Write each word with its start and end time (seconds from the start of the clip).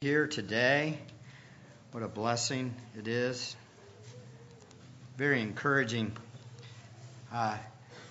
here 0.00 0.28
today. 0.28 0.96
What 1.90 2.04
a 2.04 2.08
blessing 2.08 2.72
it 2.96 3.08
is. 3.08 3.56
Very 5.16 5.42
encouraging. 5.42 6.12
Uh, 7.32 7.56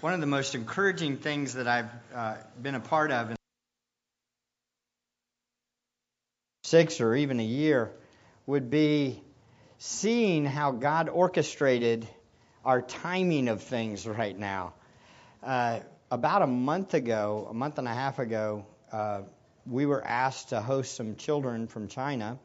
one 0.01 0.13
of 0.13 0.19
the 0.19 0.25
most 0.25 0.53
encouraging 0.53 1.15
things 1.15 1.53
that 1.53 1.65
I've 1.65 1.89
uh, 2.13 2.35
been 2.61 2.75
a 2.75 2.81
part 2.81 3.13
of 3.13 3.29
in 3.29 3.37
six 6.65 6.99
or 6.99 7.15
even 7.15 7.39
a 7.39 7.45
year 7.45 7.89
would 8.45 8.69
be 8.69 9.21
seeing 9.77 10.43
how 10.43 10.71
God 10.71 11.07
orchestrated 11.07 12.05
our 12.65 12.81
timing 12.81 13.47
of 13.47 13.63
things 13.63 14.05
right 14.05 14.37
now. 14.37 14.73
Uh, 15.41 15.79
about 16.11 16.41
a 16.41 16.47
month 16.47 16.95
ago, 16.95 17.47
a 17.49 17.53
month 17.53 17.77
and 17.77 17.87
a 17.87 17.93
half 17.93 18.19
ago, 18.19 18.65
uh, 18.91 19.21
we 19.69 19.85
were 19.85 20.05
asked 20.05 20.49
to 20.49 20.61
host 20.61 20.95
some 20.95 21.15
children 21.15 21.67
from 21.67 21.87
China, 21.87 22.39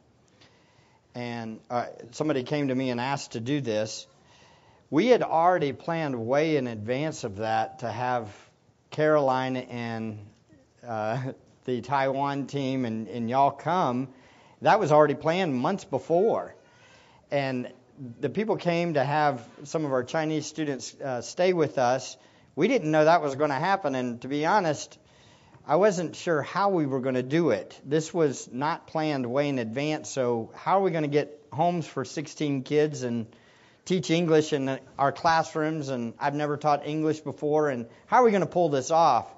and 1.14 1.60
uh, 1.70 1.86
somebody 2.10 2.42
came 2.42 2.68
to 2.68 2.74
me 2.74 2.90
and 2.90 3.00
asked 3.00 3.32
to 3.32 3.40
do 3.40 3.60
this. 3.60 4.06
We 4.90 5.06
had 5.06 5.22
already 5.22 5.72
planned 5.72 6.26
way 6.26 6.56
in 6.56 6.66
advance 6.66 7.24
of 7.24 7.36
that 7.36 7.80
to 7.80 7.90
have 7.90 8.28
Caroline 8.90 9.56
and 9.56 10.18
uh, 10.86 11.32
the 11.64 11.80
Taiwan 11.80 12.46
team 12.46 12.84
and, 12.84 13.08
and 13.08 13.30
y'all 13.30 13.50
come. 13.50 14.08
That 14.62 14.80
was 14.80 14.92
already 14.92 15.14
planned 15.14 15.54
months 15.54 15.84
before. 15.84 16.54
And 17.30 17.72
the 18.20 18.28
people 18.28 18.56
came 18.56 18.94
to 18.94 19.04
have 19.04 19.46
some 19.64 19.84
of 19.84 19.92
our 19.92 20.02
Chinese 20.02 20.46
students 20.46 20.94
uh, 21.00 21.20
stay 21.20 21.52
with 21.52 21.78
us. 21.78 22.16
We 22.54 22.68
didn't 22.68 22.90
know 22.90 23.04
that 23.04 23.22
was 23.22 23.34
going 23.34 23.50
to 23.50 23.56
happen, 23.56 23.94
and 23.94 24.20
to 24.22 24.28
be 24.28 24.44
honest, 24.44 24.98
I 25.64 25.76
wasn't 25.76 26.16
sure 26.16 26.42
how 26.42 26.70
we 26.70 26.86
were 26.86 26.98
going 26.98 27.14
to 27.14 27.22
do 27.22 27.50
it. 27.50 27.80
This 27.84 28.12
was 28.12 28.48
not 28.52 28.88
planned 28.88 29.26
way 29.26 29.48
in 29.48 29.60
advance, 29.60 30.10
so 30.10 30.50
how 30.56 30.80
are 30.80 30.82
we 30.82 30.90
going 30.90 31.04
to 31.04 31.08
get 31.08 31.40
homes 31.52 31.86
for 31.86 32.04
16 32.04 32.64
kids 32.64 33.04
and 33.04 33.26
teach 33.84 34.10
English 34.10 34.52
in 34.52 34.80
our 34.98 35.12
classrooms? 35.12 35.88
And 35.88 36.14
I've 36.18 36.34
never 36.34 36.56
taught 36.56 36.84
English 36.84 37.20
before, 37.20 37.68
and 37.68 37.86
how 38.06 38.18
are 38.18 38.24
we 38.24 38.32
going 38.32 38.40
to 38.42 38.46
pull 38.46 38.70
this 38.70 38.90
off? 38.90 39.32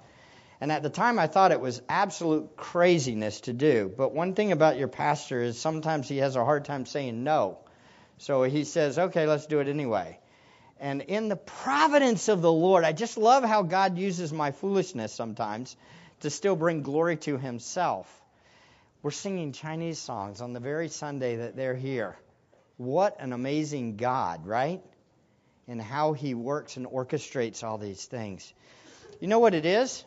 And 0.63 0.73
at 0.73 0.83
the 0.83 0.89
time, 0.89 1.19
I 1.19 1.27
thought 1.27 1.53
it 1.53 1.61
was 1.61 1.83
absolute 1.91 2.57
craziness 2.57 3.43
to 3.43 3.53
do. 3.53 3.93
But 3.95 4.15
one 4.15 4.33
thing 4.33 4.51
about 4.51 4.79
your 4.79 4.89
pastor 4.89 5.43
is 5.43 5.61
sometimes 5.61 6.09
he 6.09 6.19
has 6.19 6.37
a 6.37 6.45
hard 6.45 6.65
time 6.65 6.87
saying 6.87 7.23
no. 7.23 7.59
So 8.17 8.45
he 8.45 8.65
says, 8.65 8.99
okay, 8.99 9.27
let's 9.27 9.45
do 9.45 9.61
it 9.61 9.69
anyway. 9.69 10.19
And 10.81 11.03
in 11.03 11.29
the 11.29 11.37
providence 11.37 12.29
of 12.29 12.41
the 12.41 12.53
Lord, 12.53 12.85
I 12.85 12.93
just 12.93 13.19
love 13.19 13.45
how 13.45 13.63
God 13.63 13.99
uses 13.99 14.33
my 14.33 14.53
foolishness 14.53 15.13
sometimes 15.13 15.77
to 16.21 16.31
still 16.31 16.57
bring 16.57 16.83
glory 16.83 17.17
to 17.19 17.39
himself. 17.39 18.09
We're 19.03 19.11
singing 19.11 19.53
Chinese 19.53 19.99
songs 19.99 20.41
on 20.41 20.53
the 20.53 20.61
very 20.61 20.89
Sunday 20.89 21.37
that 21.37 21.57
they're 21.57 21.75
here. 21.75 22.17
What 22.77 23.21
an 23.21 23.33
amazing 23.33 23.97
God, 23.97 24.47
right? 24.47 24.83
And 25.69 25.81
how 25.81 26.13
he 26.13 26.35
works 26.35 26.77
and 26.77 26.87
orchestrates 26.87 27.63
all 27.63 27.79
these 27.79 28.05
things. 28.05 28.53
You 29.21 29.29
know 29.29 29.39
what 29.39 29.55
it 29.55 29.67
is? 29.67 30.05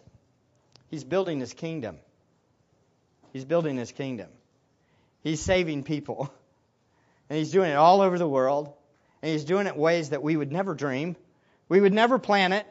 He's 0.90 1.04
building 1.04 1.40
his 1.40 1.54
kingdom. 1.54 1.98
He's 3.34 3.46
building 3.46 3.78
his 3.78 3.92
kingdom. 3.92 4.30
He's 5.24 5.42
saving 5.42 5.84
people. 5.84 6.34
And 7.30 7.38
he's 7.38 7.52
doing 7.52 7.70
it 7.70 7.76
all 7.76 8.00
over 8.00 8.18
the 8.18 8.26
world. 8.26 8.72
And 9.22 9.30
he's 9.30 9.44
doing 9.44 9.68
it 9.68 9.76
ways 9.76 10.12
that 10.12 10.24
we 10.24 10.38
would 10.38 10.50
never 10.50 10.74
dream. 10.74 11.18
We 11.68 11.82
would 11.82 11.92
never 11.92 12.20
plan 12.20 12.54
it. 12.54 12.66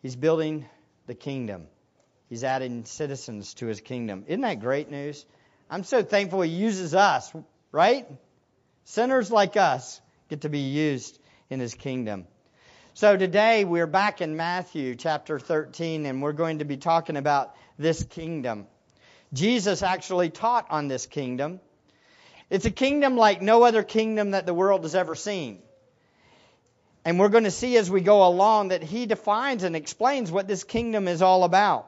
He's 0.00 0.16
building 0.16 0.64
the 1.08 1.14
kingdom. 1.14 1.66
He's 2.28 2.44
adding 2.44 2.84
citizens 2.84 3.54
to 3.54 3.66
his 3.66 3.80
kingdom. 3.80 4.24
Isn't 4.28 4.42
that 4.42 4.60
great 4.60 4.90
news? 4.90 5.24
I'm 5.70 5.82
so 5.82 6.02
thankful 6.02 6.42
he 6.42 6.50
uses 6.50 6.94
us, 6.94 7.32
right? 7.72 8.06
Sinners 8.84 9.30
like 9.30 9.56
us 9.56 10.00
get 10.28 10.42
to 10.42 10.50
be 10.50 10.60
used 10.60 11.18
in 11.48 11.60
his 11.60 11.74
kingdom. 11.74 12.26
So 12.92 13.16
today 13.16 13.64
we're 13.64 13.86
back 13.86 14.20
in 14.20 14.36
Matthew 14.36 14.94
chapter 14.96 15.38
13 15.38 16.04
and 16.04 16.20
we're 16.20 16.32
going 16.32 16.58
to 16.58 16.66
be 16.66 16.76
talking 16.76 17.16
about 17.16 17.56
this 17.78 18.04
kingdom. 18.04 18.66
Jesus 19.32 19.82
actually 19.82 20.28
taught 20.28 20.66
on 20.70 20.88
this 20.88 21.06
kingdom. 21.06 21.58
It's 22.50 22.66
a 22.66 22.70
kingdom 22.70 23.16
like 23.16 23.40
no 23.40 23.62
other 23.62 23.82
kingdom 23.82 24.32
that 24.32 24.44
the 24.44 24.54
world 24.54 24.82
has 24.82 24.94
ever 24.94 25.14
seen. 25.14 25.62
And 27.04 27.18
we're 27.18 27.28
going 27.28 27.44
to 27.44 27.50
see 27.50 27.76
as 27.76 27.90
we 27.90 28.00
go 28.00 28.26
along 28.26 28.68
that 28.68 28.82
he 28.82 29.06
defines 29.06 29.62
and 29.62 29.76
explains 29.76 30.30
what 30.30 30.48
this 30.48 30.64
kingdom 30.64 31.08
is 31.08 31.22
all 31.22 31.44
about. 31.44 31.86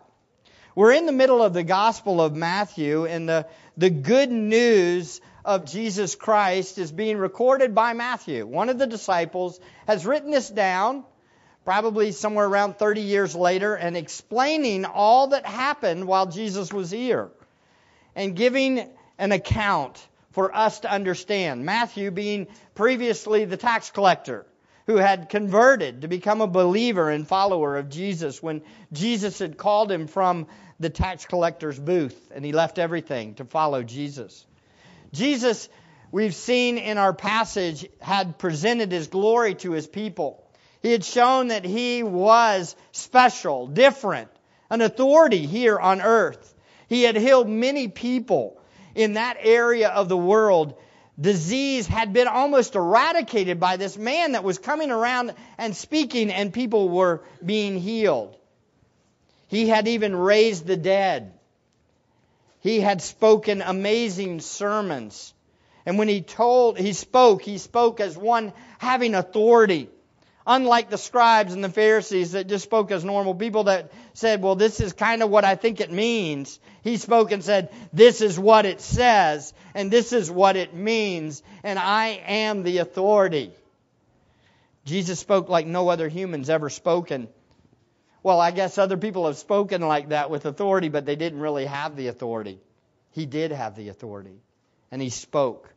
We're 0.75 0.93
in 0.93 1.07
the 1.07 1.13
middle 1.13 1.43
of 1.43 1.53
the 1.53 1.65
Gospel 1.65 2.23
of 2.23 2.35
Matthew, 2.35 3.05
and 3.05 3.29
the, 3.29 3.47
the 3.77 3.91
good 3.91 4.31
news 4.31 5.21
of 5.45 5.65
Jesus 5.65 6.15
Christ 6.15 6.79
is 6.79 6.93
being 6.93 7.19
recorded 7.19 7.75
by 7.75 7.93
Matthew. 7.93 8.47
One 8.47 8.69
of 8.69 8.79
the 8.79 8.87
disciples 8.87 9.59
has 9.87 10.07
written 10.07 10.31
this 10.31 10.49
down, 10.49 11.05
probably 11.65 12.13
somewhere 12.13 12.47
around 12.47 12.79
30 12.79 13.01
years 13.01 13.35
later, 13.35 13.75
and 13.75 13.97
explaining 13.97 14.85
all 14.85 15.29
that 15.29 15.45
happened 15.45 16.07
while 16.07 16.27
Jesus 16.27 16.73
was 16.73 16.91
here 16.91 17.31
and 18.15 18.37
giving 18.37 18.89
an 19.19 19.33
account 19.33 20.07
for 20.31 20.55
us 20.55 20.81
to 20.81 20.91
understand. 20.91 21.65
Matthew 21.65 22.11
being 22.11 22.47
previously 22.75 23.45
the 23.45 23.57
tax 23.57 23.91
collector 23.91 24.47
who 24.91 24.97
had 24.97 25.29
converted 25.29 26.01
to 26.01 26.09
become 26.09 26.41
a 26.41 26.49
believer 26.49 27.11
and 27.11 27.29
follower 27.29 27.77
of 27.77 27.89
Jesus 27.89 28.43
when 28.43 28.61
Jesus 28.93 29.39
had 29.39 29.57
called 29.57 29.93
him 29.93 30.09
from 30.09 30.49
the 30.81 30.91
tax 30.91 31.25
collector's 31.27 31.79
booth 31.79 32.33
and 32.35 32.45
he 32.45 32.51
left 32.51 32.77
everything 32.77 33.35
to 33.35 33.45
follow 33.45 33.85
Jesus. 33.85 34.45
Jesus, 35.13 35.69
we've 36.11 36.35
seen 36.35 36.77
in 36.77 36.99
our 36.99 37.13
passage, 37.13 37.87
had 38.01 38.37
presented 38.37 38.91
his 38.91 39.07
glory 39.07 39.55
to 39.55 39.71
his 39.71 39.87
people. 39.87 40.45
He 40.83 40.91
had 40.91 41.05
shown 41.05 41.49
that 41.49 41.65
he 41.65 42.03
was 42.03 42.75
special, 42.91 43.69
different, 43.69 44.29
an 44.71 44.81
authority 44.81 45.47
here 45.47 45.79
on 45.79 46.01
earth. 46.01 46.53
He 46.89 47.05
had 47.05 47.15
healed 47.15 47.49
many 47.49 47.87
people 47.87 48.61
in 48.97 49.13
that 49.13 49.37
area 49.39 49.89
of 49.89 50.09
the 50.09 50.17
world 50.17 50.75
disease 51.21 51.87
had 51.87 52.13
been 52.13 52.29
almost 52.29 52.75
eradicated 52.75 53.61
by 53.61 53.77
this 53.77 53.99
man 53.99 54.33
that 54.33 54.45
was 54.45 54.59
coming 54.59 54.91
around 54.91 55.35
and 55.59 55.77
speaking, 55.77 56.31
and 56.31 56.53
people 56.53 56.89
were 56.89 57.23
being 57.45 57.79
healed. 57.79 58.37
He 59.49 59.69
had 59.69 59.89
even 59.89 60.15
raised 60.15 60.67
the 60.67 60.77
dead. 60.77 61.33
He 62.61 62.81
had 62.81 63.03
spoken 63.03 63.63
amazing 63.63 64.41
sermons. 64.41 65.35
And 65.85 65.99
when 65.99 66.09
he 66.09 66.21
told, 66.21 66.79
he 66.79 66.93
spoke, 66.93 67.43
he 67.43 67.59
spoke 67.59 68.01
as 68.01 68.17
one 68.17 68.53
having 68.79 69.15
authority. 69.15 69.89
Unlike 70.47 70.91
the 70.91 70.99
scribes 70.99 71.53
and 71.53 71.63
the 71.63 71.69
Pharisees 71.69 72.33
that 72.33 72.49
just 72.49 72.65
spoke 72.65 72.91
as 72.91 73.05
normal 73.05 73.35
people 73.35 73.65
that 73.65 73.93
said, 74.15 74.43
well, 74.43 74.55
this 74.55 74.81
is 74.81 74.93
kind 74.93 75.23
of 75.23 75.31
what 75.31 75.45
I 75.45 75.55
think 75.55 75.81
it 75.81 75.93
means. 75.93 76.59
He 76.83 76.97
spoke 76.97 77.31
and 77.31 77.45
said, 77.45 77.71
this 77.93 78.23
is 78.23 78.39
what 78.39 78.65
it 78.65 78.81
says, 78.81 79.53
and 79.75 79.91
this 79.91 80.13
is 80.13 80.31
what 80.31 80.57
it 80.57 80.75
means, 80.75 81.43
and 81.63 81.79
I 81.79 82.23
am 82.27 82.63
the 82.63 82.79
authority. 82.79 83.53
Jesus 84.87 85.21
spoke 85.21 85.51
like 85.51 85.67
no 85.67 85.89
other 85.89 86.09
humans 86.09 86.49
ever 86.49 86.71
spoken. 86.71 87.29
Well, 88.23 88.41
I 88.41 88.51
guess 88.51 88.79
other 88.79 88.97
people 88.97 89.27
have 89.27 89.37
spoken 89.37 89.83
like 89.83 90.09
that 90.09 90.31
with 90.31 90.47
authority, 90.47 90.89
but 90.89 91.05
they 91.05 91.17
didn't 91.17 91.41
really 91.41 91.67
have 91.67 91.97
the 91.97 92.09
authority. 92.09 92.61
He 93.13 93.27
did 93.27 93.53
have 93.53 93.77
the 93.77 93.89
authority, 93.89 94.41
and 94.91 95.03
he 95.03 95.11
spoke. 95.11 95.73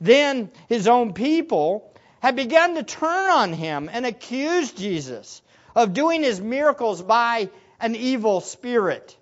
Then 0.00 0.50
his 0.68 0.86
own 0.86 1.12
people 1.12 1.93
had 2.24 2.36
begun 2.36 2.74
to 2.74 2.82
turn 2.82 3.30
on 3.30 3.52
him 3.52 3.90
and 3.92 4.06
accuse 4.06 4.72
Jesus 4.72 5.42
of 5.76 5.92
doing 5.92 6.22
his 6.22 6.40
miracles 6.40 7.02
by 7.02 7.50
an 7.78 7.94
evil 7.94 8.40
spirit. 8.40 9.14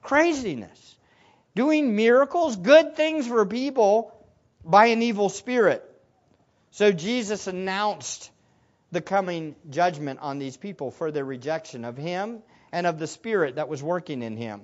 Craziness. 0.00 0.96
Doing 1.54 1.94
miracles, 1.94 2.56
good 2.56 2.96
things 2.96 3.26
for 3.26 3.44
people 3.44 4.10
by 4.64 4.86
an 4.86 5.02
evil 5.02 5.28
spirit. 5.28 5.84
So 6.70 6.92
Jesus 6.92 7.46
announced 7.46 8.30
the 8.90 9.02
coming 9.02 9.54
judgment 9.68 10.20
on 10.22 10.38
these 10.38 10.56
people 10.56 10.90
for 10.90 11.10
their 11.10 11.26
rejection 11.26 11.84
of 11.84 11.98
him 11.98 12.42
and 12.72 12.86
of 12.86 12.98
the 12.98 13.06
spirit 13.06 13.56
that 13.56 13.68
was 13.68 13.82
working 13.82 14.22
in 14.22 14.34
him. 14.38 14.62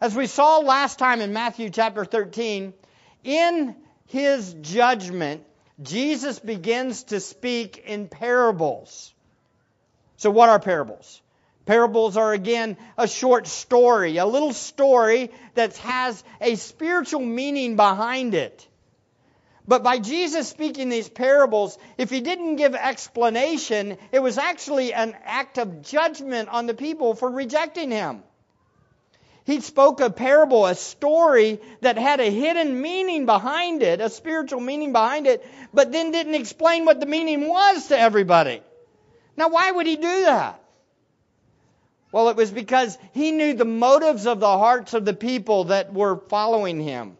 As 0.00 0.16
we 0.16 0.26
saw 0.26 0.58
last 0.58 0.98
time 0.98 1.20
in 1.20 1.32
Matthew 1.32 1.70
chapter 1.70 2.04
13, 2.04 2.74
in 3.22 3.76
his 4.06 4.52
judgment, 4.62 5.44
Jesus 5.80 6.38
begins 6.38 7.04
to 7.04 7.20
speak 7.20 7.78
in 7.86 8.08
parables. 8.08 9.14
So, 10.16 10.30
what 10.30 10.48
are 10.48 10.58
parables? 10.58 11.22
Parables 11.66 12.16
are 12.16 12.32
again 12.32 12.76
a 12.96 13.06
short 13.06 13.46
story, 13.46 14.16
a 14.16 14.26
little 14.26 14.52
story 14.52 15.30
that 15.54 15.76
has 15.78 16.24
a 16.40 16.54
spiritual 16.56 17.20
meaning 17.20 17.76
behind 17.76 18.34
it. 18.34 18.66
But 19.68 19.82
by 19.82 19.98
Jesus 19.98 20.48
speaking 20.48 20.88
these 20.88 21.10
parables, 21.10 21.76
if 21.98 22.08
he 22.08 22.22
didn't 22.22 22.56
give 22.56 22.74
explanation, 22.74 23.98
it 24.12 24.20
was 24.20 24.38
actually 24.38 24.94
an 24.94 25.14
act 25.24 25.58
of 25.58 25.82
judgment 25.82 26.48
on 26.48 26.66
the 26.66 26.72
people 26.72 27.14
for 27.14 27.30
rejecting 27.30 27.90
him. 27.90 28.22
He 29.48 29.60
spoke 29.60 30.02
a 30.02 30.10
parable, 30.10 30.66
a 30.66 30.74
story 30.74 31.58
that 31.80 31.96
had 31.96 32.20
a 32.20 32.30
hidden 32.30 32.82
meaning 32.82 33.24
behind 33.24 33.82
it, 33.82 33.98
a 33.98 34.10
spiritual 34.10 34.60
meaning 34.60 34.92
behind 34.92 35.26
it, 35.26 35.42
but 35.72 35.90
then 35.90 36.10
didn't 36.10 36.34
explain 36.34 36.84
what 36.84 37.00
the 37.00 37.06
meaning 37.06 37.48
was 37.48 37.88
to 37.88 37.98
everybody. 37.98 38.60
Now, 39.38 39.48
why 39.48 39.70
would 39.70 39.86
he 39.86 39.96
do 39.96 40.02
that? 40.02 40.62
Well, 42.12 42.28
it 42.28 42.36
was 42.36 42.50
because 42.50 42.98
he 43.14 43.30
knew 43.30 43.54
the 43.54 43.64
motives 43.64 44.26
of 44.26 44.38
the 44.38 44.58
hearts 44.58 44.92
of 44.92 45.06
the 45.06 45.14
people 45.14 45.64
that 45.64 45.94
were 45.94 46.18
following 46.28 46.78
him. 46.78 47.16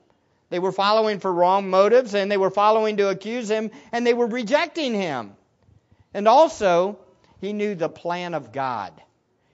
They 0.51 0.59
were 0.59 0.71
following 0.71 1.21
for 1.21 1.33
wrong 1.33 1.71
motives, 1.71 2.15
and 2.15 2.31
they 2.31 2.37
were 2.37 2.51
following 2.51 2.99
to 2.99 3.09
accuse 3.09 3.49
him, 3.49 3.71
and 3.91 4.07
they 4.07 4.13
were 4.13 4.27
rejecting 4.27 4.93
him. 4.93 5.33
And 6.13 6.29
also, 6.29 6.99
he 7.41 7.55
knew 7.55 7.75
the 7.75 7.89
plan 7.89 8.35
of 8.35 8.53
God. 8.53 8.93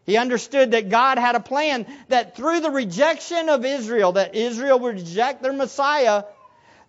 He 0.04 0.16
understood 0.18 0.72
that 0.72 0.90
God 0.90 1.18
had 1.18 1.34
a 1.34 1.40
plan 1.40 1.86
that 2.08 2.36
through 2.36 2.60
the 2.60 2.70
rejection 2.70 3.48
of 3.48 3.64
Israel, 3.64 4.12
that 4.12 4.34
Israel 4.34 4.78
would 4.78 4.96
reject 4.96 5.42
their 5.42 5.52
Messiah, 5.52 6.24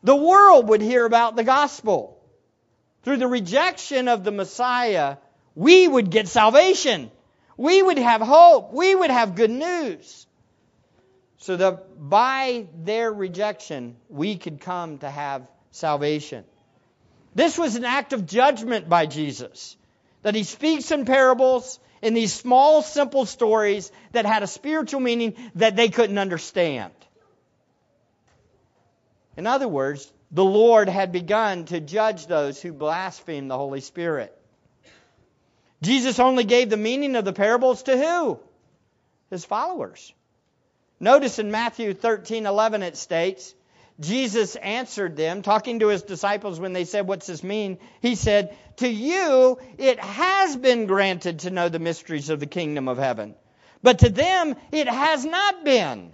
the 0.03 0.15
world 0.15 0.69
would 0.69 0.81
hear 0.81 1.05
about 1.05 1.35
the 1.35 1.43
gospel. 1.43 2.21
Through 3.03 3.17
the 3.17 3.27
rejection 3.27 4.07
of 4.07 4.23
the 4.23 4.31
Messiah, 4.31 5.17
we 5.55 5.87
would 5.87 6.09
get 6.09 6.27
salvation. 6.27 7.09
We 7.55 7.81
would 7.81 7.97
have 7.97 8.21
hope. 8.21 8.73
We 8.73 8.93
would 8.93 9.11
have 9.11 9.35
good 9.35 9.51
news. 9.51 10.27
So 11.37 11.55
that 11.55 12.09
by 12.09 12.67
their 12.75 13.13
rejection, 13.13 13.95
we 14.09 14.37
could 14.37 14.59
come 14.59 14.97
to 14.97 15.09
have 15.09 15.47
salvation. 15.71 16.43
This 17.33 17.57
was 17.57 17.75
an 17.75 17.85
act 17.85 18.13
of 18.13 18.25
judgment 18.25 18.89
by 18.89 19.05
Jesus. 19.05 19.77
That 20.23 20.35
he 20.35 20.43
speaks 20.43 20.91
in 20.91 21.05
parables 21.05 21.79
in 22.05 22.13
these 22.13 22.31
small, 22.31 22.83
simple 22.83 23.25
stories 23.25 23.91
that 24.11 24.27
had 24.27 24.43
a 24.43 24.47
spiritual 24.47 24.99
meaning 24.99 25.33
that 25.55 25.75
they 25.75 25.89
couldn't 25.89 26.19
understand. 26.19 26.93
In 29.35 29.47
other 29.47 29.67
words, 29.67 30.13
the 30.29 30.45
Lord 30.45 30.87
had 30.87 31.11
begun 31.11 31.65
to 31.65 31.79
judge 31.79 32.27
those 32.27 32.61
who 32.61 32.73
blasphemed 32.73 33.49
the 33.49 33.57
Holy 33.57 33.81
Spirit. 33.81 34.39
Jesus 35.81 36.19
only 36.19 36.43
gave 36.43 36.69
the 36.69 36.77
meaning 36.77 37.15
of 37.15 37.25
the 37.25 37.33
parables 37.33 37.81
to 37.83 37.97
who? 37.97 38.39
His 39.31 39.43
followers. 39.43 40.13
Notice 40.99 41.39
in 41.39 41.49
Matthew 41.49 41.95
13:11 41.95 42.83
it 42.83 42.97
states, 42.97 43.55
Jesus 43.99 44.57
answered 44.57 45.15
them, 45.15 45.41
talking 45.41 45.79
to 45.79 45.87
his 45.87 46.03
disciples 46.03 46.59
when 46.59 46.73
they 46.73 46.83
said, 46.83 47.07
What's 47.07 47.27
this 47.27 47.43
mean? 47.43 47.77
He 48.01 48.15
said, 48.15 48.55
To 48.77 48.89
you 48.89 49.57
it 49.77 49.99
has 49.99 50.57
been 50.57 50.85
granted 50.85 51.39
to 51.39 51.49
know 51.49 51.69
the 51.69 51.79
mysteries 51.79 52.29
of 52.29 52.39
the 52.39 52.45
kingdom 52.45 52.89
of 52.89 52.97
heaven, 52.97 53.35
but 53.81 53.99
to 53.99 54.09
them 54.09 54.55
it 54.71 54.87
has 54.89 55.23
not 55.23 55.63
been. 55.63 56.11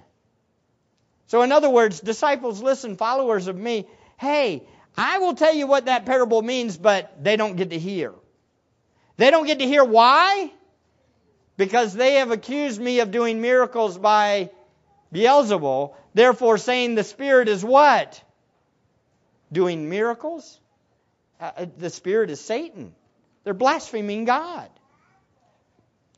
So, 1.27 1.41
in 1.41 1.51
other 1.51 1.69
words, 1.69 2.01
disciples, 2.01 2.61
listen, 2.61 2.97
followers 2.97 3.47
of 3.47 3.55
me, 3.57 3.87
hey, 4.17 4.63
I 4.97 5.19
will 5.19 5.33
tell 5.33 5.53
you 5.53 5.65
what 5.65 5.85
that 5.85 6.05
parable 6.05 6.41
means, 6.41 6.77
but 6.77 7.23
they 7.23 7.37
don't 7.37 7.55
get 7.55 7.69
to 7.71 7.79
hear. 7.79 8.13
They 9.17 9.31
don't 9.31 9.47
get 9.47 9.59
to 9.59 9.65
hear 9.65 9.83
why? 9.83 10.51
Because 11.57 11.93
they 11.93 12.15
have 12.15 12.31
accused 12.31 12.81
me 12.81 12.99
of 12.99 13.11
doing 13.11 13.41
miracles 13.41 13.97
by 13.97 14.51
Beelzebul, 15.13 15.95
therefore 16.13 16.57
saying 16.57 16.95
the 16.95 17.03
Spirit 17.03 17.47
is 17.47 17.63
what? 17.63 18.21
Doing 19.51 19.89
miracles? 19.89 20.59
Uh, 21.39 21.51
uh, 21.57 21.65
the 21.77 21.89
Spirit 21.89 22.29
is 22.29 22.39
Satan. 22.39 22.93
They're 23.43 23.53
blaspheming 23.53 24.25
God. 24.25 24.69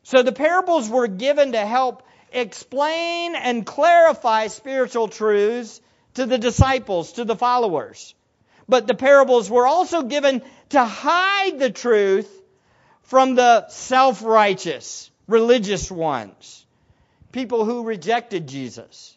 So 0.04 0.24
the 0.24 0.32
parables 0.32 0.90
were 0.90 1.08
given 1.08 1.54
to 1.54 1.66
help 1.66 2.04
explain 2.32 3.36
and 3.36 3.66
clarify 3.66 4.48
spiritual 4.48 5.08
truths 5.08 5.80
to 6.16 6.26
the 6.26 6.38
disciples, 6.38 7.14
to 7.14 7.26
the 7.26 7.36
followers. 7.36 8.14
But 8.68 8.88
the 8.88 8.96
parables 8.96 9.50
were 9.50 9.66
also 9.66 10.04
given 10.04 10.42
to 10.70 10.84
hide 10.84 11.60
the 11.60 11.70
truth 11.70 12.30
from 13.04 13.36
the 13.36 13.68
self 13.70 14.24
righteous, 14.24 15.10
religious 15.28 15.90
ones 15.90 16.64
people 17.34 17.66
who 17.66 17.84
rejected 17.84 18.48
Jesus. 18.48 19.13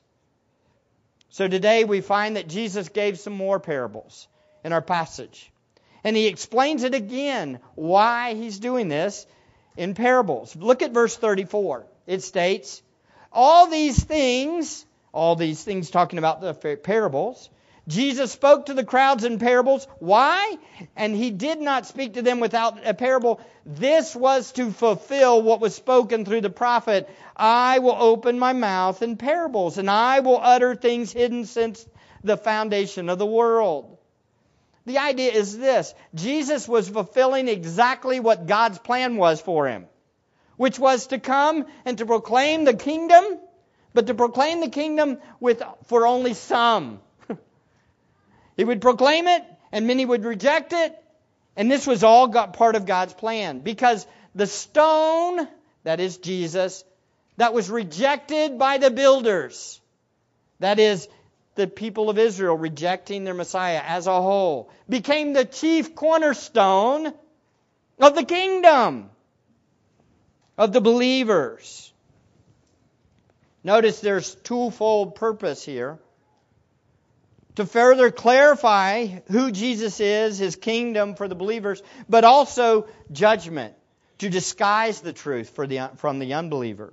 So 1.36 1.48
today 1.48 1.84
we 1.84 2.00
find 2.00 2.36
that 2.36 2.48
Jesus 2.48 2.88
gave 2.88 3.18
some 3.18 3.34
more 3.34 3.60
parables 3.60 4.26
in 4.64 4.72
our 4.72 4.80
passage. 4.80 5.52
And 6.02 6.16
he 6.16 6.28
explains 6.28 6.82
it 6.82 6.94
again 6.94 7.60
why 7.74 8.32
he's 8.32 8.58
doing 8.58 8.88
this 8.88 9.26
in 9.76 9.92
parables. 9.92 10.56
Look 10.56 10.80
at 10.80 10.92
verse 10.92 11.14
34. 11.14 11.84
It 12.06 12.22
states, 12.22 12.82
All 13.30 13.66
these 13.66 14.02
things, 14.02 14.86
all 15.12 15.36
these 15.36 15.62
things 15.62 15.90
talking 15.90 16.18
about 16.18 16.40
the 16.40 16.54
parables, 16.54 17.50
Jesus 17.88 18.32
spoke 18.32 18.66
to 18.66 18.74
the 18.74 18.84
crowds 18.84 19.22
in 19.22 19.38
parables. 19.38 19.86
Why? 20.00 20.58
And 20.96 21.14
he 21.14 21.30
did 21.30 21.60
not 21.60 21.86
speak 21.86 22.14
to 22.14 22.22
them 22.22 22.40
without 22.40 22.84
a 22.84 22.94
parable. 22.94 23.40
This 23.64 24.14
was 24.14 24.50
to 24.52 24.72
fulfill 24.72 25.40
what 25.40 25.60
was 25.60 25.74
spoken 25.74 26.24
through 26.24 26.40
the 26.40 26.50
prophet. 26.50 27.08
I 27.36 27.78
will 27.78 27.96
open 27.96 28.40
my 28.40 28.52
mouth 28.52 29.02
in 29.02 29.16
parables, 29.16 29.78
and 29.78 29.88
I 29.88 30.20
will 30.20 30.40
utter 30.40 30.74
things 30.74 31.12
hidden 31.12 31.44
since 31.44 31.86
the 32.24 32.36
foundation 32.36 33.08
of 33.08 33.18
the 33.18 33.26
world. 33.26 33.98
The 34.84 34.98
idea 34.98 35.32
is 35.32 35.56
this 35.56 35.94
Jesus 36.14 36.66
was 36.66 36.88
fulfilling 36.88 37.48
exactly 37.48 38.18
what 38.18 38.46
God's 38.46 38.78
plan 38.78 39.16
was 39.16 39.40
for 39.40 39.68
him, 39.68 39.86
which 40.56 40.78
was 40.78 41.08
to 41.08 41.20
come 41.20 41.66
and 41.84 41.98
to 41.98 42.06
proclaim 42.06 42.64
the 42.64 42.74
kingdom, 42.74 43.24
but 43.94 44.08
to 44.08 44.14
proclaim 44.14 44.60
the 44.60 44.70
kingdom 44.70 45.18
with, 45.38 45.62
for 45.86 46.06
only 46.06 46.34
some. 46.34 47.00
He 48.56 48.64
would 48.64 48.80
proclaim 48.80 49.28
it, 49.28 49.44
and 49.70 49.86
many 49.86 50.04
would 50.04 50.24
reject 50.24 50.72
it. 50.72 50.96
And 51.56 51.70
this 51.70 51.86
was 51.86 52.02
all 52.02 52.28
part 52.28 52.76
of 52.76 52.86
God's 52.86 53.14
plan 53.14 53.60
because 53.60 54.06
the 54.34 54.46
stone, 54.46 55.46
that 55.84 56.00
is 56.00 56.18
Jesus, 56.18 56.84
that 57.36 57.54
was 57.54 57.70
rejected 57.70 58.58
by 58.58 58.78
the 58.78 58.90
builders, 58.90 59.80
that 60.60 60.78
is, 60.78 61.08
the 61.54 61.66
people 61.66 62.10
of 62.10 62.18
Israel 62.18 62.54
rejecting 62.54 63.24
their 63.24 63.32
Messiah 63.32 63.80
as 63.82 64.06
a 64.06 64.22
whole, 64.22 64.70
became 64.88 65.32
the 65.32 65.46
chief 65.46 65.94
cornerstone 65.94 67.14
of 67.98 68.14
the 68.14 68.24
kingdom 68.24 69.08
of 70.58 70.74
the 70.74 70.82
believers. 70.82 71.92
Notice 73.64 74.00
there's 74.00 74.34
twofold 74.34 75.14
purpose 75.14 75.64
here 75.64 75.98
to 77.56 77.66
further 77.66 78.10
clarify 78.10 79.06
who 79.30 79.50
Jesus 79.50 79.98
is, 80.00 80.38
his 80.38 80.56
kingdom 80.56 81.14
for 81.14 81.26
the 81.26 81.34
believers, 81.34 81.82
but 82.08 82.24
also 82.24 82.86
judgment 83.10 83.74
to 84.18 84.28
disguise 84.28 85.00
the 85.00 85.12
truth 85.12 85.54
the, 85.66 85.90
from 85.96 86.18
the 86.18 86.34
unbeliever. 86.34 86.92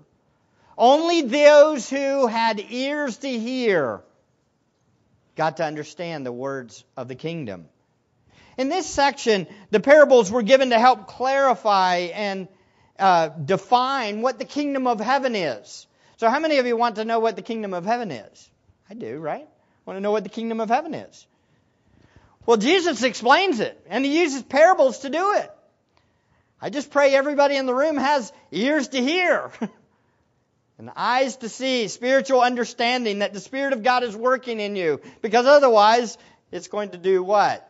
Only 0.78 1.22
those 1.22 1.90
who 1.90 2.28
had 2.28 2.60
ears 2.72 3.18
to 3.18 3.30
hear 3.30 4.02
got 5.36 5.58
to 5.58 5.66
understand 5.66 6.26
the 6.26 6.32
words 6.32 6.84
of 6.96 7.08
the 7.08 7.16
kingdom. 7.16 7.68
In 8.58 8.70
this 8.70 8.88
section, 8.88 9.48
the 9.72 9.80
parables 9.80 10.32
were 10.32 10.44
given 10.44 10.70
to 10.70 10.80
help 10.80 11.08
clarify 11.08 12.10
and 12.14 12.48
uh, 13.00 13.30
define 13.30 14.22
what 14.22 14.38
the 14.38 14.46
kingdom 14.46 14.88
of 14.88 15.00
heaven 15.00 15.36
is. 15.36 15.88
So, 16.18 16.30
how 16.30 16.40
many 16.40 16.60
of 16.60 16.68
you 16.68 16.78
want 16.78 16.96
to 16.96 17.06
know 17.06 17.20
what 17.20 17.36
the 17.36 17.42
kingdom 17.42 17.74
of 17.74 17.86
heaven 17.86 18.12
is? 18.12 18.50
I 18.90 18.94
do, 18.94 19.18
right? 19.18 19.48
Want 19.86 19.98
to 19.98 20.02
know 20.02 20.12
what 20.12 20.24
the 20.24 20.30
kingdom 20.30 20.60
of 20.60 20.70
heaven 20.70 20.94
is? 20.94 21.28
Well, 22.46 22.58
Jesus 22.58 23.04
explains 23.04 23.60
it, 23.60 23.80
and 23.88 24.04
he 24.04 24.22
uses 24.22 24.44
parables 24.44 25.00
to 25.00 25.10
do 25.10 25.34
it. 25.34 25.52
I 26.62 26.70
just 26.70 26.92
pray 26.92 27.14
everybody 27.14 27.56
in 27.58 27.66
the 27.66 27.76
room 27.76 27.98
has 27.98 28.32
ears 28.52 28.90
to 28.90 29.02
hear 29.02 29.52
and 30.78 30.90
eyes 30.96 31.38
to 31.38 31.50
see, 31.50 31.88
spiritual 31.88 32.42
understanding 32.42 33.20
that 33.20 33.34
the 33.34 33.40
Spirit 33.40 33.74
of 33.74 33.84
God 33.84 34.04
is 34.04 34.16
working 34.16 34.60
in 34.60 34.76
you. 34.76 35.02
Because 35.22 35.46
otherwise, 35.46 36.18
it's 36.52 36.68
going 36.68 36.90
to 36.92 36.98
do 36.98 37.24
what? 37.24 37.70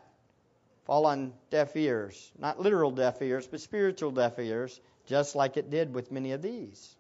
Fall 0.85 1.05
on 1.05 1.33
deaf 1.49 1.75
ears. 1.75 2.31
Not 2.37 2.59
literal 2.59 2.91
deaf 2.91 3.21
ears, 3.21 3.47
but 3.47 3.61
spiritual 3.61 4.11
deaf 4.11 4.37
ears, 4.39 4.79
just 5.07 5.35
like 5.35 5.57
it 5.57 5.69
did 5.69 5.93
with 5.93 6.11
many 6.11 6.31
of 6.33 6.41
these. 6.41 6.95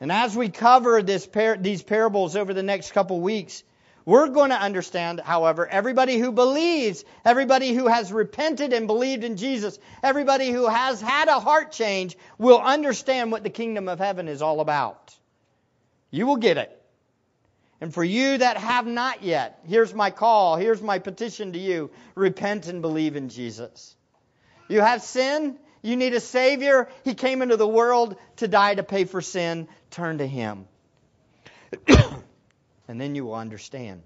And 0.00 0.12
as 0.12 0.36
we 0.36 0.48
cover 0.48 1.02
par- 1.02 1.56
these 1.56 1.82
parables 1.82 2.36
over 2.36 2.54
the 2.54 2.62
next 2.62 2.92
couple 2.92 3.20
weeks, 3.20 3.64
we're 4.04 4.28
going 4.28 4.50
to 4.50 4.56
understand, 4.56 5.20
however, 5.20 5.66
everybody 5.66 6.18
who 6.18 6.32
believes, 6.32 7.04
everybody 7.24 7.74
who 7.74 7.88
has 7.88 8.10
repented 8.10 8.72
and 8.72 8.86
believed 8.86 9.22
in 9.22 9.36
Jesus, 9.36 9.78
everybody 10.02 10.50
who 10.50 10.66
has 10.66 11.00
had 11.00 11.28
a 11.28 11.40
heart 11.40 11.72
change 11.72 12.16
will 12.38 12.58
understand 12.58 13.30
what 13.30 13.42
the 13.42 13.50
kingdom 13.50 13.86
of 13.88 13.98
heaven 13.98 14.28
is 14.28 14.40
all 14.40 14.60
about. 14.60 15.14
You 16.10 16.26
will 16.26 16.36
get 16.36 16.56
it. 16.56 16.74
And 17.80 17.92
for 17.92 18.02
you 18.02 18.38
that 18.38 18.56
have 18.56 18.86
not 18.86 19.22
yet, 19.22 19.60
here's 19.66 19.94
my 19.94 20.10
call, 20.10 20.56
here's 20.56 20.80
my 20.80 20.98
petition 20.98 21.52
to 21.52 21.58
you 21.58 21.90
repent 22.14 22.66
and 22.66 22.80
believe 22.80 23.14
in 23.14 23.28
Jesus. 23.28 23.94
You 24.68 24.80
have 24.80 25.02
sin, 25.02 25.58
You 25.82 25.96
need 25.96 26.14
a 26.14 26.20
Savior. 26.20 26.88
He 27.04 27.14
came 27.14 27.42
into 27.42 27.56
the 27.56 27.68
world 27.68 28.16
to 28.36 28.48
die 28.48 28.74
to 28.74 28.82
pay 28.82 29.04
for 29.04 29.20
sin. 29.20 29.68
Turn 29.90 30.18
to 30.18 30.26
Him. 30.26 30.66
and 31.88 33.00
then 33.00 33.14
you 33.14 33.24
will 33.24 33.34
understand. 33.34 34.02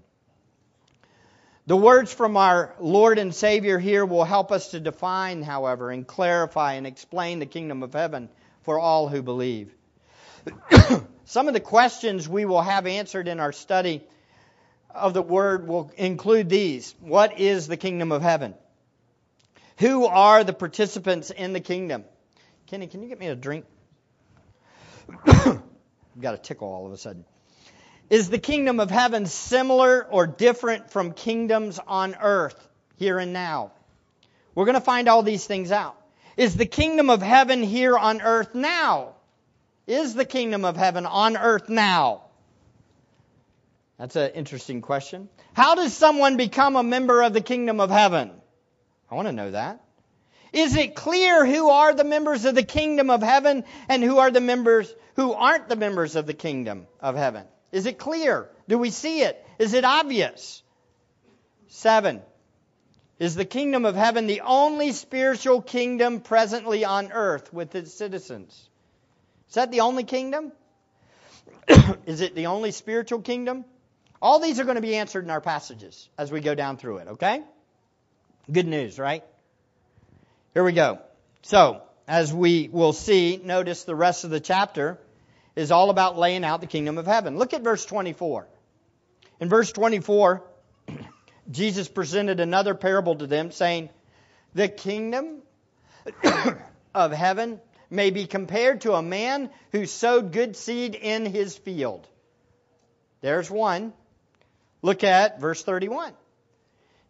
The 1.65 1.77
words 1.77 2.13
from 2.13 2.35
our 2.35 2.75
Lord 2.79 3.17
and 3.17 3.33
Savior 3.33 3.79
here 3.79 4.05
will 4.05 4.25
help 4.25 4.51
us 4.51 4.71
to 4.71 4.81
define, 4.81 5.41
however, 5.41 5.91
and 5.91 6.05
clarify 6.05 6.73
and 6.73 6.85
explain 6.85 7.39
the 7.39 7.45
kingdom 7.45 7.83
of 7.83 7.93
heaven 7.93 8.27
for 8.63 8.79
all 8.79 9.07
who 9.07 9.21
believe. 9.21 9.73
Some 11.25 11.47
of 11.47 11.53
the 11.53 11.61
questions 11.61 12.27
we 12.27 12.43
will 12.43 12.61
have 12.61 12.85
answered 12.85 13.29
in 13.29 13.39
our 13.39 13.53
study 13.53 14.03
of 14.93 15.13
the 15.13 15.21
Word 15.21 15.65
will 15.67 15.89
include 15.95 16.49
these 16.49 16.93
What 16.99 17.39
is 17.39 17.67
the 17.67 17.77
kingdom 17.77 18.11
of 18.11 18.21
heaven? 18.21 18.55
Who 19.79 20.05
are 20.05 20.43
the 20.43 20.53
participants 20.53 21.31
in 21.31 21.53
the 21.53 21.59
kingdom? 21.59 22.05
Kenny, 22.67 22.87
can 22.87 23.01
you 23.01 23.09
get 23.09 23.19
me 23.19 23.27
a 23.27 23.35
drink? 23.35 23.65
I've 25.25 25.61
got 26.21 26.35
a 26.35 26.37
tickle 26.37 26.67
all 26.67 26.85
of 26.85 26.93
a 26.93 26.97
sudden. 26.97 27.25
Is 28.09 28.29
the 28.29 28.37
kingdom 28.37 28.79
of 28.79 28.91
heaven 28.91 29.25
similar 29.25 30.05
or 30.09 30.27
different 30.27 30.91
from 30.91 31.13
kingdoms 31.13 31.79
on 31.85 32.15
earth 32.21 32.69
here 32.97 33.17
and 33.17 33.33
now? 33.33 33.71
We're 34.55 34.65
going 34.65 34.75
to 34.75 34.81
find 34.81 35.07
all 35.07 35.23
these 35.23 35.45
things 35.45 35.71
out. 35.71 35.95
Is 36.37 36.55
the 36.55 36.65
kingdom 36.65 37.09
of 37.09 37.21
heaven 37.21 37.63
here 37.63 37.97
on 37.97 38.21
earth 38.21 38.53
now? 38.53 39.15
Is 39.87 40.13
the 40.13 40.25
kingdom 40.25 40.65
of 40.65 40.77
heaven 40.77 41.05
on 41.05 41.37
earth 41.37 41.69
now? 41.69 42.23
That's 43.97 44.15
an 44.15 44.31
interesting 44.31 44.81
question. 44.81 45.29
How 45.53 45.75
does 45.75 45.93
someone 45.93 46.37
become 46.37 46.75
a 46.75 46.83
member 46.83 47.21
of 47.21 47.33
the 47.33 47.41
kingdom 47.41 47.79
of 47.79 47.89
heaven? 47.89 48.31
I 49.13 49.15
want 49.15 49.27
to 49.27 49.31
know 49.31 49.51
that. 49.51 49.79
Is 50.53 50.75
it 50.75 50.95
clear 50.95 51.45
who 51.45 51.69
are 51.69 51.93
the 51.93 52.03
members 52.03 52.45
of 52.45 52.55
the 52.55 52.63
kingdom 52.63 53.11
of 53.11 53.21
heaven 53.21 53.63
and 53.87 54.03
who 54.03 54.17
are 54.17 54.31
the 54.31 54.41
members 54.41 54.91
who 55.15 55.33
aren't 55.33 55.69
the 55.69 55.75
members 55.75 56.15
of 56.15 56.25
the 56.25 56.33
kingdom 56.33 56.87
of 56.99 57.15
heaven? 57.15 57.45
Is 57.71 57.85
it 57.85 57.99
clear? 57.99 58.49
Do 58.67 58.79
we 58.79 58.89
see 58.89 59.21
it? 59.21 59.45
Is 59.59 59.75
it 59.75 59.85
obvious? 59.85 60.63
Seven. 61.67 62.23
Is 63.19 63.35
the 63.35 63.45
kingdom 63.45 63.85
of 63.85 63.93
heaven 63.93 64.25
the 64.25 64.41
only 64.41 64.91
spiritual 64.93 65.61
kingdom 65.61 66.19
presently 66.19 66.83
on 66.83 67.11
earth 67.11 67.53
with 67.53 67.75
its 67.75 67.93
citizens? 67.93 68.67
Is 69.49 69.53
that 69.53 69.69
the 69.69 69.81
only 69.81 70.05
kingdom? 70.05 70.51
Is 72.07 72.21
it 72.21 72.33
the 72.33 72.47
only 72.47 72.71
spiritual 72.71 73.21
kingdom? 73.21 73.63
All 74.19 74.39
these 74.39 74.59
are 74.59 74.63
going 74.63 74.77
to 74.77 74.81
be 74.81 74.95
answered 74.95 75.23
in 75.23 75.29
our 75.29 75.41
passages 75.41 76.09
as 76.17 76.31
we 76.31 76.39
go 76.39 76.55
down 76.55 76.77
through 76.77 76.97
it, 76.97 77.07
okay? 77.09 77.43
Good 78.51 78.67
news, 78.67 78.99
right? 78.99 79.23
Here 80.53 80.63
we 80.63 80.73
go. 80.73 80.99
So, 81.43 81.81
as 82.07 82.33
we 82.33 82.69
will 82.71 82.91
see, 82.91 83.39
notice 83.41 83.85
the 83.85 83.95
rest 83.95 84.25
of 84.25 84.31
the 84.31 84.41
chapter 84.41 84.99
is 85.55 85.71
all 85.71 85.89
about 85.89 86.17
laying 86.17 86.43
out 86.43 86.59
the 86.59 86.67
kingdom 86.67 86.97
of 86.97 87.05
heaven. 87.05 87.37
Look 87.37 87.53
at 87.53 87.61
verse 87.61 87.85
24. 87.85 88.47
In 89.39 89.49
verse 89.49 89.71
24, 89.71 90.43
Jesus 91.51 91.87
presented 91.87 92.41
another 92.41 92.75
parable 92.75 93.15
to 93.15 93.27
them, 93.27 93.51
saying, 93.51 93.89
The 94.53 94.67
kingdom 94.67 95.41
of 96.93 97.11
heaven 97.13 97.61
may 97.89 98.09
be 98.09 98.25
compared 98.25 98.81
to 98.81 98.93
a 98.93 99.01
man 99.01 99.49
who 99.71 99.85
sowed 99.85 100.33
good 100.33 100.57
seed 100.57 100.95
in 100.95 101.25
his 101.25 101.55
field. 101.55 102.07
There's 103.21 103.49
one. 103.49 103.93
Look 104.81 105.05
at 105.05 105.39
verse 105.39 105.63
31. 105.63 106.13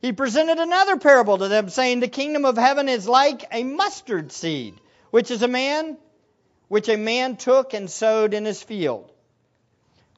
He 0.03 0.11
presented 0.11 0.59
another 0.59 0.97
parable 0.97 1.37
to 1.37 1.47
them, 1.47 1.69
saying, 1.69 2.01
The 2.01 2.09
kingdom 2.09 2.43
of 2.43 2.57
heaven 2.57 2.89
is 2.89 3.07
like 3.07 3.45
a 3.53 3.63
mustard 3.63 4.33
seed, 4.33 4.75
which 5.11 5.31
is 5.31 5.41
a 5.41 5.47
man 5.47 5.95
which 6.67 6.89
a 6.89 6.97
man 6.97 7.37
took 7.37 7.73
and 7.73 7.89
sowed 7.89 8.33
in 8.33 8.43
his 8.43 8.61
field. 8.61 9.09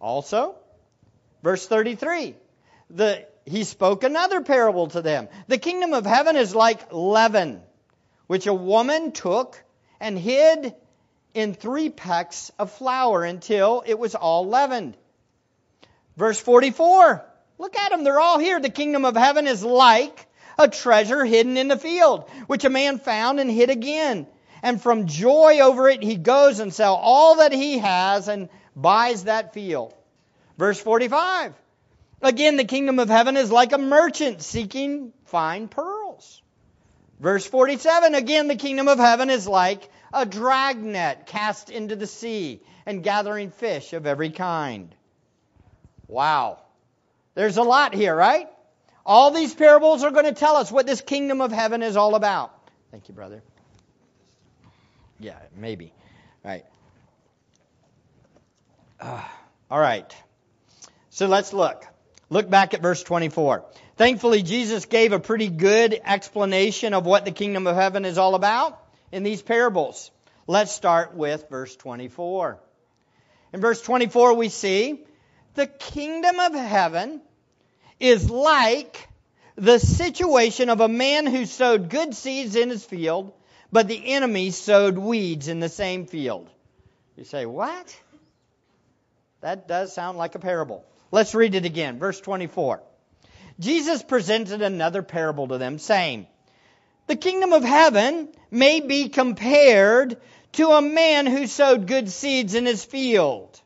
Also, 0.02 0.56
verse 1.44 1.68
33, 1.68 2.36
the, 2.90 3.28
he 3.46 3.64
spoke 3.64 4.04
another 4.04 4.42
parable 4.42 4.88
to 4.88 5.04
them. 5.04 5.28
The 5.48 5.60
kingdom 5.60 5.94
of 5.94 6.08
heaven 6.08 6.36
is 6.36 6.56
like 6.56 6.92
leaven, 6.92 7.62
which 8.26 8.48
a 8.48 8.56
woman 8.56 9.12
took 9.12 9.64
and 10.00 10.18
hid 10.18 10.74
in 11.36 11.54
three 11.54 11.92
pecks 11.92 12.52
of 12.58 12.72
flour 12.72 13.24
until 13.24 13.84
it 13.86 14.00
was 14.00 14.16
all 14.16 14.48
leavened. 14.48 14.98
Verse 16.18 16.40
44, 16.40 17.24
look 17.58 17.76
at 17.76 17.92
them, 17.92 18.04
they're 18.04 18.20
all 18.20 18.40
here. 18.40 18.60
The 18.60 18.70
kingdom 18.70 19.06
of 19.06 19.16
heaven 19.16 19.48
is 19.48 19.64
like 19.64 20.28
a 20.58 20.68
treasure 20.68 21.26
hidden 21.26 21.58
in 21.58 21.68
the 21.68 21.78
field, 21.78 22.30
which 22.48 22.66
a 22.66 22.70
man 22.70 23.00
found 23.00 23.40
and 23.40 23.50
hid 23.52 23.70
again 23.70 24.28
and 24.66 24.82
from 24.82 25.06
joy 25.06 25.60
over 25.60 25.90
it, 25.90 26.02
he 26.02 26.16
goes 26.16 26.60
and 26.60 26.74
sells 26.74 27.00
all 27.00 27.36
that 27.36 27.52
he 27.52 27.78
has 27.78 28.28
and 28.28 28.50
buys 28.76 29.26
that 29.26 29.54
field. 29.54 29.94
Verse 30.58 30.80
45. 30.80 31.54
Again, 32.24 32.58
the 32.58 32.66
kingdom 32.66 32.98
of 32.98 33.08
heaven 33.08 33.38
is 33.38 33.52
like 33.52 33.74
a 33.74 33.78
merchant 33.78 34.42
seeking 34.42 35.14
fine 35.26 35.68
pearls. 35.68 36.42
Verse 37.20 37.46
47. 37.46 38.16
Again, 38.16 38.48
the 38.48 38.56
kingdom 38.56 38.88
of 38.88 38.98
heaven 38.98 39.30
is 39.30 39.48
like 39.48 39.88
a 40.12 40.26
dragnet 40.26 41.28
cast 41.28 41.70
into 41.70 41.96
the 41.96 42.08
sea 42.08 42.60
and 42.88 43.04
gathering 43.04 43.52
fish 43.52 43.94
of 43.94 44.08
every 44.08 44.32
kind. 44.32 44.96
Wow. 46.08 46.58
There's 47.36 47.58
a 47.58 47.64
lot 47.64 47.94
here, 47.94 48.16
right? 48.16 48.48
All 49.06 49.32
these 49.32 49.54
parables 49.54 50.04
are 50.04 50.12
going 50.12 50.26
to 50.26 50.34
tell 50.34 50.56
us 50.56 50.72
what 50.72 50.88
this 50.88 51.02
kingdom 51.02 51.42
of 51.42 51.52
heaven 51.52 51.84
is 51.84 51.96
all 51.96 52.16
about. 52.16 52.52
Thank 52.92 53.08
you, 53.08 53.14
brother. 53.14 53.44
Yeah, 55.20 55.38
maybe. 55.56 55.94
Right. 56.44 56.66
Uh, 59.00 59.22
all 59.70 59.80
right. 59.80 60.16
So 61.10 61.28
let's 61.28 61.54
look. 61.54 61.86
Look 62.30 62.50
back 62.50 62.74
at 62.74 62.82
verse 62.82 63.04
24. 63.04 63.66
Thankfully, 63.98 64.42
Jesus 64.42 64.86
gave 64.86 65.14
a 65.14 65.20
pretty 65.20 65.50
good 65.50 66.00
explanation 66.04 66.94
of 66.94 67.06
what 67.06 67.26
the 67.26 67.32
kingdom 67.32 67.68
of 67.68 67.76
heaven 67.76 68.06
is 68.06 68.18
all 68.18 68.36
about 68.36 68.82
in 69.12 69.24
these 69.24 69.42
parables. 69.42 70.10
Let's 70.48 70.72
start 70.72 71.16
with 71.16 71.50
verse 71.50 71.76
24. 71.76 72.60
In 73.54 73.62
verse 73.62 73.82
24, 73.82 74.34
we 74.34 74.50
see 74.50 75.06
the 75.56 75.68
kingdom 75.68 76.40
of 76.40 76.54
heaven 76.54 77.22
is 78.00 78.30
like 78.30 79.10
the 79.56 79.80
situation 79.80 80.70
of 80.70 80.82
a 80.82 80.88
man 80.88 81.26
who 81.26 81.46
sowed 81.46 81.90
good 81.90 82.14
seeds 82.14 82.56
in 82.56 82.70
his 82.70 82.84
field 82.84 83.34
but 83.76 83.90
the 83.90 84.14
enemy 84.14 84.52
sowed 84.52 84.98
weeds 84.98 85.50
in 85.50 85.60
the 85.60 85.68
same 85.68 86.06
field. 86.06 86.50
You 87.18 87.26
say, 87.26 87.46
What? 87.46 87.94
That 89.42 89.68
does 89.68 89.94
sound 89.94 90.18
like 90.18 90.36
a 90.36 90.40
parable. 90.40 90.86
Let's 91.12 91.36
read 91.36 91.56
it 91.56 91.66
again. 91.66 92.00
Verse 92.00 92.22
24. 92.22 92.82
Jesus 93.60 94.02
presented 94.02 94.62
another 94.62 95.04
parable 95.04 95.50
to 95.50 95.58
them, 95.58 95.78
saying, 95.78 96.26
The 97.08 97.18
kingdom 97.18 97.52
of 97.52 97.66
heaven 97.66 98.30
may 98.50 98.80
be 98.80 99.10
compared 99.10 100.22
to 100.54 100.70
a 100.70 100.82
man 100.82 101.26
who 101.26 101.46
sowed 101.46 101.86
good 101.86 102.10
seeds 102.10 102.56
in 102.56 102.66
his 102.66 102.86
field. 102.86 103.62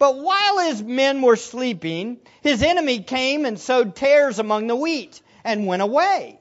But 0.00 0.16
while 0.16 0.60
his 0.60 0.82
men 0.82 1.20
were 1.20 1.36
sleeping, 1.36 2.20
his 2.40 2.62
enemy 2.62 3.00
came 3.00 3.44
and 3.44 3.60
sowed 3.60 3.94
tares 3.94 4.38
among 4.38 4.66
the 4.66 4.74
wheat 4.74 5.20
and 5.44 5.66
went 5.66 5.82
away. 5.82 6.40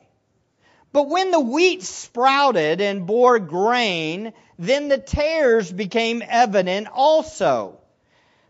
But 0.93 1.09
when 1.09 1.31
the 1.31 1.41
wheat 1.41 1.83
sprouted 1.83 2.79
and 2.79 3.05
bore 3.05 3.37
grain, 3.37 4.31
then 4.57 4.87
the 4.87 4.97
tares 4.97 5.69
became 5.73 6.23
evident 6.25 6.87
also. 6.93 7.81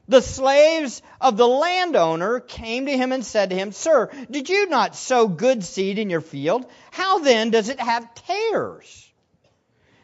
The 0.08 0.22
slaves 0.22 1.02
of 1.20 1.38
the 1.38 1.48
landowner 1.48 2.40
came 2.40 2.86
to 2.86 2.96
him 2.96 3.12
and 3.12 3.26
said 3.26 3.50
to 3.50 3.56
him, 3.56 3.72
Sir, 3.72 4.12
did 4.30 4.48
you 4.48 4.70
not 4.70 4.96
sow 4.96 5.28
good 5.28 5.64
seed 5.64 5.98
in 5.98 6.12
your 6.12 6.22
field? 6.22 6.68
How 6.92 7.18
then 7.18 7.50
does 7.50 7.70
it 7.70 7.80
have 7.80 8.14
tares? 8.14 9.12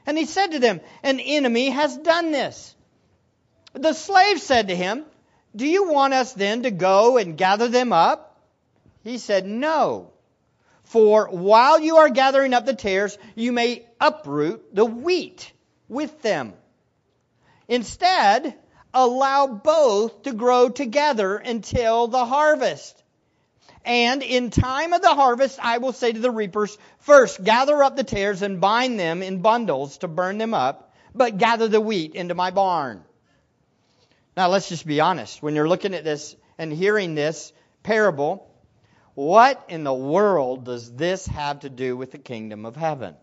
And 0.08 0.18
he 0.18 0.26
said 0.26 0.54
to 0.54 0.60
them, 0.60 0.82
An 1.04 1.20
enemy 1.20 1.70
has 1.70 1.96
done 1.96 2.32
this. 2.32 2.75
The 3.76 3.94
slave 3.94 4.40
said 4.40 4.70
to 4.70 4.76
him, 4.76 5.06
Do 5.54 5.68
you 5.68 5.92
want 5.92 6.14
us 6.14 6.32
then 6.32 6.64
to 6.64 6.72
go 6.72 7.18
and 7.18 7.38
gather 7.38 7.68
them 7.68 7.92
up? 7.92 8.40
He 9.04 9.18
said, 9.18 9.46
No. 9.46 10.12
For 10.84 11.28
while 11.28 11.80
you 11.80 11.98
are 11.98 12.10
gathering 12.10 12.54
up 12.54 12.66
the 12.66 12.74
tares, 12.74 13.18
you 13.36 13.52
may 13.52 13.86
uproot 14.00 14.74
the 14.74 14.86
wheat 14.86 15.52
with 15.90 16.22
them. 16.22 16.54
Instead, 17.68 18.56
allow 18.94 19.48
both 19.48 20.24
to 20.24 20.32
grow 20.32 20.70
together 20.70 21.36
until 21.36 22.08
the 22.08 22.26
harvest. 22.26 23.04
And 23.84 24.24
in 24.24 24.52
time 24.52 24.94
of 24.94 25.02
the 25.02 25.14
harvest, 25.14 25.60
I 25.62 25.80
will 25.80 25.94
say 25.94 26.14
to 26.14 26.20
the 26.20 26.32
reapers, 26.32 26.78
First, 27.00 27.44
gather 27.44 27.84
up 27.84 27.98
the 27.98 28.04
tares 28.06 28.42
and 28.42 28.62
bind 28.62 29.00
them 29.00 29.22
in 29.22 29.42
bundles 29.42 29.98
to 29.98 30.08
burn 30.08 30.38
them 30.38 30.54
up, 30.54 30.94
but 31.14 31.38
gather 31.38 31.68
the 31.68 31.82
wheat 31.82 32.16
into 32.16 32.36
my 32.36 32.52
barn. 32.52 33.04
Now, 34.36 34.50
let's 34.50 34.70
just 34.70 34.86
be 34.86 35.00
honest. 35.00 35.42
When 35.42 35.56
you're 35.56 35.68
looking 35.68 35.94
at 35.94 36.04
this 36.04 36.36
and 36.58 36.72
hearing 36.72 37.16
this 37.16 37.54
parable, 37.84 38.50
what 39.14 39.64
in 39.70 39.84
the 39.84 39.94
world 39.94 40.66
does 40.66 40.94
this 40.94 41.26
have 41.28 41.62
to 41.62 41.70
do 41.70 41.96
with 41.96 42.12
the 42.12 42.18
kingdom 42.18 42.66
of 42.66 42.76
heaven? 42.76 43.16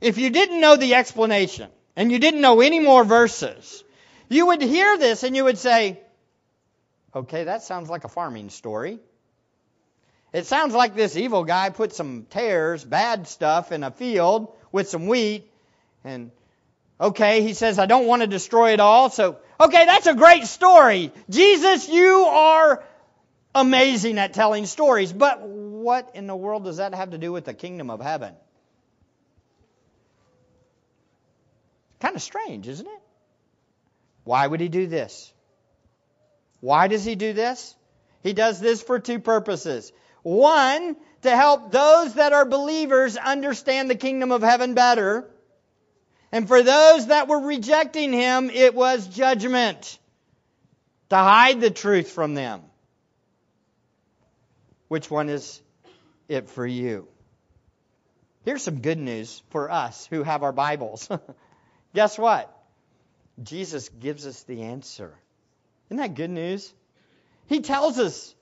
if 0.00 0.18
you 0.18 0.30
didn't 0.30 0.60
know 0.60 0.76
the 0.76 0.94
explanation 0.94 1.70
and 1.96 2.10
you 2.10 2.18
didn't 2.18 2.40
know 2.40 2.60
any 2.60 2.80
more 2.80 3.04
verses, 3.04 3.84
you 4.28 4.46
would 4.46 4.62
hear 4.62 4.96
this 4.98 5.22
and 5.22 5.36
you 5.36 5.44
would 5.44 5.58
say, 5.58 6.00
okay, 7.14 7.44
that 7.44 7.62
sounds 7.62 7.90
like 7.90 8.04
a 8.04 8.08
farming 8.08 8.50
story. 8.50 8.98
It 10.32 10.46
sounds 10.46 10.74
like 10.74 10.94
this 10.94 11.16
evil 11.16 11.44
guy 11.44 11.70
put 11.70 11.92
some 11.92 12.26
tares, 12.30 12.84
bad 12.84 13.26
stuff, 13.26 13.72
in 13.72 13.82
a 13.82 13.90
field 13.90 14.54
with 14.70 14.88
some 14.88 15.08
wheat. 15.08 15.50
And, 16.04 16.30
okay, 17.00 17.42
he 17.42 17.54
says, 17.54 17.78
I 17.78 17.86
don't 17.86 18.06
want 18.06 18.22
to 18.22 18.28
destroy 18.28 18.72
it 18.72 18.80
all. 18.80 19.10
So, 19.10 19.38
okay, 19.58 19.86
that's 19.86 20.06
a 20.06 20.14
great 20.14 20.44
story. 20.44 21.12
Jesus, 21.28 21.88
you 21.88 22.24
are 22.26 22.84
amazing 23.54 24.18
at 24.18 24.34
telling 24.34 24.66
stories. 24.66 25.12
But 25.12 25.40
what 25.40 26.10
in 26.14 26.26
the 26.26 26.36
world 26.36 26.64
does 26.64 26.76
that 26.76 26.94
have 26.94 27.10
to 27.10 27.18
do 27.18 27.32
with 27.32 27.44
the 27.44 27.54
kingdom 27.54 27.90
of 27.90 28.00
heaven? 28.00 28.34
Kind 32.00 32.16
of 32.16 32.22
strange, 32.22 32.68
isn't 32.68 32.86
it? 32.86 33.02
Why 34.24 34.46
would 34.46 34.60
he 34.60 34.68
do 34.68 34.86
this? 34.86 35.32
Why 36.60 36.88
does 36.88 37.04
he 37.04 37.14
do 37.14 37.32
this? 37.32 37.74
He 38.22 38.34
does 38.34 38.60
this 38.60 38.82
for 38.82 38.98
two 38.98 39.18
purposes. 39.18 39.92
One, 40.22 40.96
to 41.22 41.30
help 41.30 41.72
those 41.72 42.14
that 42.14 42.32
are 42.32 42.44
believers 42.44 43.16
understand 43.16 43.88
the 43.88 43.94
kingdom 43.94 44.32
of 44.32 44.42
heaven 44.42 44.74
better. 44.74 45.30
And 46.32 46.46
for 46.46 46.62
those 46.62 47.08
that 47.08 47.28
were 47.28 47.40
rejecting 47.40 48.12
him, 48.12 48.50
it 48.50 48.74
was 48.74 49.06
judgment 49.08 49.98
to 51.08 51.16
hide 51.16 51.60
the 51.60 51.70
truth 51.70 52.10
from 52.10 52.34
them. 52.34 52.62
Which 54.88 55.10
one 55.10 55.28
is 55.28 55.60
it 56.28 56.48
for 56.48 56.66
you? 56.66 57.08
Here's 58.44 58.62
some 58.62 58.80
good 58.80 58.98
news 58.98 59.42
for 59.50 59.70
us 59.70 60.06
who 60.06 60.22
have 60.22 60.42
our 60.42 60.52
Bibles. 60.52 61.08
Guess 61.94 62.18
what? 62.18 62.56
Jesus 63.42 63.88
gives 63.88 64.26
us 64.26 64.42
the 64.44 64.62
answer. 64.62 65.14
Isn't 65.88 65.98
that 65.98 66.14
good 66.14 66.30
news? 66.30 66.72
He 67.46 67.60
tells 67.60 67.98
us. 67.98 68.34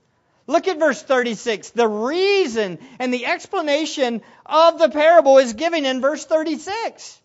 Look 0.46 0.66
at 0.66 0.78
verse 0.78 1.02
36. 1.02 1.70
The 1.70 1.88
reason 1.88 2.78
and 2.98 3.12
the 3.12 3.26
explanation 3.26 4.22
of 4.46 4.78
the 4.78 4.88
parable 4.88 5.38
is 5.38 5.52
given 5.52 5.84
in 5.84 6.00
verse 6.00 6.24
36. 6.24 7.20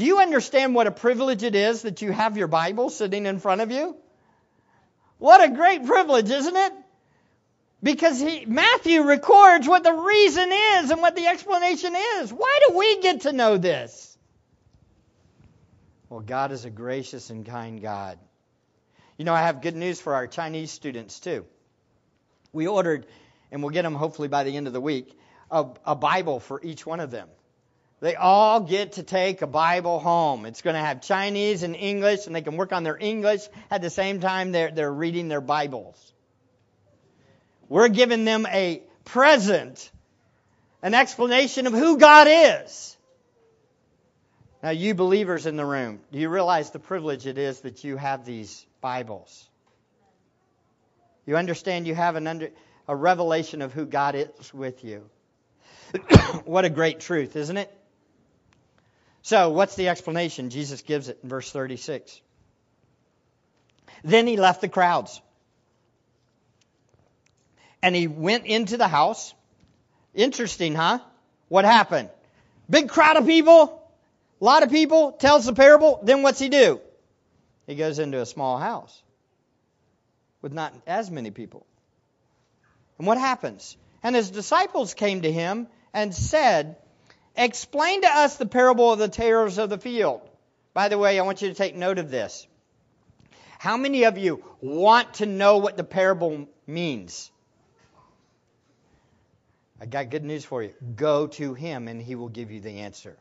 Do 0.00 0.06
you 0.06 0.18
understand 0.18 0.74
what 0.74 0.86
a 0.86 0.90
privilege 0.90 1.42
it 1.42 1.54
is 1.54 1.82
that 1.82 2.00
you 2.00 2.10
have 2.10 2.38
your 2.38 2.46
Bible 2.48 2.88
sitting 2.88 3.26
in 3.26 3.38
front 3.38 3.60
of 3.60 3.70
you? 3.70 3.94
What 5.18 5.44
a 5.44 5.54
great 5.54 5.84
privilege, 5.84 6.30
isn't 6.30 6.56
it? 6.56 6.72
Because 7.82 8.18
he, 8.18 8.46
Matthew 8.46 9.02
records 9.02 9.68
what 9.68 9.84
the 9.84 9.92
reason 9.92 10.50
is 10.52 10.90
and 10.90 11.02
what 11.02 11.16
the 11.16 11.26
explanation 11.26 11.94
is. 12.16 12.32
Why 12.32 12.60
do 12.66 12.78
we 12.78 13.02
get 13.02 13.20
to 13.22 13.32
know 13.32 13.58
this? 13.58 14.16
Well, 16.08 16.20
God 16.20 16.52
is 16.52 16.64
a 16.64 16.70
gracious 16.70 17.28
and 17.28 17.44
kind 17.44 17.82
God. 17.82 18.18
You 19.18 19.26
know, 19.26 19.34
I 19.34 19.42
have 19.42 19.60
good 19.60 19.76
news 19.76 20.00
for 20.00 20.14
our 20.14 20.26
Chinese 20.26 20.70
students, 20.70 21.20
too. 21.20 21.44
We 22.54 22.66
ordered, 22.68 23.04
and 23.52 23.62
we'll 23.62 23.68
get 23.68 23.82
them 23.82 23.96
hopefully 23.96 24.28
by 24.28 24.44
the 24.44 24.56
end 24.56 24.66
of 24.66 24.72
the 24.72 24.80
week, 24.80 25.14
a, 25.50 25.66
a 25.84 25.94
Bible 25.94 26.40
for 26.40 26.58
each 26.64 26.86
one 26.86 27.00
of 27.00 27.10
them. 27.10 27.28
They 28.00 28.14
all 28.14 28.60
get 28.60 28.92
to 28.92 29.02
take 29.02 29.42
a 29.42 29.46
Bible 29.46 30.00
home. 30.00 30.46
It's 30.46 30.62
going 30.62 30.74
to 30.74 30.80
have 30.80 31.02
Chinese 31.02 31.62
and 31.62 31.76
English, 31.76 32.26
and 32.26 32.34
they 32.34 32.40
can 32.40 32.56
work 32.56 32.72
on 32.72 32.82
their 32.82 32.96
English 32.98 33.42
at 33.70 33.82
the 33.82 33.90
same 33.90 34.20
time 34.20 34.52
they're, 34.52 34.70
they're 34.70 34.92
reading 34.92 35.28
their 35.28 35.42
Bibles. 35.42 36.12
We're 37.68 37.88
giving 37.88 38.24
them 38.24 38.46
a 38.46 38.82
present, 39.04 39.90
an 40.82 40.94
explanation 40.94 41.66
of 41.66 41.74
who 41.74 41.98
God 41.98 42.26
is. 42.30 42.96
Now, 44.62 44.70
you 44.70 44.94
believers 44.94 45.44
in 45.44 45.56
the 45.56 45.64
room, 45.64 46.00
do 46.10 46.18
you 46.18 46.30
realize 46.30 46.70
the 46.70 46.78
privilege 46.78 47.26
it 47.26 47.36
is 47.36 47.60
that 47.60 47.84
you 47.84 47.98
have 47.98 48.24
these 48.24 48.66
Bibles? 48.80 49.48
You 51.26 51.36
understand 51.36 51.86
you 51.86 51.94
have 51.94 52.16
an 52.16 52.26
under, 52.26 52.50
a 52.88 52.96
revelation 52.96 53.60
of 53.60 53.74
who 53.74 53.84
God 53.84 54.14
is 54.14 54.54
with 54.54 54.84
you. 54.84 55.08
what 56.44 56.64
a 56.64 56.70
great 56.70 57.00
truth, 57.00 57.36
isn't 57.36 57.56
it? 57.56 57.74
So, 59.22 59.50
what's 59.50 59.76
the 59.76 59.88
explanation? 59.88 60.50
Jesus 60.50 60.82
gives 60.82 61.08
it 61.08 61.18
in 61.22 61.28
verse 61.28 61.50
36. 61.50 62.20
Then 64.02 64.26
he 64.26 64.36
left 64.36 64.60
the 64.60 64.68
crowds. 64.68 65.20
And 67.82 67.94
he 67.94 68.06
went 68.06 68.46
into 68.46 68.76
the 68.76 68.88
house. 68.88 69.34
Interesting, 70.14 70.74
huh? 70.74 71.00
What 71.48 71.64
happened? 71.64 72.10
Big 72.68 72.88
crowd 72.88 73.16
of 73.16 73.26
people, 73.26 73.82
a 74.40 74.44
lot 74.44 74.62
of 74.62 74.70
people, 74.70 75.12
tells 75.12 75.46
the 75.46 75.52
parable, 75.52 76.00
then 76.02 76.22
what's 76.22 76.38
he 76.38 76.48
do? 76.48 76.80
He 77.66 77.74
goes 77.74 77.98
into 77.98 78.20
a 78.20 78.26
small 78.26 78.58
house 78.58 79.02
with 80.42 80.52
not 80.52 80.74
as 80.86 81.10
many 81.10 81.30
people. 81.30 81.66
And 82.98 83.06
what 83.06 83.18
happens? 83.18 83.76
And 84.02 84.14
his 84.14 84.30
disciples 84.30 84.94
came 84.94 85.22
to 85.22 85.32
him 85.32 85.66
and 85.92 86.14
said, 86.14 86.76
Explain 87.36 88.02
to 88.02 88.08
us 88.08 88.36
the 88.36 88.46
parable 88.46 88.92
of 88.92 88.98
the 88.98 89.08
tares 89.08 89.58
of 89.58 89.70
the 89.70 89.78
field. 89.78 90.20
By 90.74 90.88
the 90.88 90.98
way, 90.98 91.18
I 91.18 91.22
want 91.22 91.42
you 91.42 91.48
to 91.48 91.54
take 91.54 91.74
note 91.74 91.98
of 91.98 92.10
this. 92.10 92.46
How 93.58 93.76
many 93.76 94.04
of 94.04 94.18
you 94.18 94.44
want 94.60 95.14
to 95.14 95.26
know 95.26 95.58
what 95.58 95.76
the 95.76 95.84
parable 95.84 96.48
means? 96.66 97.30
I 99.80 99.86
got 99.86 100.10
good 100.10 100.24
news 100.24 100.44
for 100.44 100.62
you. 100.62 100.74
Go 100.96 101.26
to 101.26 101.54
him 101.54 101.88
and 101.88 102.00
he 102.00 102.14
will 102.14 102.28
give 102.28 102.50
you 102.50 102.60
the 102.60 102.80
answer. 102.80 103.16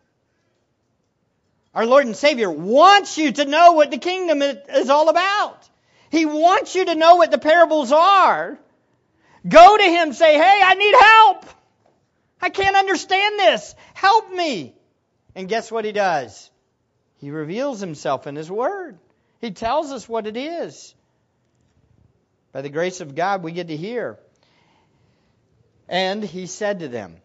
Our 1.73 1.85
Lord 1.85 2.05
and 2.05 2.15
Savior 2.15 2.49
wants 2.49 3.17
you 3.17 3.31
to 3.31 3.45
know 3.45 3.73
what 3.73 3.91
the 3.91 3.97
kingdom 3.97 4.41
is 4.41 4.89
all 4.89 5.09
about. 5.09 5.69
He 6.09 6.25
wants 6.25 6.75
you 6.75 6.85
to 6.85 6.95
know 6.95 7.15
what 7.15 7.31
the 7.31 7.37
parables 7.37 7.91
are. 7.91 8.57
Go 9.47 9.77
to 9.77 9.83
Him, 9.83 10.13
say, 10.13 10.33
Hey, 10.33 10.61
I 10.63 10.73
need 10.73 10.95
help. 10.95 11.45
I 12.41 12.49
can't 12.49 12.75
understand 12.75 13.39
this. 13.39 13.75
Help 13.93 14.31
me. 14.31 14.75
And 15.35 15.47
guess 15.47 15.71
what 15.71 15.85
He 15.85 15.91
does? 15.91 16.49
He 17.17 17.31
reveals 17.31 17.79
Himself 17.79 18.27
in 18.27 18.35
His 18.35 18.49
Word. 18.49 18.97
He 19.41 19.51
tells 19.51 19.91
us 19.91 20.07
what 20.07 20.27
it 20.27 20.37
is. 20.37 20.93
By 22.51 22.61
the 22.61 22.69
grace 22.69 23.01
of 23.01 23.15
God, 23.15 23.43
we 23.43 23.51
get 23.51 23.67
to 23.67 23.77
hear. 23.77 24.17
And 25.87 26.23
He 26.23 26.47
said 26.47 26.79
to 26.79 26.87
them, 26.87 27.17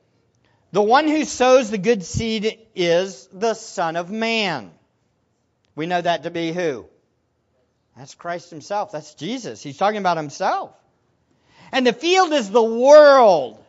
the 0.75 0.83
one 0.83 1.07
who 1.07 1.25
sows 1.25 1.71
the 1.71 1.79
good 1.79 2.05
seed 2.05 2.59
is 2.75 3.29
the 3.33 3.55
Son 3.55 3.95
of 3.95 4.11
Man. 4.11 4.73
We 5.77 5.87
know 5.87 6.01
that 6.01 6.25
to 6.25 6.33
be 6.33 6.53
who? 6.53 6.87
That's 7.97 8.17
Christ 8.17 8.51
Himself. 8.51 8.91
That's 8.91 9.15
Jesus. 9.15 9.63
He's 9.63 9.77
talking 9.77 9.99
about 9.99 10.17
Himself. 10.17 10.73
And 11.71 11.87
the 11.87 11.93
field 11.93 12.33
is 12.33 12.51
the 12.51 12.61
world. 12.61 13.64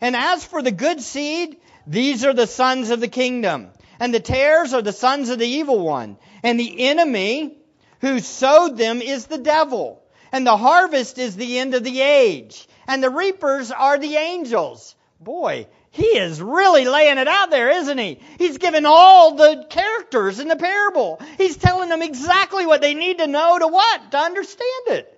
And 0.00 0.14
as 0.14 0.44
for 0.44 0.62
the 0.62 0.70
good 0.70 1.00
seed, 1.00 1.58
these 1.86 2.24
are 2.24 2.34
the 2.34 2.46
sons 2.46 2.90
of 2.90 3.00
the 3.00 3.08
kingdom. 3.08 3.68
And 4.00 4.14
the 4.14 4.20
tares 4.20 4.74
are 4.74 4.82
the 4.82 4.92
sons 4.92 5.28
of 5.28 5.38
the 5.38 5.46
evil 5.46 5.80
one. 5.80 6.18
And 6.42 6.58
the 6.58 6.88
enemy 6.88 7.58
who 8.00 8.20
sowed 8.20 8.76
them 8.76 9.02
is 9.02 9.26
the 9.26 9.38
devil. 9.38 10.02
And 10.30 10.46
the 10.46 10.56
harvest 10.56 11.18
is 11.18 11.34
the 11.36 11.58
end 11.58 11.74
of 11.74 11.82
the 11.82 12.00
age. 12.00 12.68
And 12.86 13.02
the 13.02 13.10
reapers 13.10 13.70
are 13.70 13.98
the 13.98 14.14
angels. 14.16 14.94
Boy, 15.20 15.66
he 15.90 16.04
is 16.04 16.40
really 16.40 16.84
laying 16.84 17.18
it 17.18 17.26
out 17.26 17.50
there, 17.50 17.70
isn't 17.70 17.98
he? 17.98 18.20
He's 18.38 18.58
giving 18.58 18.86
all 18.86 19.34
the 19.34 19.66
characters 19.68 20.38
in 20.38 20.46
the 20.46 20.56
parable. 20.56 21.20
He's 21.38 21.56
telling 21.56 21.88
them 21.88 22.02
exactly 22.02 22.66
what 22.66 22.80
they 22.80 22.94
need 22.94 23.18
to 23.18 23.26
know 23.26 23.58
to 23.58 23.66
what? 23.66 24.10
To 24.12 24.18
understand 24.18 24.88
it. 24.88 25.14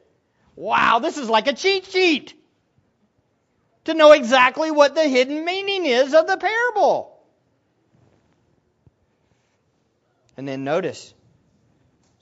Wow, 0.57 1.01
this 1.01 1.19
is 1.19 1.29
like 1.29 1.49
a 1.49 1.53
cheat 1.53 1.87
sheet. 1.87 2.35
To 3.85 3.95
know 3.95 4.13
exactly 4.13 4.71
what 4.71 4.95
the 4.95 5.09
hidden 5.09 5.45
meaning 5.45 5.87
is 5.87 6.15
of 6.15 6.27
the 6.27 6.37
parable. 6.37 7.19
And 10.37 10.47
then 10.47 10.65
notice, 10.65 11.13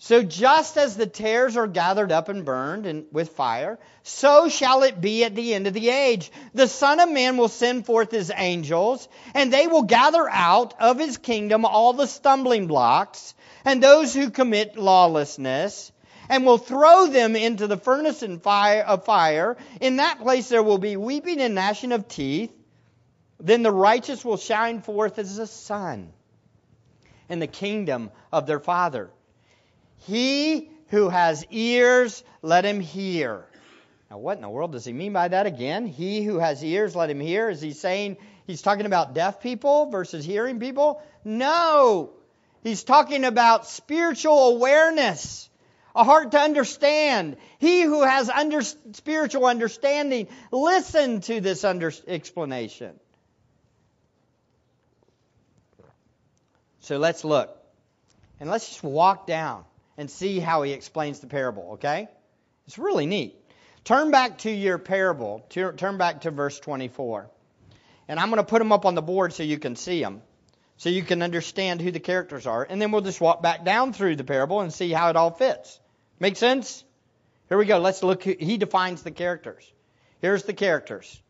so 0.00 0.22
just 0.22 0.76
as 0.76 0.96
the 0.96 1.06
tares 1.06 1.56
are 1.56 1.66
gathered 1.66 2.12
up 2.12 2.28
and 2.28 2.44
burned 2.44 2.86
and 2.86 3.06
with 3.10 3.30
fire, 3.30 3.78
so 4.04 4.48
shall 4.48 4.84
it 4.84 5.00
be 5.00 5.24
at 5.24 5.34
the 5.34 5.54
end 5.54 5.66
of 5.66 5.74
the 5.74 5.88
age. 5.90 6.30
The 6.54 6.68
Son 6.68 7.00
of 7.00 7.10
Man 7.10 7.36
will 7.36 7.48
send 7.48 7.84
forth 7.84 8.12
his 8.12 8.32
angels, 8.34 9.08
and 9.34 9.52
they 9.52 9.66
will 9.66 9.82
gather 9.82 10.28
out 10.28 10.74
of 10.80 10.98
his 11.00 11.18
kingdom 11.18 11.64
all 11.64 11.92
the 11.92 12.06
stumbling 12.06 12.68
blocks 12.68 13.34
and 13.64 13.82
those 13.82 14.14
who 14.14 14.30
commit 14.30 14.76
lawlessness, 14.76 15.90
and 16.28 16.44
will 16.44 16.58
throw 16.58 17.06
them 17.06 17.36
into 17.36 17.66
the 17.66 17.76
furnace 17.76 18.22
and 18.22 18.42
fire, 18.42 18.82
of 18.82 19.04
fire. 19.04 19.56
In 19.80 19.96
that 19.96 20.20
place 20.20 20.48
there 20.48 20.62
will 20.62 20.78
be 20.78 20.96
weeping 20.96 21.40
and 21.40 21.54
gnashing 21.54 21.92
of 21.92 22.08
teeth. 22.08 22.52
Then 23.40 23.62
the 23.62 23.72
righteous 23.72 24.24
will 24.24 24.36
shine 24.36 24.82
forth 24.82 25.18
as 25.18 25.36
the 25.36 25.46
sun 25.46 26.12
in 27.28 27.38
the 27.38 27.46
kingdom 27.46 28.10
of 28.32 28.46
their 28.46 28.60
Father. 28.60 29.10
He 30.06 30.70
who 30.88 31.08
has 31.08 31.44
ears, 31.50 32.24
let 32.42 32.64
him 32.64 32.80
hear 32.80 33.44
Now, 34.10 34.18
what 34.18 34.36
in 34.36 34.42
the 34.42 34.48
world 34.48 34.72
does 34.72 34.84
he 34.84 34.92
mean 34.92 35.12
by 35.12 35.28
that 35.28 35.46
again? 35.46 35.86
He 35.86 36.22
who 36.24 36.38
has 36.38 36.64
ears, 36.64 36.96
let 36.96 37.10
him 37.10 37.20
hear. 37.20 37.50
Is 37.50 37.60
he 37.60 37.72
saying 37.72 38.16
he's 38.46 38.62
talking 38.62 38.86
about 38.86 39.14
deaf 39.14 39.40
people 39.42 39.90
versus 39.90 40.24
hearing 40.24 40.60
people? 40.60 41.02
No. 41.24 42.10
He's 42.62 42.84
talking 42.84 43.24
about 43.24 43.66
spiritual 43.66 44.56
awareness, 44.56 45.47
a 45.94 46.04
heart 46.04 46.32
to 46.32 46.38
understand. 46.38 47.36
He 47.58 47.82
who 47.82 48.02
has 48.02 48.28
under, 48.28 48.62
spiritual 48.62 49.46
understanding, 49.46 50.28
listen 50.50 51.20
to 51.22 51.40
this 51.40 51.64
under, 51.64 51.92
explanation. 52.06 52.98
So 56.80 56.98
let's 56.98 57.24
look. 57.24 57.54
And 58.40 58.48
let's 58.48 58.68
just 58.68 58.82
walk 58.82 59.26
down 59.26 59.64
and 59.96 60.10
see 60.10 60.38
how 60.38 60.62
he 60.62 60.72
explains 60.72 61.20
the 61.20 61.26
parable, 61.26 61.70
okay? 61.72 62.08
It's 62.66 62.78
really 62.78 63.06
neat. 63.06 63.34
Turn 63.84 64.10
back 64.10 64.38
to 64.38 64.50
your 64.50 64.78
parable. 64.78 65.44
Turn 65.50 65.98
back 65.98 66.20
to 66.22 66.30
verse 66.30 66.60
24. 66.60 67.28
And 68.06 68.20
I'm 68.20 68.28
going 68.28 68.38
to 68.38 68.44
put 68.44 68.58
them 68.58 68.70
up 68.70 68.86
on 68.86 68.94
the 68.94 69.02
board 69.02 69.32
so 69.32 69.42
you 69.42 69.58
can 69.58 69.76
see 69.76 70.02
them, 70.02 70.22
so 70.78 70.88
you 70.88 71.02
can 71.02 71.22
understand 71.22 71.82
who 71.82 71.90
the 71.90 72.00
characters 72.00 72.46
are. 72.46 72.66
And 72.68 72.80
then 72.80 72.92
we'll 72.92 73.02
just 73.02 73.20
walk 73.20 73.42
back 73.42 73.64
down 73.64 73.92
through 73.92 74.16
the 74.16 74.24
parable 74.24 74.60
and 74.60 74.72
see 74.72 74.90
how 74.90 75.10
it 75.10 75.16
all 75.16 75.32
fits. 75.32 75.78
Make 76.20 76.36
sense? 76.36 76.84
Here 77.48 77.58
we 77.58 77.66
go. 77.66 77.78
Let's 77.78 78.02
look. 78.02 78.22
He 78.22 78.56
defines 78.56 79.02
the 79.02 79.10
characters. 79.10 79.70
Here's 80.20 80.44
the 80.44 80.52
characters. 80.52 81.20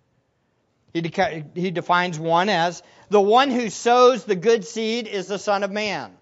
He, 0.93 1.01
de- 1.01 1.45
he 1.55 1.71
defines 1.71 2.19
one 2.19 2.49
as 2.49 2.83
the 3.11 3.21
one 3.21 3.51
who 3.51 3.71
sows 3.71 4.25
the 4.25 4.35
good 4.35 4.65
seed 4.65 5.07
is 5.07 5.27
the 5.27 5.39
Son 5.39 5.63
of 5.63 5.71
Man. 5.71 6.13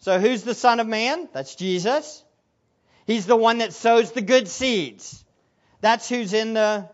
So 0.00 0.18
who's 0.18 0.42
the 0.42 0.54
Son 0.54 0.80
of 0.80 0.86
Man? 0.86 1.28
That's 1.32 1.54
Jesus. 1.54 2.22
He's 3.06 3.26
the 3.26 3.36
one 3.36 3.58
that 3.58 3.72
sows 3.72 4.12
the 4.12 4.22
good 4.22 4.48
seeds. 4.48 5.24
That's 5.80 6.08
who's 6.08 6.32
in 6.32 6.54
the 6.54 6.88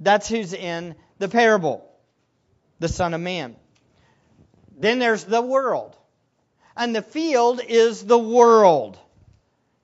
that's 0.00 0.28
who's 0.28 0.52
in 0.52 0.96
the 1.18 1.28
parable. 1.28 1.88
The 2.80 2.88
Son 2.88 3.14
of 3.14 3.20
Man. 3.20 3.56
Then 4.78 4.98
there's 4.98 5.24
the 5.24 5.42
world. 5.42 5.96
And 6.76 6.94
the 6.94 7.02
field 7.02 7.60
is 7.66 8.04
the 8.04 8.18
world. 8.18 8.98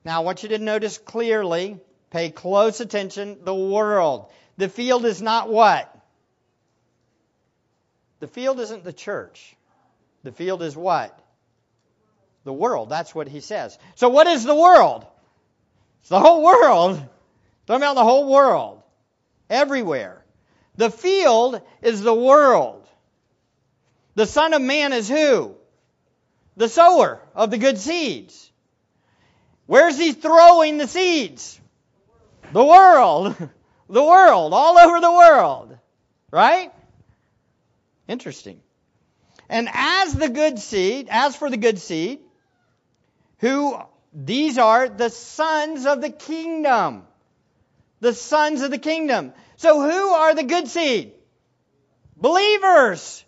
Now 0.04 0.20
I 0.20 0.24
want 0.24 0.42
you 0.42 0.50
to 0.50 0.58
notice 0.58 0.98
clearly, 0.98 1.78
pay 2.10 2.30
close 2.30 2.80
attention, 2.80 3.38
the 3.44 3.54
world. 3.54 4.30
The 4.56 4.68
field 4.68 5.04
is 5.04 5.20
not 5.20 5.48
what? 5.48 5.94
The 8.20 8.26
field 8.26 8.58
isn't 8.60 8.84
the 8.84 8.92
church. 8.92 9.54
The 10.24 10.32
field 10.32 10.62
is 10.62 10.76
what? 10.76 11.18
The 12.44 12.52
world. 12.52 12.88
That's 12.88 13.14
what 13.14 13.28
he 13.28 13.40
says. 13.40 13.78
So 13.94 14.08
what 14.08 14.26
is 14.26 14.44
the 14.44 14.54
world? 14.54 15.06
It's 16.00 16.08
the 16.08 16.18
whole 16.18 16.42
world. 16.42 16.96
Talking 17.66 17.82
about 17.82 17.94
the 17.94 18.04
whole 18.04 18.30
world. 18.30 18.82
Everywhere. 19.50 20.24
The 20.76 20.90
field 20.90 21.60
is 21.82 22.02
the 22.02 22.14
world. 22.14 22.87
The 24.18 24.26
Son 24.26 24.52
of 24.52 24.60
Man 24.60 24.92
is 24.92 25.08
who? 25.08 25.54
The 26.56 26.68
sower 26.68 27.22
of 27.36 27.52
the 27.52 27.56
good 27.56 27.78
seeds. 27.78 28.50
Where's 29.66 29.96
he 29.96 30.12
throwing 30.12 30.76
the 30.76 30.88
seeds? 30.88 31.60
The 32.52 32.64
world. 32.64 33.36
The 33.90 34.04
world. 34.04 34.52
All 34.52 34.76
over 34.76 35.00
the 35.00 35.10
world. 35.10 35.78
Right? 36.30 36.70
Interesting. 38.06 38.60
And 39.48 39.66
as 39.72 40.12
the 40.12 40.28
good 40.28 40.58
seed, 40.58 41.06
as 41.10 41.34
for 41.36 41.48
the 41.48 41.56
good 41.56 41.78
seed, 41.78 42.18
who 43.38 43.78
these 44.12 44.58
are 44.58 44.90
the 44.90 45.08
sons 45.08 45.86
of 45.86 46.02
the 46.02 46.10
kingdom. 46.10 47.04
The 48.00 48.12
sons 48.12 48.60
of 48.62 48.72
the 48.72 48.78
kingdom. 48.78 49.32
So 49.56 49.80
who 49.80 50.08
are 50.10 50.34
the 50.34 50.42
good 50.42 50.68
seed? 50.68 51.12
Believers. 52.14 53.24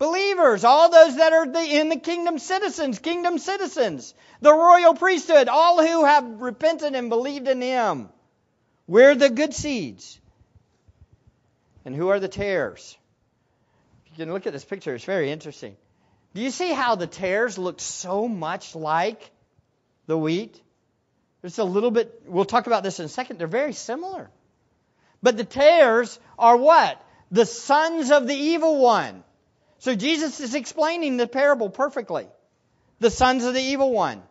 Believers. 0.00 0.64
All 0.64 0.90
those 0.90 1.16
that 1.16 1.34
are 1.34 1.46
the, 1.46 1.60
in 1.60 1.90
the 1.90 1.98
kingdom 1.98 2.38
citizens, 2.38 2.98
kingdom 2.98 3.36
citizens. 3.36 4.14
The 4.40 4.52
royal 4.52 4.94
priesthood. 4.94 5.46
All 5.48 5.86
who 5.86 6.06
have 6.06 6.40
repented 6.40 6.94
and 6.94 7.10
believed 7.10 7.46
in 7.46 7.60
him. 7.60 8.08
We're 8.86 9.14
the 9.14 9.28
good 9.28 9.52
seeds. 9.52 10.18
And 11.84 11.94
who 11.94 12.08
are 12.08 12.18
the 12.18 12.28
tares? 12.28 12.96
If 14.06 14.12
You 14.12 14.24
can 14.24 14.32
look 14.32 14.46
at 14.46 14.54
this 14.54 14.64
picture, 14.64 14.94
it's 14.94 15.04
very 15.04 15.30
interesting. 15.30 15.76
Do 16.34 16.40
you 16.40 16.50
see 16.50 16.72
how 16.72 16.94
the 16.94 17.06
tares 17.06 17.58
look 17.58 17.78
so 17.78 18.26
much 18.26 18.74
like 18.74 19.30
the 20.06 20.16
wheat? 20.16 20.58
There's 21.42 21.58
a 21.58 21.64
little 21.64 21.90
bit, 21.90 22.22
we'll 22.24 22.46
talk 22.46 22.66
about 22.66 22.82
this 22.82 23.00
in 23.00 23.04
a 23.04 23.08
second, 23.08 23.38
they're 23.38 23.46
very 23.46 23.74
similar. 23.74 24.30
But 25.22 25.36
the 25.36 25.44
tares 25.44 26.18
are 26.38 26.56
what? 26.56 26.98
The 27.30 27.44
sons 27.44 28.10
of 28.10 28.26
the 28.26 28.34
evil 28.34 28.80
one. 28.80 29.24
So 29.80 29.94
Jesus 29.94 30.40
is 30.40 30.54
explaining 30.54 31.16
the 31.16 31.26
parable 31.26 31.70
perfectly. 31.70 32.26
The 33.00 33.10
sons 33.10 33.44
of 33.44 33.54
the 33.54 33.62
evil 33.62 33.90
one. 33.90 34.22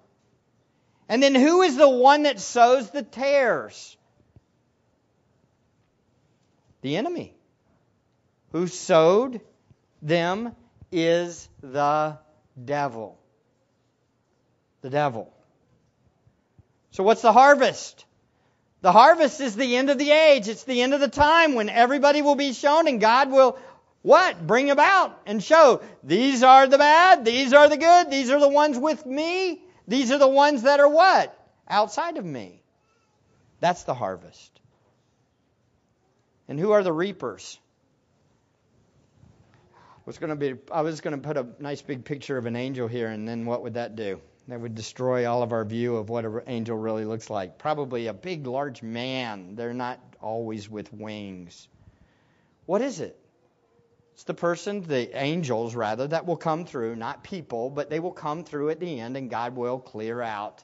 And 1.10 1.24
then 1.24 1.34
who 1.34 1.64
is 1.64 1.76
the 1.76 1.90
one 1.90 2.24
that 2.24 2.40
sows 2.40 2.92
the 2.92 3.02
tares? 3.02 3.98
The 6.82 6.98
enemy. 6.98 7.36
Who 8.52 8.68
sowed 8.68 9.42
them 10.04 10.56
is 10.92 11.50
the 11.62 12.20
devil. 12.64 13.20
The 14.82 14.92
devil. 14.92 15.34
So, 16.92 17.04
what's 17.04 17.24
the 17.24 17.34
harvest? 17.34 18.06
The 18.82 18.92
harvest 18.92 19.42
is 19.42 19.56
the 19.56 19.76
end 19.76 19.90
of 19.90 19.98
the 19.98 20.12
age. 20.12 20.48
It's 20.48 20.64
the 20.64 20.82
end 20.82 20.94
of 20.94 21.02
the 21.02 21.10
time 21.10 21.56
when 21.56 21.70
everybody 21.70 22.22
will 22.22 22.36
be 22.36 22.54
shown 22.54 22.88
and 22.88 23.02
God 23.02 23.32
will 23.32 23.60
what? 24.02 24.46
Bring 24.46 24.70
about 24.70 25.20
and 25.26 25.44
show 25.44 25.82
these 26.04 26.44
are 26.44 26.68
the 26.68 26.78
bad, 26.78 27.26
these 27.26 27.54
are 27.54 27.68
the 27.70 27.78
good, 27.78 28.10
these 28.10 28.30
are 28.30 28.40
the 28.40 28.50
ones 28.50 28.78
with 28.78 29.06
me, 29.06 29.62
these 29.88 30.12
are 30.12 30.18
the 30.18 30.28
ones 30.28 30.64
that 30.64 30.80
are 30.80 30.90
what? 30.90 31.36
Outside 31.68 32.18
of 32.18 32.26
me. 32.26 32.62
That's 33.60 33.84
the 33.84 33.94
harvest. 33.94 34.60
And 36.48 36.60
who 36.60 36.72
are 36.72 36.84
the 36.84 36.94
reapers? 36.94 37.60
was 40.10 40.18
going 40.18 40.32
to 40.32 40.36
be 40.36 40.60
I 40.72 40.82
was 40.82 41.02
going 41.02 41.16
to 41.16 41.22
put 41.22 41.38
a 41.38 41.46
nice 41.60 41.84
big 41.84 42.04
picture 42.04 42.36
of 42.36 42.48
an 42.48 42.56
angel 42.56 42.88
here 42.88 43.10
and 43.10 43.28
then 43.28 43.46
what 43.46 43.62
would 43.62 43.76
that 43.76 43.96
do? 43.96 44.20
That 44.48 44.60
would 44.60 44.74
destroy 44.74 45.30
all 45.30 45.44
of 45.44 45.52
our 45.52 45.64
view 45.64 45.98
of 45.98 46.10
what 46.10 46.26
an 46.26 46.42
angel 46.48 46.76
really 46.76 47.06
looks 47.06 47.30
like. 47.30 47.60
Probably 47.60 48.08
a 48.08 48.14
big 48.14 48.48
large 48.48 48.82
man. 48.82 49.56
They're 49.56 49.76
not 49.76 50.00
always 50.20 50.68
with 50.68 50.92
wings. 50.92 51.68
What 52.66 52.82
is 52.82 53.02
it? 53.02 53.19
It's 54.20 54.26
the 54.26 54.34
person, 54.34 54.82
the 54.82 55.18
angels 55.18 55.76
rather, 55.76 56.06
that 56.06 56.26
will 56.26 56.36
come 56.36 56.66
through, 56.66 56.98
not 56.98 57.24
people, 57.24 57.70
but 57.70 57.90
they 57.90 58.02
will 58.02 58.12
come 58.12 58.44
through 58.44 58.70
at 58.70 58.82
the 58.82 59.00
end 59.00 59.16
and 59.16 59.30
God 59.30 59.56
will 59.56 59.80
clear 59.80 60.22
out 60.22 60.62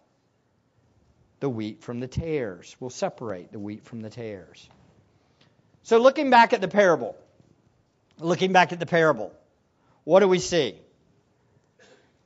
the 1.40 1.48
wheat 1.48 1.82
from 1.82 2.02
the 2.02 2.08
tares. 2.10 2.76
Will 2.82 2.90
separate 2.90 3.54
the 3.54 3.60
wheat 3.60 3.86
from 3.86 4.02
the 4.02 4.10
tares. 4.10 4.68
So 5.84 6.00
looking 6.00 6.30
back 6.30 6.52
at 6.52 6.60
the 6.60 6.68
parable, 6.68 7.16
Looking 8.20 8.52
back 8.52 8.74
at 8.74 8.80
the 8.82 8.86
parable, 8.86 9.32
what 10.04 10.20
do 10.20 10.28
we 10.28 10.40
see? 10.40 10.76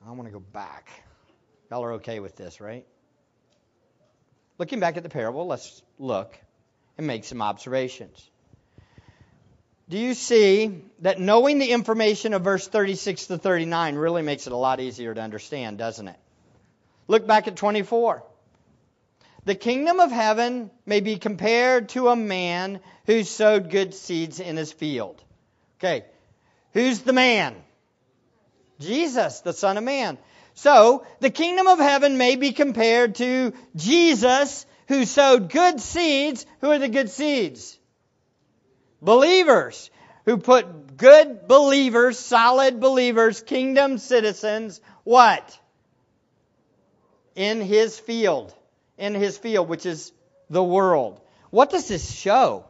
I 0.04 0.10
want 0.10 0.26
to 0.30 0.34
go 0.34 0.40
back. 0.40 0.90
Y'all 1.70 1.84
are 1.84 1.94
okay 1.94 2.20
with 2.20 2.38
this, 2.38 2.60
right? 2.60 2.88
Looking 4.58 4.80
back 4.80 4.98
at 4.98 5.04
the 5.04 5.10
parable, 5.10 5.46
let's 5.46 5.84
look 6.00 6.36
and 6.98 7.06
make 7.06 7.24
some 7.24 7.44
observations. 7.44 8.28
Do 9.90 9.98
you 9.98 10.14
see 10.14 10.84
that 11.00 11.20
knowing 11.20 11.58
the 11.58 11.72
information 11.72 12.34
of 12.34 12.44
verse 12.44 12.68
36 12.68 13.26
to 13.28 13.38
39 13.40 13.96
really 13.96 14.22
makes 14.22 14.46
it 14.46 14.54
a 14.54 14.58
lot 14.58 14.80
easier 14.80 15.16
to 15.16 15.22
understand, 15.22 15.80
doesn't 15.80 16.08
it? 16.08 16.18
Look 17.08 17.26
back 17.26 17.48
at 17.48 17.56
24. 17.56 18.24
The 19.46 19.56
kingdom 19.56 20.00
of 20.00 20.12
heaven 20.12 20.70
may 20.86 21.00
be 21.00 21.18
compared 21.18 21.90
to 21.90 22.10
a 22.10 22.16
man 22.16 22.82
who 23.08 23.24
sowed 23.24 23.72
good 23.72 23.96
seeds 23.96 24.40
in 24.40 24.58
his 24.58 24.72
field. 24.72 25.24
Okay. 25.80 26.06
Who's 26.74 27.00
the 27.00 27.14
man? 27.14 27.56
Jesus, 28.80 29.40
the 29.40 29.54
Son 29.54 29.78
of 29.78 29.84
Man. 29.84 30.20
So, 30.54 31.06
the 31.20 31.32
kingdom 31.32 31.66
of 31.66 31.80
heaven 31.80 32.18
may 32.18 32.36
be 32.36 32.52
compared 32.52 33.16
to 33.16 33.54
Jesus 33.76 34.68
who 34.88 35.06
sowed 35.06 35.50
good 35.50 35.82
seeds. 35.82 36.46
Who 36.62 36.70
are 36.70 36.78
the 36.78 36.90
good 36.90 37.10
seeds? 37.10 37.79
Believers 39.02 39.90
who 40.26 40.38
put 40.38 40.98
good 40.98 41.48
believers, 41.48 42.20
solid 42.20 42.80
believers, 42.80 43.42
kingdom 43.42 43.98
citizens, 43.98 44.82
what? 45.04 45.58
In 47.36 47.62
his 47.62 47.98
field. 47.98 48.54
In 48.98 49.14
his 49.14 49.38
field, 49.38 49.70
which 49.70 49.86
is 49.86 50.12
the 50.50 50.64
world. 50.64 51.22
What 51.50 51.70
does 51.70 51.88
this 51.88 52.12
show? 52.12 52.66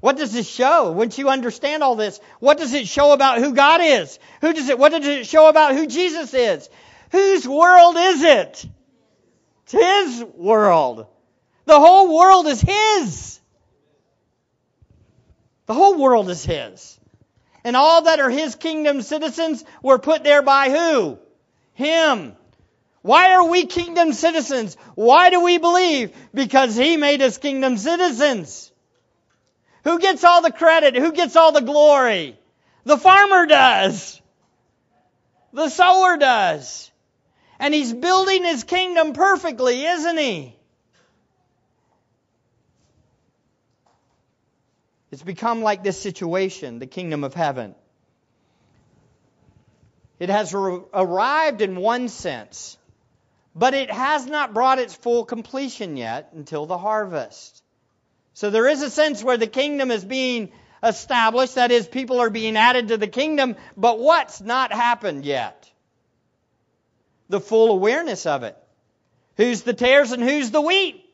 What 0.00 0.16
does 0.16 0.32
this 0.32 0.48
show? 0.48 0.92
Once 0.92 1.18
you 1.18 1.28
understand 1.28 1.82
all 1.82 1.94
this, 1.94 2.20
what 2.38 2.58
does 2.58 2.72
it 2.72 2.88
show 2.88 3.12
about 3.12 3.38
who 3.38 3.54
God 3.54 3.80
is? 3.82 4.18
Who 4.40 4.52
does 4.52 4.68
it, 4.68 4.78
what 4.78 4.92
does 4.92 5.06
it 5.06 5.26
show 5.26 5.48
about 5.48 5.74
who 5.74 5.86
Jesus 5.86 6.32
is? 6.32 6.68
Whose 7.12 7.46
world 7.46 7.96
is 7.98 8.22
it? 8.22 8.66
It's 9.64 9.72
His 9.72 10.24
world. 10.36 11.06
The 11.66 11.78
whole 11.78 12.16
world 12.16 12.46
is 12.46 12.60
His. 12.60 13.39
The 15.70 15.74
whole 15.74 15.94
world 15.94 16.28
is 16.30 16.44
His. 16.44 16.98
And 17.62 17.76
all 17.76 18.02
that 18.02 18.18
are 18.18 18.28
His 18.28 18.56
kingdom 18.56 19.02
citizens 19.02 19.64
were 19.84 20.00
put 20.00 20.24
there 20.24 20.42
by 20.42 20.68
who? 20.68 21.16
Him. 21.74 22.34
Why 23.02 23.34
are 23.34 23.48
we 23.48 23.66
kingdom 23.66 24.12
citizens? 24.12 24.76
Why 24.96 25.30
do 25.30 25.44
we 25.44 25.58
believe? 25.58 26.12
Because 26.34 26.74
He 26.74 26.96
made 26.96 27.22
us 27.22 27.38
kingdom 27.38 27.76
citizens. 27.76 28.72
Who 29.84 30.00
gets 30.00 30.24
all 30.24 30.42
the 30.42 30.50
credit? 30.50 30.96
Who 30.96 31.12
gets 31.12 31.36
all 31.36 31.52
the 31.52 31.60
glory? 31.60 32.36
The 32.82 32.98
farmer 32.98 33.46
does. 33.46 34.20
The 35.52 35.68
sower 35.68 36.16
does. 36.16 36.90
And 37.60 37.72
he's 37.72 37.92
building 37.92 38.44
his 38.44 38.64
kingdom 38.64 39.12
perfectly, 39.12 39.86
isn't 39.86 40.18
he? 40.18 40.56
It's 45.10 45.22
become 45.22 45.62
like 45.62 45.82
this 45.82 46.00
situation, 46.00 46.78
the 46.78 46.86
kingdom 46.86 47.24
of 47.24 47.34
heaven. 47.34 47.74
It 50.18 50.28
has 50.28 50.54
arrived 50.54 51.62
in 51.62 51.76
one 51.76 52.08
sense, 52.08 52.76
but 53.54 53.74
it 53.74 53.90
has 53.90 54.26
not 54.26 54.54
brought 54.54 54.78
its 54.78 54.94
full 54.94 55.24
completion 55.24 55.96
yet 55.96 56.30
until 56.34 56.66
the 56.66 56.78
harvest. 56.78 57.62
So 58.34 58.50
there 58.50 58.68
is 58.68 58.82
a 58.82 58.90
sense 58.90 59.24
where 59.24 59.38
the 59.38 59.46
kingdom 59.46 59.90
is 59.90 60.04
being 60.04 60.52
established, 60.82 61.56
that 61.56 61.72
is, 61.72 61.88
people 61.88 62.20
are 62.20 62.30
being 62.30 62.56
added 62.56 62.88
to 62.88 62.96
the 62.96 63.08
kingdom, 63.08 63.56
but 63.76 63.98
what's 63.98 64.40
not 64.40 64.72
happened 64.72 65.24
yet? 65.24 65.70
The 67.28 67.40
full 67.40 67.72
awareness 67.72 68.26
of 68.26 68.44
it. 68.44 68.56
Who's 69.36 69.62
the 69.62 69.74
tares 69.74 70.12
and 70.12 70.22
who's 70.22 70.50
the 70.50 70.60
wheat? 70.60 71.04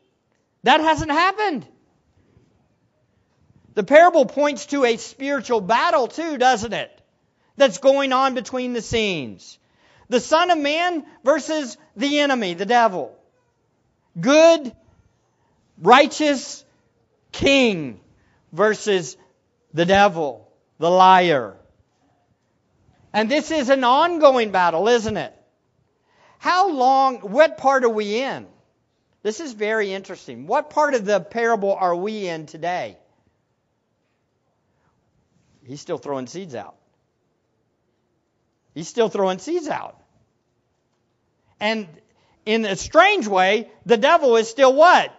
That 0.64 0.80
hasn't 0.80 1.11
happened. 1.11 1.66
The 3.76 3.84
parable 3.84 4.24
points 4.24 4.64
to 4.66 4.86
a 4.86 4.96
spiritual 4.96 5.60
battle, 5.60 6.08
too, 6.08 6.38
doesn't 6.38 6.72
it? 6.72 6.90
That's 7.58 7.76
going 7.76 8.14
on 8.14 8.34
between 8.34 8.72
the 8.72 8.80
scenes. 8.80 9.58
The 10.08 10.18
Son 10.18 10.50
of 10.50 10.56
Man 10.56 11.04
versus 11.22 11.76
the 11.94 12.20
enemy, 12.20 12.54
the 12.54 12.64
devil. 12.64 13.14
Good, 14.18 14.72
righteous 15.76 16.64
king 17.32 18.00
versus 18.50 19.18
the 19.74 19.84
devil, 19.84 20.50
the 20.78 20.90
liar. 20.90 21.54
And 23.12 23.30
this 23.30 23.50
is 23.50 23.68
an 23.68 23.84
ongoing 23.84 24.52
battle, 24.52 24.88
isn't 24.88 25.18
it? 25.18 25.34
How 26.38 26.70
long, 26.70 27.18
what 27.18 27.58
part 27.58 27.84
are 27.84 27.90
we 27.90 28.22
in? 28.22 28.46
This 29.22 29.40
is 29.40 29.52
very 29.52 29.92
interesting. 29.92 30.46
What 30.46 30.70
part 30.70 30.94
of 30.94 31.04
the 31.04 31.20
parable 31.20 31.74
are 31.74 31.94
we 31.94 32.26
in 32.26 32.46
today? 32.46 32.96
He's 35.66 35.81
still 35.81 35.98
throwing 35.98 36.26
seeds 36.26 36.55
out. 36.55 36.76
He's 38.74 38.88
still 38.88 39.09
throwing 39.09 39.38
seeds 39.38 39.68
out. 39.68 40.00
And 41.59 41.88
in 42.44 42.64
a 42.64 42.76
strange 42.76 43.26
way, 43.26 43.70
the 43.87 43.96
devil 43.96 44.37
is 44.37 44.48
still 44.48 44.74
what? 44.74 45.12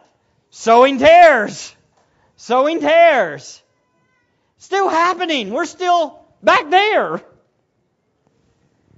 Sowing 0.49 0.99
tares. 0.99 1.75
Sowing 2.35 2.79
tares. 2.79 3.61
Still 4.59 4.89
happening. 4.89 5.51
We're 5.51 5.65
still 5.65 6.19
back 6.41 6.69
there. 6.69 7.21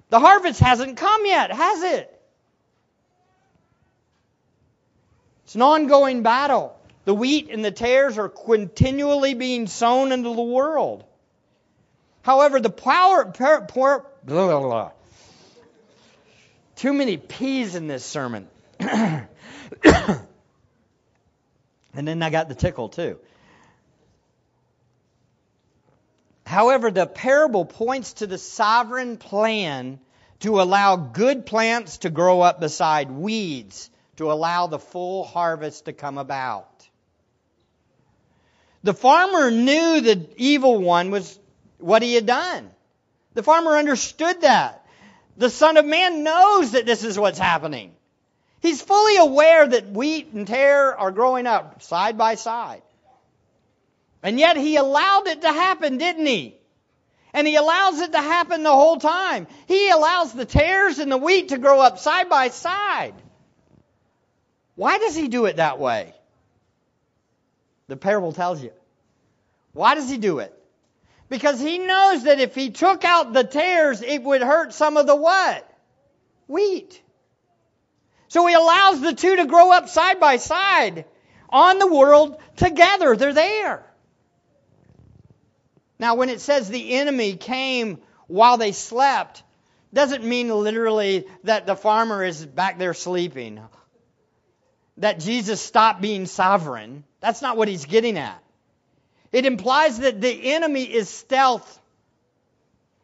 The 0.09 0.19
harvest 0.19 0.59
hasn't 0.59 0.97
come 0.97 1.25
yet, 1.25 1.51
has 1.51 1.83
it? 1.83 2.21
It's 5.45 5.55
an 5.55 5.61
ongoing 5.61 6.21
battle. 6.21 6.75
The 7.05 7.13
wheat 7.15 7.49
and 7.49 7.65
the 7.65 7.71
tares 7.71 8.17
are 8.17 8.29
continually 8.29 9.33
being 9.33 9.67
sown 9.67 10.11
into 10.11 10.35
the 10.35 10.43
world. 10.43 11.05
However, 12.21 12.59
the 12.59 12.69
power, 12.69 13.25
per, 13.25 13.61
per, 13.61 14.05
blah, 14.23 14.47
blah, 14.47 14.59
blah. 14.59 14.91
too 16.75 16.93
many 16.93 17.17
P's 17.17 17.75
in 17.75 17.87
this 17.87 18.03
sermon. 18.03 18.47
and 18.79 19.27
then 21.93 22.21
I 22.21 22.29
got 22.29 22.49
the 22.49 22.55
tickle 22.55 22.89
too. 22.89 23.17
However, 26.45 26.91
the 26.91 27.05
parable 27.05 27.65
points 27.65 28.13
to 28.13 28.27
the 28.27 28.37
sovereign 28.37 29.17
plan 29.17 29.99
to 30.39 30.61
allow 30.61 30.95
good 30.95 31.45
plants 31.45 31.99
to 31.99 32.09
grow 32.09 32.41
up 32.41 32.59
beside 32.59 33.11
weeds 33.11 33.89
to 34.19 34.33
allow 34.33 34.67
the 34.67 34.79
full 34.79 35.23
harvest 35.23 35.85
to 35.85 35.93
come 35.93 36.17
about. 36.17 36.67
The 38.83 38.93
farmer 38.93 39.49
knew 39.49 40.01
the 40.01 40.27
evil 40.35 40.77
one 40.77 41.09
was 41.09 41.38
what 41.79 42.01
he 42.01 42.13
had 42.13 42.25
done. 42.25 42.69
The 43.33 43.43
farmer 43.43 43.77
understood 43.77 44.41
that. 44.41 44.85
The 45.37 45.49
Son 45.49 45.77
of 45.77 45.85
Man 45.85 46.23
knows 46.23 46.71
that 46.71 46.85
this 46.85 47.03
is 47.03 47.17
what's 47.17 47.39
happening. 47.39 47.93
He's 48.61 48.81
fully 48.81 49.17
aware 49.17 49.67
that 49.67 49.89
wheat 49.89 50.33
and 50.33 50.45
tare 50.45 50.97
are 50.97 51.11
growing 51.11 51.47
up 51.47 51.81
side 51.81 52.17
by 52.17 52.35
side. 52.35 52.81
And 54.21 54.37
yet 54.37 54.57
he 54.57 54.75
allowed 54.75 55.27
it 55.27 55.43
to 55.43 55.47
happen, 55.47 55.97
didn't 55.97 56.25
he? 56.25 56.55
And 57.33 57.47
he 57.47 57.55
allows 57.55 58.01
it 58.01 58.11
to 58.11 58.17
happen 58.17 58.63
the 58.63 58.71
whole 58.71 58.97
time. 58.97 59.47
He 59.67 59.89
allows 59.89 60.33
the 60.33 60.45
tares 60.45 60.99
and 60.99 61.11
the 61.11 61.17
wheat 61.17 61.49
to 61.49 61.57
grow 61.57 61.79
up 61.79 61.99
side 61.99 62.27
by 62.27 62.49
side. 62.49 63.13
Why 64.75 64.97
does 64.97 65.15
he 65.15 65.27
do 65.27 65.45
it 65.45 65.57
that 65.57 65.79
way? 65.79 66.13
The 67.87 67.95
parable 67.97 68.33
tells 68.33 68.61
you. 68.61 68.71
Why 69.73 69.95
does 69.95 70.09
he 70.09 70.17
do 70.17 70.39
it? 70.39 70.58
Because 71.29 71.59
he 71.59 71.77
knows 71.77 72.23
that 72.23 72.39
if 72.39 72.55
he 72.55 72.71
took 72.71 73.05
out 73.05 73.33
the 73.33 73.43
tares, 73.43 74.01
it 74.01 74.23
would 74.23 74.41
hurt 74.41 74.73
some 74.73 74.97
of 74.97 75.05
the 75.05 75.15
what? 75.15 75.65
Wheat. 76.47 77.01
So 78.27 78.45
he 78.47 78.53
allows 78.55 79.01
the 79.01 79.13
two 79.13 79.35
to 79.37 79.45
grow 79.45 79.71
up 79.71 79.89
side 79.89 80.19
by 80.19 80.37
side 80.37 81.05
on 81.49 81.77
the 81.77 81.87
world 81.87 82.41
together. 82.57 83.15
They're 83.15 83.33
there. 83.33 83.85
Now, 85.99 86.15
when 86.15 86.29
it 86.29 86.41
says 86.41 86.69
the 86.69 86.93
enemy 86.93 87.35
came 87.35 87.99
while 88.27 88.57
they 88.57 88.71
slept, 88.71 89.43
doesn't 89.93 90.23
mean 90.23 90.49
literally 90.49 91.27
that 91.43 91.65
the 91.65 91.75
farmer 91.75 92.23
is 92.23 92.45
back 92.45 92.77
there 92.77 92.93
sleeping. 92.93 93.59
That 94.97 95.19
Jesus 95.19 95.61
stopped 95.61 96.01
being 96.01 96.25
sovereign. 96.25 97.03
That's 97.19 97.41
not 97.41 97.57
what 97.57 97.67
he's 97.67 97.85
getting 97.85 98.17
at. 98.17 98.41
It 99.31 99.45
implies 99.45 99.99
that 99.99 100.21
the 100.21 100.53
enemy 100.53 100.83
is 100.83 101.09
stealth 101.09 101.79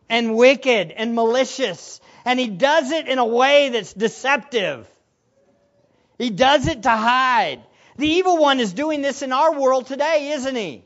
and 0.10 0.36
wicked 0.36 0.92
and 0.92 1.14
malicious, 1.14 2.00
and 2.26 2.40
he 2.40 2.48
does 2.48 2.92
it 2.92 3.08
in 3.08 3.20
a 3.20 3.26
way 3.26 3.70
that's 3.70 3.94
deceptive. 3.94 4.88
He 6.18 6.30
does 6.30 6.68
it 6.68 6.84
to 6.84 6.90
hide. 6.90 7.62
The 7.98 8.08
evil 8.08 8.38
one 8.38 8.60
is 8.60 8.74
doing 8.74 9.02
this 9.02 9.22
in 9.22 9.32
our 9.32 9.60
world 9.60 9.88
today, 9.88 10.32
isn't 10.32 10.56
he? 10.56 10.84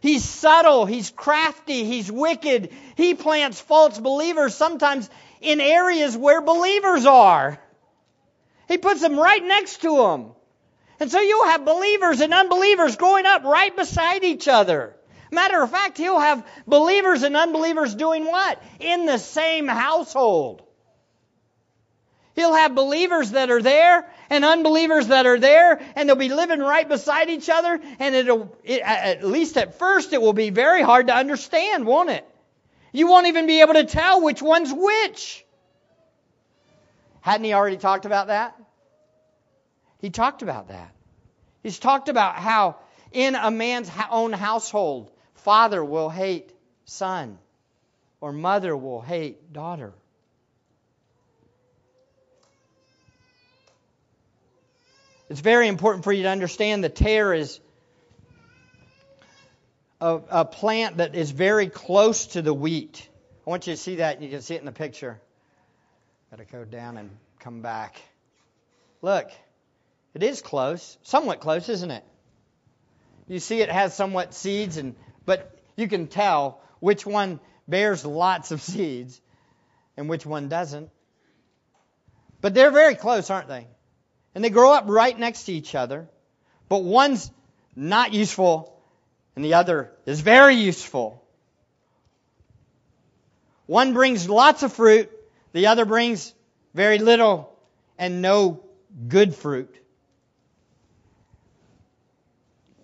He's 0.00 0.24
subtle, 0.24 0.86
he's 0.86 1.10
crafty, 1.10 1.84
he's 1.84 2.10
wicked. 2.10 2.70
He 2.96 3.14
plants 3.14 3.60
false 3.60 3.98
believers 3.98 4.54
sometimes 4.54 5.10
in 5.40 5.60
areas 5.60 6.16
where 6.16 6.40
believers 6.40 7.04
are. 7.04 7.58
He 8.68 8.78
puts 8.78 9.00
them 9.00 9.18
right 9.18 9.42
next 9.42 9.82
to 9.82 9.96
them. 9.96 10.32
And 11.00 11.10
so 11.10 11.20
you'll 11.20 11.46
have 11.46 11.64
believers 11.64 12.20
and 12.20 12.34
unbelievers 12.34 12.96
growing 12.96 13.26
up 13.26 13.44
right 13.44 13.74
beside 13.74 14.24
each 14.24 14.48
other. 14.48 14.96
Matter 15.30 15.62
of 15.62 15.70
fact, 15.70 15.98
he'll 15.98 16.18
have 16.18 16.46
believers 16.66 17.22
and 17.22 17.36
unbelievers 17.36 17.94
doing 17.94 18.24
what? 18.24 18.62
In 18.80 19.06
the 19.06 19.18
same 19.18 19.68
household. 19.68 20.62
He'll 22.34 22.54
have 22.54 22.74
believers 22.74 23.32
that 23.32 23.50
are 23.50 23.60
there 23.60 24.08
and 24.30 24.44
unbelievers 24.44 25.08
that 25.08 25.26
are 25.26 25.38
there, 25.38 25.80
and 25.96 26.08
they'll 26.08 26.16
be 26.16 26.28
living 26.28 26.60
right 26.60 26.88
beside 26.88 27.30
each 27.30 27.48
other. 27.48 27.80
And 27.98 28.14
it'll, 28.14 28.56
it, 28.62 28.80
at 28.82 29.24
least 29.24 29.56
at 29.56 29.78
first, 29.78 30.12
it 30.12 30.22
will 30.22 30.32
be 30.32 30.50
very 30.50 30.82
hard 30.82 31.08
to 31.08 31.14
understand, 31.14 31.84
won't 31.84 32.10
it? 32.10 32.24
You 32.92 33.08
won't 33.08 33.26
even 33.26 33.46
be 33.46 33.60
able 33.60 33.74
to 33.74 33.84
tell 33.84 34.22
which 34.22 34.40
one's 34.40 34.72
which. 34.72 35.44
Hadn't 37.20 37.44
he 37.44 37.52
already 37.52 37.76
talked 37.76 38.06
about 38.06 38.28
that? 38.28 38.56
He 40.00 40.10
talked 40.10 40.42
about 40.42 40.68
that. 40.68 40.92
He's 41.62 41.78
talked 41.78 42.08
about 42.08 42.36
how 42.36 42.76
in 43.12 43.34
a 43.34 43.50
man's 43.50 43.90
own 44.10 44.32
household, 44.32 45.10
father 45.34 45.84
will 45.84 46.08
hate 46.08 46.52
son, 46.84 47.38
or 48.20 48.32
mother 48.32 48.76
will 48.76 49.00
hate 49.00 49.52
daughter. 49.52 49.92
It's 55.28 55.40
very 55.40 55.68
important 55.68 56.04
for 56.04 56.12
you 56.12 56.22
to 56.22 56.30
understand 56.30 56.82
the 56.82 56.88
tare 56.88 57.34
is 57.34 57.60
a, 60.00 60.20
a, 60.30 60.44
plant 60.44 60.98
that 60.98 61.14
is 61.14 61.30
very 61.32 61.68
close 61.68 62.28
to 62.28 62.40
the 62.40 62.54
wheat. 62.54 63.06
I 63.46 63.50
want 63.50 63.66
you 63.66 63.74
to 63.74 63.76
see 63.76 63.96
that. 63.96 64.22
You 64.22 64.30
can 64.30 64.40
see 64.40 64.54
it 64.54 64.60
in 64.60 64.64
the 64.64 64.72
picture. 64.72 65.20
Got 66.30 66.38
to 66.38 66.44
go 66.44 66.64
down 66.64 66.96
and 66.96 67.10
come 67.40 67.60
back. 67.60 68.00
Look, 69.02 69.30
It 70.18 70.24
is 70.24 70.42
close, 70.42 70.98
somewhat 71.04 71.38
close, 71.38 71.68
isn't 71.68 71.92
it? 71.92 72.02
You 73.28 73.38
see, 73.38 73.60
it 73.60 73.70
has 73.70 73.94
somewhat 73.94 74.34
seeds, 74.34 74.76
and 74.76 74.96
but 75.24 75.56
you 75.76 75.86
can 75.86 76.08
tell 76.08 76.60
which 76.80 77.06
one 77.06 77.38
bears 77.68 78.04
lots 78.04 78.50
of 78.50 78.60
seeds 78.60 79.20
and 79.96 80.08
which 80.08 80.26
one 80.26 80.48
doesn't. 80.48 80.90
But 82.40 82.52
they're 82.52 82.72
very 82.72 82.96
close, 82.96 83.30
aren't 83.30 83.46
they? 83.46 83.68
And 84.34 84.42
they 84.42 84.50
grow 84.50 84.72
up 84.72 84.86
right 84.88 85.16
next 85.16 85.44
to 85.44 85.52
each 85.52 85.76
other. 85.76 86.08
But 86.68 86.82
one's 86.82 87.30
not 87.76 88.12
useful 88.12 88.76
and 89.36 89.44
the 89.44 89.54
other 89.54 89.92
is 90.04 90.20
very 90.20 90.56
useful. 90.56 91.24
One 93.66 93.92
brings 93.92 94.28
lots 94.28 94.64
of 94.64 94.72
fruit, 94.72 95.12
the 95.52 95.68
other 95.68 95.84
brings 95.84 96.34
very 96.74 96.98
little 96.98 97.56
and 97.96 98.20
no 98.20 98.64
good 99.06 99.32
fruit. 99.32 99.76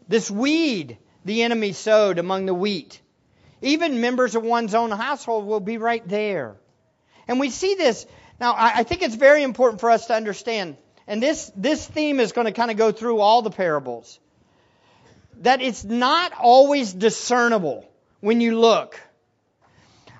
This 0.09 0.31
weed 0.31 0.99
the 1.25 1.43
enemy 1.43 1.73
sowed 1.73 2.19
among 2.19 2.47
the 2.47 2.55
wheat. 2.55 3.01
Even 3.63 4.01
members 4.01 4.35
of 4.35 4.43
one's 4.43 4.75
own 4.75 4.91
household 4.91 5.47
will 5.47 5.61
be 5.61 5.79
right 5.79 6.07
there. 6.07 6.57
And 7.27 7.41
we 7.41 7.49
see 7.51 7.75
this. 7.75 8.07
Now, 8.39 8.55
I 8.57 8.83
think 8.83 9.03
it's 9.03 9.15
very 9.15 9.43
important 9.43 9.81
for 9.81 9.91
us 9.91 10.07
to 10.07 10.15
understand, 10.15 10.77
and 11.07 11.23
this, 11.23 11.51
this 11.57 11.87
theme 11.87 12.21
is 12.21 12.33
going 12.33 12.47
to 12.47 12.53
kind 12.53 12.71
of 12.71 12.77
go 12.77 12.93
through 12.93 13.21
all 13.21 13.43
the 13.43 13.51
parables, 13.51 14.19
that 15.41 15.63
it's 15.63 15.85
not 15.85 16.33
always 16.39 16.93
discernible 16.93 17.89
when 18.21 18.41
you 18.41 18.59
look. 18.59 19.01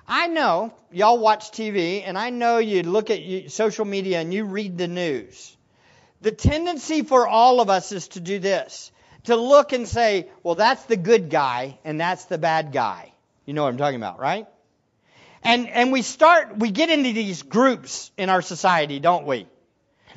I 0.07 0.27
know 0.27 0.73
y'all 0.91 1.19
watch 1.19 1.51
TV, 1.51 2.03
and 2.05 2.17
I 2.17 2.29
know 2.29 2.57
you 2.57 2.83
look 2.83 3.09
at 3.11 3.51
social 3.51 3.85
media 3.85 4.21
and 4.21 4.33
you 4.33 4.45
read 4.45 4.77
the 4.77 4.87
news. 4.87 5.55
The 6.21 6.31
tendency 6.31 7.03
for 7.03 7.27
all 7.27 7.59
of 7.59 7.69
us 7.69 7.91
is 7.91 8.07
to 8.09 8.19
do 8.19 8.39
this 8.39 8.91
to 9.25 9.35
look 9.35 9.73
and 9.73 9.87
say, 9.87 10.27
well, 10.43 10.55
that's 10.55 10.83
the 10.85 10.97
good 10.97 11.29
guy 11.29 11.77
and 11.83 11.99
that's 11.99 12.25
the 12.25 12.37
bad 12.37 12.71
guy. 12.71 13.11
You 13.45 13.53
know 13.53 13.63
what 13.63 13.69
I'm 13.69 13.77
talking 13.77 13.97
about, 13.97 14.19
right? 14.19 14.47
And, 15.43 15.67
and 15.69 15.91
we 15.91 16.01
start, 16.01 16.57
we 16.57 16.71
get 16.71 16.89
into 16.89 17.13
these 17.13 17.43
groups 17.43 18.11
in 18.17 18.29
our 18.29 18.41
society, 18.41 18.99
don't 18.99 19.27
we? 19.27 19.47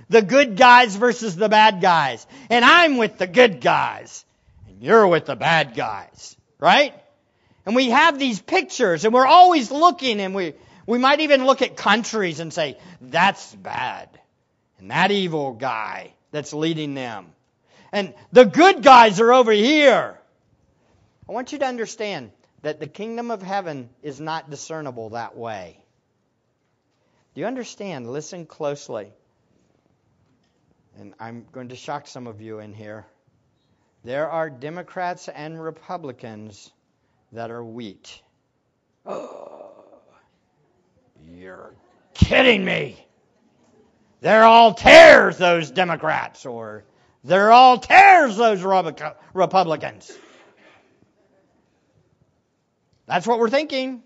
The 0.08 0.22
good 0.22 0.56
guys 0.56 0.96
versus 0.96 1.36
the 1.36 1.48
bad 1.48 1.82
guys. 1.82 2.26
And 2.48 2.64
I'm 2.64 2.96
with 2.96 3.18
the 3.18 3.26
good 3.26 3.60
guys. 3.60 4.24
And 4.68 4.82
you're 4.82 5.06
with 5.06 5.26
the 5.26 5.36
bad 5.36 5.74
guys. 5.74 6.36
Right? 6.58 6.94
And 7.66 7.76
we 7.76 7.90
have 7.90 8.18
these 8.18 8.40
pictures 8.40 9.04
and 9.04 9.12
we're 9.12 9.26
always 9.26 9.70
looking 9.70 10.20
and 10.20 10.34
we, 10.34 10.54
we 10.86 10.98
might 10.98 11.20
even 11.20 11.44
look 11.44 11.60
at 11.60 11.76
countries 11.76 12.40
and 12.40 12.52
say, 12.52 12.78
that's 13.00 13.54
bad. 13.54 14.08
And 14.78 14.90
that 14.90 15.10
evil 15.10 15.52
guy 15.52 16.14
that's 16.30 16.54
leading 16.54 16.94
them 16.94 17.26
and 17.92 18.14
the 18.32 18.44
good 18.44 18.82
guys 18.82 19.20
are 19.20 19.32
over 19.32 19.52
here. 19.52 20.18
I 21.28 21.32
want 21.32 21.52
you 21.52 21.58
to 21.58 21.66
understand 21.66 22.30
that 22.62 22.80
the 22.80 22.86
kingdom 22.86 23.30
of 23.30 23.42
heaven 23.42 23.90
is 24.02 24.20
not 24.20 24.50
discernible 24.50 25.10
that 25.10 25.36
way. 25.36 25.80
Do 27.34 27.40
you 27.40 27.46
understand? 27.46 28.10
Listen 28.10 28.46
closely. 28.46 29.12
And 30.98 31.14
I'm 31.20 31.46
going 31.52 31.68
to 31.68 31.76
shock 31.76 32.06
some 32.08 32.26
of 32.26 32.40
you 32.40 32.58
in 32.58 32.72
here. 32.72 33.06
There 34.04 34.28
are 34.28 34.50
Democrats 34.50 35.28
and 35.28 35.62
Republicans 35.62 36.72
that 37.32 37.50
are 37.50 37.64
wheat. 37.64 38.22
Oh, 39.06 39.70
you're 41.28 41.74
kidding 42.14 42.64
me. 42.64 42.96
They're 44.20 44.44
all 44.44 44.74
tares, 44.74 45.38
those 45.38 45.70
Democrats, 45.70 46.44
or 46.44 46.84
they're 47.24 47.52
all 47.52 47.78
tares, 47.78 48.36
those 48.36 48.62
Republicans. 48.62 50.16
That's 53.06 53.26
what 53.26 53.38
we're 53.38 53.50
thinking. 53.50 54.02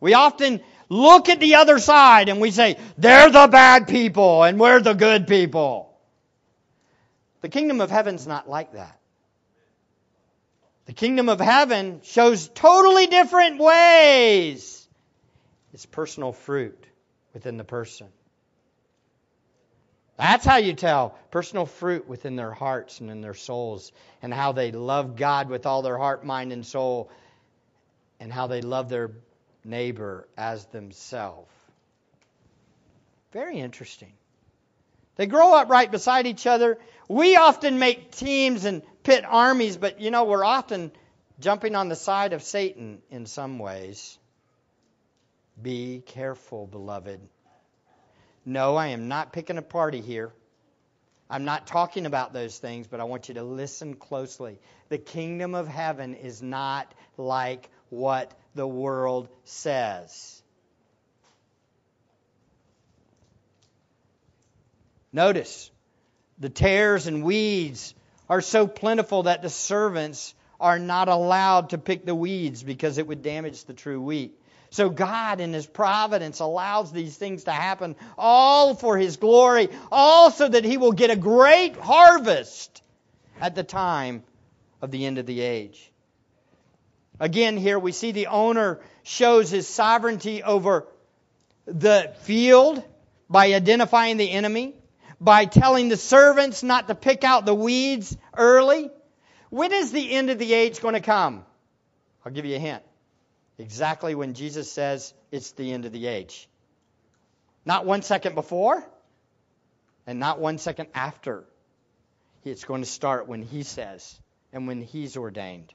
We 0.00 0.14
often 0.14 0.60
look 0.88 1.28
at 1.28 1.40
the 1.40 1.56
other 1.56 1.78
side 1.78 2.28
and 2.28 2.40
we 2.40 2.50
say, 2.50 2.78
they're 2.98 3.30
the 3.30 3.48
bad 3.48 3.88
people 3.88 4.42
and 4.42 4.58
we're 4.58 4.80
the 4.80 4.94
good 4.94 5.26
people. 5.26 5.96
The 7.40 7.48
kingdom 7.48 7.80
of 7.80 7.90
heaven's 7.90 8.26
not 8.26 8.48
like 8.48 8.72
that. 8.72 8.98
The 10.86 10.92
kingdom 10.92 11.28
of 11.28 11.40
heaven 11.40 12.00
shows 12.04 12.48
totally 12.48 13.06
different 13.06 13.58
ways. 13.58 14.86
It's 15.72 15.86
personal 15.86 16.32
fruit 16.32 16.84
within 17.32 17.56
the 17.56 17.64
person. 17.64 18.08
That's 20.16 20.44
how 20.44 20.56
you 20.56 20.74
tell 20.74 21.16
personal 21.30 21.66
fruit 21.66 22.06
within 22.06 22.36
their 22.36 22.52
hearts 22.52 23.00
and 23.00 23.10
in 23.10 23.20
their 23.20 23.34
souls, 23.34 23.92
and 24.20 24.32
how 24.32 24.52
they 24.52 24.70
love 24.70 25.16
God 25.16 25.48
with 25.48 25.66
all 25.66 25.82
their 25.82 25.98
heart, 25.98 26.24
mind, 26.24 26.52
and 26.52 26.64
soul, 26.64 27.10
and 28.20 28.32
how 28.32 28.46
they 28.46 28.60
love 28.60 28.88
their 28.88 29.10
neighbor 29.64 30.28
as 30.36 30.66
themselves. 30.66 31.50
Very 33.32 33.58
interesting. 33.58 34.12
They 35.16 35.26
grow 35.26 35.54
up 35.54 35.68
right 35.68 35.90
beside 35.90 36.26
each 36.26 36.46
other. 36.46 36.78
We 37.08 37.36
often 37.36 37.78
make 37.78 38.12
teams 38.12 38.64
and 38.64 38.82
pit 39.02 39.24
armies, 39.26 39.76
but 39.76 40.00
you 40.00 40.10
know, 40.10 40.24
we're 40.24 40.44
often 40.44 40.92
jumping 41.40 41.74
on 41.74 41.88
the 41.88 41.96
side 41.96 42.32
of 42.32 42.42
Satan 42.42 43.02
in 43.10 43.26
some 43.26 43.58
ways. 43.58 44.18
Be 45.60 46.02
careful, 46.04 46.66
beloved. 46.66 47.20
No, 48.44 48.76
I 48.76 48.88
am 48.88 49.08
not 49.08 49.32
picking 49.32 49.58
a 49.58 49.62
party 49.62 50.00
here. 50.00 50.32
I'm 51.30 51.44
not 51.44 51.66
talking 51.66 52.04
about 52.04 52.32
those 52.32 52.58
things, 52.58 52.86
but 52.86 53.00
I 53.00 53.04
want 53.04 53.28
you 53.28 53.34
to 53.34 53.42
listen 53.42 53.94
closely. 53.94 54.58
The 54.90 54.98
kingdom 54.98 55.54
of 55.54 55.66
heaven 55.66 56.14
is 56.14 56.42
not 56.42 56.92
like 57.16 57.70
what 57.88 58.32
the 58.54 58.66
world 58.66 59.28
says. 59.44 60.42
Notice, 65.12 65.70
the 66.38 66.50
tares 66.50 67.06
and 67.06 67.22
weeds 67.22 67.94
are 68.28 68.40
so 68.40 68.66
plentiful 68.66 69.24
that 69.24 69.42
the 69.42 69.50
servants 69.50 70.34
are 70.60 70.78
not 70.78 71.08
allowed 71.08 71.70
to 71.70 71.78
pick 71.78 72.04
the 72.04 72.14
weeds 72.14 72.62
because 72.62 72.98
it 72.98 73.06
would 73.06 73.22
damage 73.22 73.64
the 73.64 73.74
true 73.74 74.00
wheat. 74.00 74.38
So 74.72 74.88
God, 74.88 75.40
in 75.40 75.52
His 75.52 75.66
providence, 75.66 76.40
allows 76.40 76.92
these 76.92 77.14
things 77.14 77.44
to 77.44 77.52
happen 77.52 77.94
all 78.16 78.74
for 78.74 78.96
His 78.96 79.18
glory, 79.18 79.68
all 79.92 80.30
so 80.30 80.48
that 80.48 80.64
He 80.64 80.78
will 80.78 80.92
get 80.92 81.10
a 81.10 81.16
great 81.16 81.76
harvest 81.76 82.82
at 83.38 83.54
the 83.54 83.64
time 83.64 84.24
of 84.80 84.90
the 84.90 85.04
end 85.04 85.18
of 85.18 85.26
the 85.26 85.42
age. 85.42 85.92
Again, 87.20 87.58
here 87.58 87.78
we 87.78 87.92
see 87.92 88.12
the 88.12 88.28
owner 88.28 88.80
shows 89.02 89.50
his 89.50 89.68
sovereignty 89.68 90.42
over 90.42 90.88
the 91.66 92.14
field 92.22 92.82
by 93.28 93.52
identifying 93.52 94.16
the 94.16 94.30
enemy, 94.30 94.74
by 95.20 95.44
telling 95.44 95.90
the 95.90 95.98
servants 95.98 96.62
not 96.62 96.88
to 96.88 96.94
pick 96.94 97.24
out 97.24 97.44
the 97.44 97.54
weeds 97.54 98.16
early. 98.34 98.90
When 99.50 99.70
is 99.70 99.92
the 99.92 100.12
end 100.12 100.30
of 100.30 100.38
the 100.38 100.54
age 100.54 100.80
going 100.80 100.94
to 100.94 101.00
come? 101.00 101.44
I'll 102.24 102.32
give 102.32 102.46
you 102.46 102.56
a 102.56 102.58
hint 102.58 102.82
exactly 103.62 104.14
when 104.14 104.34
Jesus 104.34 104.70
says 104.70 105.14
it's 105.30 105.52
the 105.52 105.72
end 105.72 105.84
of 105.84 105.92
the 105.92 106.06
age. 106.06 106.48
Not 107.64 107.86
one 107.86 108.02
second 108.02 108.34
before, 108.34 108.84
and 110.06 110.18
not 110.18 110.40
one 110.40 110.58
second 110.58 110.88
after. 110.94 111.44
It's 112.44 112.64
going 112.64 112.82
to 112.82 112.88
start 112.88 113.28
when 113.28 113.42
He 113.42 113.62
says 113.62 114.20
and 114.52 114.66
when 114.66 114.82
He's 114.82 115.16
ordained. 115.16 115.72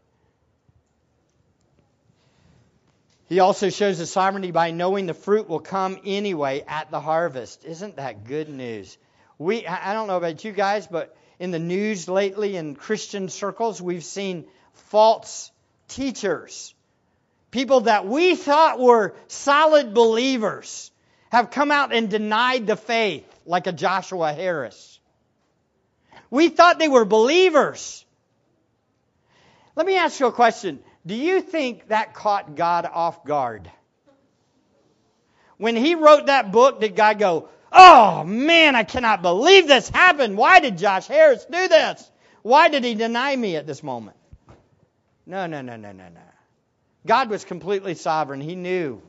He 3.30 3.40
also 3.40 3.70
shows 3.70 3.98
his 3.98 4.12
sovereignty 4.12 4.52
by 4.52 4.72
knowing 4.72 5.06
the 5.06 5.14
fruit 5.14 5.50
will 5.50 5.60
come 5.60 5.98
anyway 6.06 6.64
at 6.68 6.92
the 6.92 7.02
harvest. 7.02 7.66
Isn't 7.66 7.98
that 7.98 8.26
good 8.26 8.48
news? 8.50 8.98
We 9.38 9.66
I 9.66 9.94
don't 9.94 10.08
know 10.08 10.18
about 10.18 10.44
you 10.44 10.52
guys, 10.52 10.88
but 10.88 11.16
in 11.40 11.52
the 11.52 11.60
news 11.60 12.08
lately 12.08 12.56
in 12.56 12.76
Christian 12.76 13.30
circles, 13.30 13.82
we've 13.82 14.04
seen 14.04 14.46
false 14.74 15.52
teachers 15.88 16.74
people 17.52 17.82
that 17.82 18.08
we 18.08 18.36
thought 18.36 18.80
were 18.80 19.16
solid 19.28 19.94
believers 19.94 20.92
have 21.32 21.52
come 21.52 21.72
out 21.72 21.94
and 21.94 22.10
denied 22.10 22.68
the 22.68 22.76
faith, 22.76 23.26
like 23.46 23.68
a 23.68 23.72
Joshua 23.72 24.34
Harris. 24.34 25.00
We 26.30 26.50
thought 26.50 26.80
they 26.80 26.88
were 26.88 27.06
believers. 27.06 28.06
Let 29.76 29.86
me 29.86 29.96
ask 29.98 30.20
you 30.20 30.28
a 30.28 30.32
question. 30.32 30.80
Do 31.06 31.16
you 31.16 31.42
think 31.42 31.88
that 31.90 32.14
caught 32.14 32.56
God 32.56 32.86
off 32.86 33.24
guard? 33.24 33.70
When 35.58 35.76
he 35.76 35.96
wrote 35.96 36.28
that 36.28 36.52
book, 36.52 36.82
did 36.82 36.96
God 36.96 37.20
go, 37.20 37.50
Oh 37.72 38.24
man, 38.24 38.76
I 38.76 38.84
cannot 38.84 39.22
believe 39.22 39.68
this 39.68 39.90
happened. 39.90 40.38
Why 40.38 40.60
did 40.60 40.78
Josh 40.78 41.08
Harris 41.08 41.46
do 41.46 41.68
this? 41.68 42.12
Why 42.42 42.70
did 42.70 42.84
he 42.84 42.96
deny 42.96 43.36
me 43.36 43.56
at 43.56 43.68
this 43.68 43.84
moment? 43.84 44.18
No, 45.26 45.48
no, 45.48 45.62
no, 45.62 45.76
no, 45.76 45.92
no, 45.92 46.08
no. 46.10 46.22
God 47.08 47.30
was 47.30 47.46
completely 47.46 47.96
sovereign. 47.96 48.42
He 48.42 48.56
knew 48.56 49.02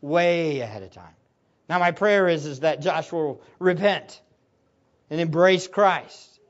way 0.00 0.60
ahead 0.60 0.82
of 0.82 0.90
time. 0.90 1.14
Now, 1.68 1.78
my 1.78 1.92
prayer 1.92 2.28
is, 2.28 2.46
is 2.46 2.60
that 2.60 2.80
Joshua 2.80 3.22
will 3.22 3.42
repent 3.58 4.20
and 5.08 5.20
embrace 5.20 5.68
Christ. 5.68 6.40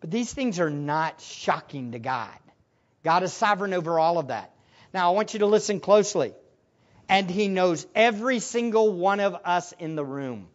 But 0.00 0.10
these 0.10 0.32
things 0.32 0.60
are 0.60 0.70
not 0.70 1.20
shocking 1.20 1.92
to 1.92 1.98
God. 1.98 2.38
God 3.02 3.22
is 3.22 3.32
sovereign 3.32 3.74
over 3.74 3.98
all 3.98 4.18
of 4.18 4.28
that. 4.28 4.52
Now, 4.94 5.10
I 5.10 5.14
want 5.14 5.34
you 5.34 5.40
to 5.40 5.46
listen 5.46 5.80
closely. 5.80 6.32
And 7.08 7.28
He 7.28 7.48
knows 7.48 7.86
every 7.94 8.38
single 8.38 8.92
one 8.92 9.20
of 9.20 9.36
us 9.44 9.72
in 9.78 9.96
the 9.96 10.04
room. 10.04 10.48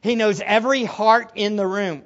He 0.00 0.14
knows 0.14 0.40
every 0.40 0.84
heart 0.84 1.32
in 1.34 1.56
the 1.56 1.66
room. 1.66 2.04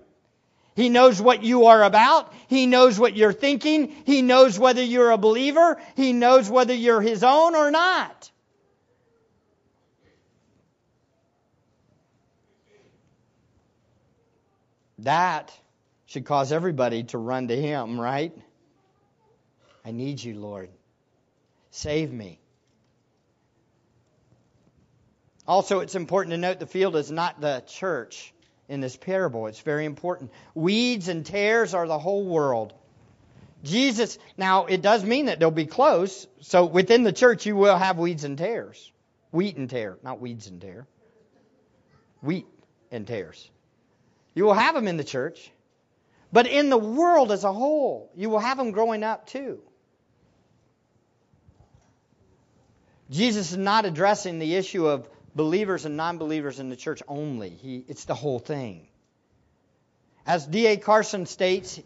He 0.79 0.91
knows 0.91 1.21
what 1.21 1.43
you 1.43 1.67
are 1.67 1.83
about. 1.83 2.33
He 2.47 2.67
knows 2.67 3.01
what 3.01 3.17
you're 3.17 3.33
thinking. 3.33 3.89
He 4.07 4.23
knows 4.23 4.61
whether 4.61 4.81
you're 4.81 5.11
a 5.11 5.19
believer. 5.19 5.83
He 5.97 6.13
knows 6.13 6.49
whether 6.49 6.73
you're 6.73 7.01
His 7.01 7.25
own 7.25 7.57
or 7.57 7.73
not. 7.73 8.31
That 15.01 15.53
should 16.07 16.25
cause 16.25 16.53
everybody 16.53 17.03
to 17.03 17.19
run 17.19 17.49
to 17.49 17.57
Him, 17.61 18.01
right? 18.01 18.33
I 19.85 19.91
need 19.91 20.23
you, 20.23 20.39
Lord. 20.39 20.71
Save 21.73 22.13
me. 22.13 22.39
Also, 25.45 25.81
it's 25.81 25.97
important 25.97 26.35
to 26.35 26.39
note 26.39 26.61
the 26.61 26.67
field 26.69 26.95
is 26.95 27.11
not 27.11 27.41
the 27.41 27.65
church 27.67 28.33
in 28.69 28.81
this 28.81 28.97
parable. 28.97 29.47
It's 29.47 29.61
very 29.61 29.85
important. 29.85 30.31
Weeds 30.55 31.09
and 31.09 31.25
tares 31.25 31.75
are 31.75 31.87
the 31.87 31.99
whole 31.99 32.25
world. 32.25 32.75
Jesus, 33.65 34.19
now 34.37 34.67
it 34.67 34.83
does 34.83 35.05
mean 35.05 35.27
that 35.27 35.41
they'll 35.41 35.51
be 35.51 35.67
close. 35.67 36.27
So 36.41 36.67
within 36.67 37.03
the 37.03 37.13
church, 37.13 37.47
you 37.47 37.57
will 37.57 37.77
have 37.77 37.99
weeds 37.99 38.25
and 38.25 38.39
tares. 38.39 38.93
Wheat 39.31 39.57
and 39.57 39.69
tare, 39.69 39.99
not 40.03 40.21
weeds 40.21 40.47
and 40.47 40.61
tare. 40.61 40.87
Wheat 42.21 42.47
and 42.91 43.07
tares. 43.07 43.51
You 44.35 44.45
will 44.45 44.55
have 44.55 44.75
them 44.75 44.87
in 44.87 44.97
the 44.97 45.05
church. 45.05 45.51
But 46.33 46.47
in 46.47 46.69
the 46.71 46.79
world 46.79 47.33
as 47.33 47.45
a 47.45 47.53
whole, 47.53 48.11
you 48.15 48.29
will 48.29 48.39
have 48.39 48.59
them 48.59 48.71
growing 48.71 49.03
up 49.03 49.27
too. 49.27 49.61
Jesus 53.11 53.53
is 53.53 53.59
not 53.59 53.87
addressing 53.87 54.39
the 54.39 54.55
issue 54.55 54.87
of 54.87 55.09
believers 55.39 55.87
and 55.87 55.97
non 55.97 56.19
believers 56.19 56.61
in 56.61 56.69
the 56.69 56.77
church 56.77 57.03
only, 57.09 57.49
he, 57.49 57.83
it's 57.89 58.05
the 58.05 58.15
whole 58.15 58.39
thing. 58.39 58.87
As 60.27 60.45
D.A. 60.45 60.77
Carson 60.77 61.25
states, 61.25 61.81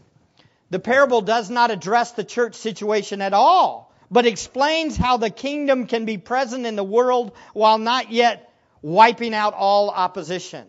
the 0.71 0.81
parable 0.81 1.21
does 1.21 1.49
not 1.51 1.71
address 1.71 2.13
the 2.13 2.25
church 2.25 2.57
situation 2.57 3.23
at 3.23 3.35
all, 3.35 3.95
but 4.11 4.27
explains 4.27 4.97
how 4.97 5.19
the 5.19 5.31
kingdom 5.31 5.87
can 5.87 6.07
be 6.07 6.19
present 6.19 6.67
in 6.67 6.75
the 6.75 6.83
world 6.83 7.33
while 7.53 7.79
not 7.79 8.11
yet 8.11 8.53
wiping 8.81 9.35
out 9.35 9.55
all 9.55 9.91
opposition. 9.91 10.67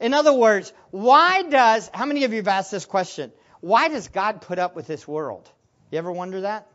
In 0.00 0.14
other 0.14 0.32
words, 0.32 0.72
why 0.90 1.42
does, 1.42 1.88
how 1.94 2.06
many 2.06 2.24
of 2.24 2.32
you 2.32 2.38
have 2.38 2.48
asked 2.48 2.72
this 2.72 2.86
question? 2.86 3.30
Why 3.60 3.88
does 3.88 4.08
God 4.08 4.40
put 4.40 4.58
up 4.58 4.74
with 4.74 4.86
this 4.86 5.06
world? 5.06 5.48
You 5.90 5.98
ever 5.98 6.10
wonder 6.10 6.40
that? 6.40 6.66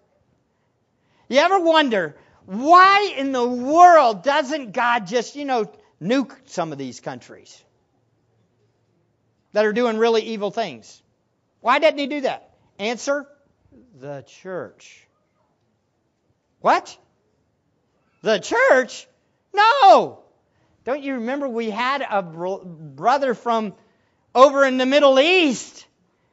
You 1.28 1.39
ever 1.39 1.60
wonder, 1.60 2.16
why 2.50 3.14
in 3.16 3.32
the 3.32 3.47
world 3.47 4.24
doesn't 4.24 4.72
God 4.72 5.06
just, 5.06 5.36
you 5.36 5.45
know, 5.45 5.72
nuke 6.02 6.36
some 6.45 6.72
of 6.72 6.80
these 6.80 7.00
countries 7.00 7.64
that 9.54 9.66
are 9.66 9.74
doing 9.74 10.00
really 10.00 10.24
evil 10.24 10.50
things? 10.50 11.00
Why 11.62 11.78
didn't 11.78 12.00
he 12.00 12.08
do 12.08 12.22
that? 12.22 12.50
Answer 12.80 13.28
the 14.00 14.24
church. 14.26 15.08
What? 16.60 16.97
The 18.24 18.39
church? 18.39 19.08
No! 19.54 20.24
Don't 20.86 21.04
you 21.04 21.16
remember 21.16 21.47
we 21.47 21.70
had 21.70 22.02
a 22.02 22.24
brother 22.24 23.36
from 23.36 23.76
over 24.34 24.66
in 24.66 24.78
the 24.78 24.88
Middle 24.88 25.20
East 25.20 25.86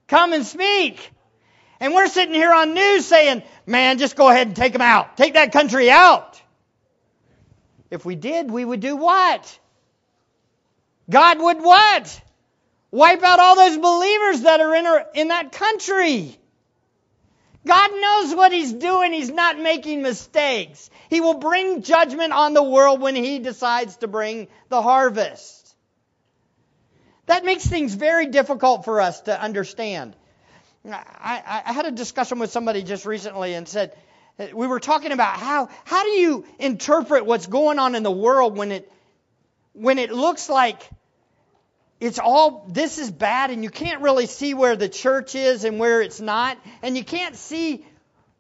come 0.09 0.33
and 0.33 0.47
speak? 0.47 1.11
And 1.81 1.95
we're 1.95 2.09
sitting 2.09 2.35
here 2.35 2.53
on 2.53 2.75
news 2.75 3.07
saying, 3.07 3.43
man, 3.67 3.99
just 3.99 4.17
go 4.17 4.29
ahead 4.29 4.47
and 4.47 4.57
take 4.57 4.73
them 4.73 4.83
out. 4.83 5.17
Take 5.17 5.35
that 5.35 5.53
country 5.53 5.91
out. 5.91 6.41
If 7.91 8.05
we 8.05 8.15
did, 8.15 8.51
we 8.51 8.65
would 8.65 8.81
do 8.81 8.97
what? 8.97 9.59
God 11.09 11.39
would 11.41 11.63
what? 11.63 12.23
Wipe 12.91 13.23
out 13.23 13.39
all 13.39 13.57
those 13.57 13.77
believers 13.77 14.43
that 14.43 14.61
are 14.61 14.75
in, 14.75 14.87
in 15.15 15.29
that 15.29 15.53
country. 15.53 16.39
God 17.67 17.91
knows 17.93 18.35
what 18.35 18.53
He's 18.53 18.73
doing. 18.73 19.13
He's 19.13 19.31
not 19.31 19.59
making 19.59 20.03
mistakes. 20.03 20.89
He 21.11 21.21
will 21.21 21.39
bring 21.39 21.83
judgment 21.83 22.33
on 22.33 22.55
the 22.55 22.63
world 22.63 23.01
when 23.01 23.15
He 23.17 23.39
decides 23.39 23.97
to 23.99 24.09
bring 24.09 24.49
the 24.69 24.81
harvest. 24.81 25.75
That 27.27 27.45
makes 27.45 27.67
things 27.67 27.93
very 27.95 28.27
difficult 28.27 28.85
for 28.85 29.01
us 29.01 29.21
to 29.23 29.41
understand. 29.41 30.17
I, 30.93 31.63
I 31.67 31.73
had 31.73 31.87
a 31.87 31.91
discussion 31.91 32.39
with 32.39 32.51
somebody 32.51 32.83
just 32.83 33.07
recently 33.07 33.55
and 33.55 33.67
said, 33.69 33.97
we 34.53 34.67
were 34.67 34.81
talking 34.81 35.13
about 35.13 35.39
how, 35.39 35.69
how 35.85 36.03
do 36.05 36.11
you 36.11 36.45
interpret 36.59 37.25
what's 37.25 37.47
going 37.47 37.79
on 37.79 37.95
in 37.95 38.03
the 38.03 38.11
world 38.11 38.57
when 38.57 38.73
it, 38.73 38.91
when 39.73 39.99
it 39.99 40.11
looks 40.11 40.49
like 40.49 40.89
it's 42.01 42.19
all, 42.19 42.67
this 42.69 42.99
is 42.99 43.11
bad 43.11 43.51
and 43.51 43.65
you 43.65 43.71
can't 43.71 44.03
really 44.03 44.27
see 44.27 44.53
where 44.53 44.77
the 44.77 44.89
church 44.89 45.35
is 45.35 45.65
and 45.65 45.79
where 45.79 46.03
it's 46.03 46.21
not, 46.21 46.59
and 46.83 46.97
you 46.97 47.05
can't 47.05 47.37
see 47.37 47.85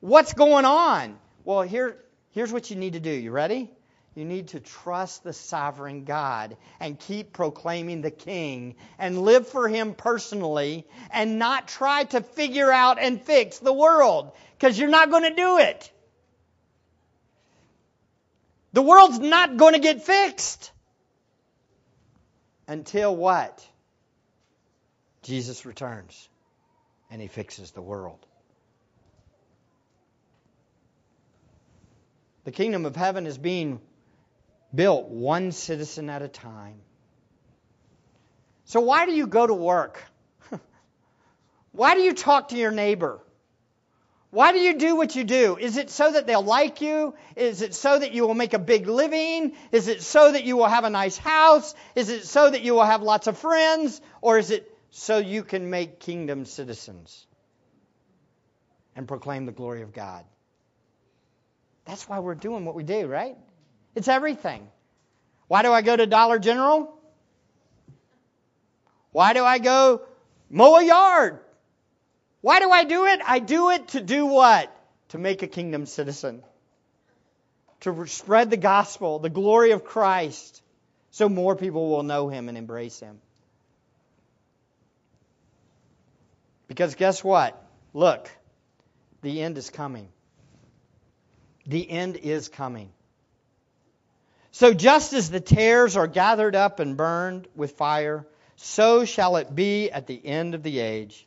what's 0.01 0.35
going 0.35 0.67
on. 0.67 1.17
Well, 1.45 1.63
here, 1.63 1.97
here's 2.33 2.53
what 2.53 2.71
you 2.71 2.77
need 2.77 2.93
to 2.93 3.01
do. 3.01 3.11
You 3.11 3.31
ready? 3.31 3.71
You 4.17 4.25
need 4.25 4.49
to 4.49 4.61
trust 4.61 5.25
the 5.25 5.35
sovereign 5.35 6.05
God 6.05 6.57
and 6.81 6.99
keep 6.99 7.35
proclaiming 7.35 8.01
the 8.01 8.11
King 8.11 8.77
and 8.99 9.21
live 9.21 9.47
for 9.47 9.69
Him 9.69 9.93
personally 9.93 10.87
and 11.13 11.39
not 11.39 11.69
try 11.69 12.05
to 12.05 12.23
figure 12.23 12.73
out 12.73 12.99
and 12.99 13.21
fix 13.21 13.59
the 13.59 13.75
world 13.75 14.33
because 14.59 14.79
you're 14.79 14.89
not 14.89 15.11
going 15.11 15.25
to 15.25 15.35
do 15.35 15.59
it. 15.59 15.93
The 18.73 18.81
world's 18.81 19.19
not 19.19 19.59
going 19.59 19.75
to 19.75 19.81
get 19.81 20.03
fixed 20.03 20.73
until 22.67 23.15
what? 23.15 23.69
Jesus 25.25 25.67
returns 25.67 26.27
and 27.11 27.21
He 27.21 27.29
fixes 27.29 27.73
the 27.73 27.83
world. 27.83 28.25
The 32.45 32.53
kingdom 32.53 32.87
of 32.87 32.97
heaven 32.97 33.27
is 33.27 33.37
being 33.37 33.79
built 34.77 35.09
one 35.09 35.53
citizen 35.53 36.11
at 36.11 36.23
a 36.23 36.29
time. 36.29 36.77
So, 38.67 38.81
why 38.81 39.07
do 39.07 39.13
you 39.13 39.27
go 39.27 39.47
to 39.47 39.55
work? 39.55 40.03
why 41.73 41.95
do 41.95 42.01
you 42.01 42.13
talk 42.13 42.49
to 42.49 42.57
your 42.57 42.73
neighbor? 42.73 43.21
Why 44.31 44.53
do 44.53 44.59
you 44.59 44.77
do 44.77 44.97
what 44.97 45.15
you 45.17 45.25
do? 45.25 45.57
Is 45.57 45.77
it 45.77 45.89
so 45.89 46.13
that 46.13 46.27
they'll 46.27 46.43
like 46.43 46.81
you? 46.81 47.15
Is 47.37 47.63
it 47.63 47.75
so 47.75 47.99
that 47.99 48.13
you 48.13 48.27
will 48.27 48.35
make 48.35 48.55
a 48.55 48.59
big 48.59 48.87
living? 48.87 49.53
Is 49.73 49.89
it 49.89 50.03
so 50.03 50.31
that 50.33 50.45
you 50.45 50.57
will 50.57 50.67
have 50.67 50.85
a 50.85 50.91
nice 50.91 51.17
house? 51.17 51.75
Is 51.95 52.11
it 52.11 52.27
so 52.27 52.51
that 52.51 52.63
you 52.63 52.75
will 52.75 52.85
have 52.85 53.03
lots 53.03 53.29
of 53.29 53.39
friends? 53.39 54.01
Or 54.21 54.37
is 54.37 54.51
it 54.51 54.71
so 54.91 55.19
you 55.19 55.43
can 55.43 55.71
make 55.71 56.01
kingdom 56.01 56.45
citizens 56.45 57.27
and 58.95 59.09
proclaim 59.09 59.47
the 59.47 59.53
glory 59.53 59.83
of 59.83 59.95
God? 59.95 60.25
That's 61.87 62.09
why 62.09 62.19
we're 62.19 62.35
doing 62.35 62.65
what 62.65 62.75
we 62.75 62.83
do, 62.83 63.07
right? 63.07 63.37
It's 63.97 64.09
everything. 64.09 64.69
Why 65.49 65.63
do 65.63 65.73
I 65.73 65.81
go 65.81 65.97
to 65.97 66.07
Dollar 66.07 66.39
General? 66.39 66.93
Why 69.11 69.33
do 69.33 69.43
I 69.43 69.59
go 69.59 70.03
mow 70.51 70.77
a 70.77 70.85
yard? 70.85 71.41
Why 72.43 72.61
do 72.61 72.71
I 72.71 72.85
do 72.85 73.07
it? 73.07 73.21
I 73.27 73.39
do 73.39 73.71
it 73.71 73.89
to 73.89 74.03
do 74.03 74.27
what? 74.27 74.71
To 75.09 75.19
make 75.19 75.43
a 75.43 75.47
kingdom 75.47 75.87
citizen. 75.87 76.43
To 77.81 78.07
spread 78.07 78.51
the 78.51 78.59
gospel, 78.59 79.19
the 79.19 79.31
glory 79.31 79.71
of 79.71 79.83
Christ, 79.85 80.63
so 81.11 81.29
more 81.31 81.57
people 81.57 81.89
will 81.89 82.03
know 82.03 82.29
him 82.29 82.51
and 82.51 82.59
embrace 82.59 83.01
him. 83.01 83.19
Because 86.69 86.97
guess 86.97 87.25
what? 87.25 87.59
Look, 87.95 88.31
the 89.23 89.41
end 89.41 89.57
is 89.57 89.71
coming. 89.71 90.09
The 91.67 91.89
end 91.91 92.17
is 92.17 92.49
coming. 92.49 92.91
So 94.57 94.73
just 94.73 95.13
as 95.13 95.29
the 95.29 95.39
tares 95.39 95.99
are 95.99 96.07
gathered 96.07 96.57
up 96.57 96.81
and 96.81 96.97
burned 96.97 97.47
with 97.55 97.73
fire, 97.73 98.27
so 98.57 99.05
shall 99.05 99.37
it 99.37 99.55
be 99.55 99.91
at 99.91 100.07
the 100.07 100.19
end 100.25 100.55
of 100.55 100.63
the 100.63 100.79
age. 100.79 101.27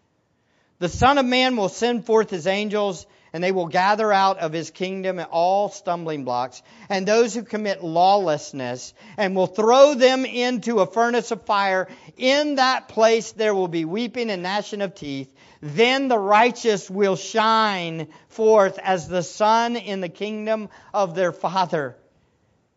The 0.79 0.89
Son 0.89 1.19
of 1.19 1.27
Man 1.27 1.55
will 1.55 1.69
send 1.69 2.07
forth 2.07 2.31
his 2.31 2.47
angels, 2.47 3.05
and 3.31 3.43
they 3.43 3.51
will 3.51 3.67
gather 3.67 4.11
out 4.11 4.39
of 4.39 4.51
his 4.51 4.71
kingdom 4.71 5.21
all 5.29 5.69
stumbling 5.69 6.23
blocks, 6.23 6.63
and 6.89 7.07
those 7.07 7.35
who 7.35 7.43
commit 7.43 7.83
lawlessness, 7.83 8.95
and 9.15 9.35
will 9.35 9.45
throw 9.45 9.93
them 9.93 10.25
into 10.25 10.79
a 10.79 10.87
furnace 10.87 11.29
of 11.29 11.43
fire. 11.43 11.87
In 12.17 12.55
that 12.55 12.87
place 12.87 13.33
there 13.33 13.53
will 13.53 13.67
be 13.67 13.85
weeping 13.85 14.31
and 14.31 14.41
gnashing 14.41 14.81
of 14.81 14.95
teeth. 14.95 15.31
Then 15.61 16.07
the 16.07 16.17
righteous 16.17 16.89
will 16.89 17.15
shine 17.15 18.07
forth 18.29 18.79
as 18.79 19.07
the 19.07 19.21
sun 19.21 19.75
in 19.75 20.01
the 20.01 20.09
kingdom 20.09 20.69
of 20.95 21.13
their 21.13 21.31
Father. 21.31 21.95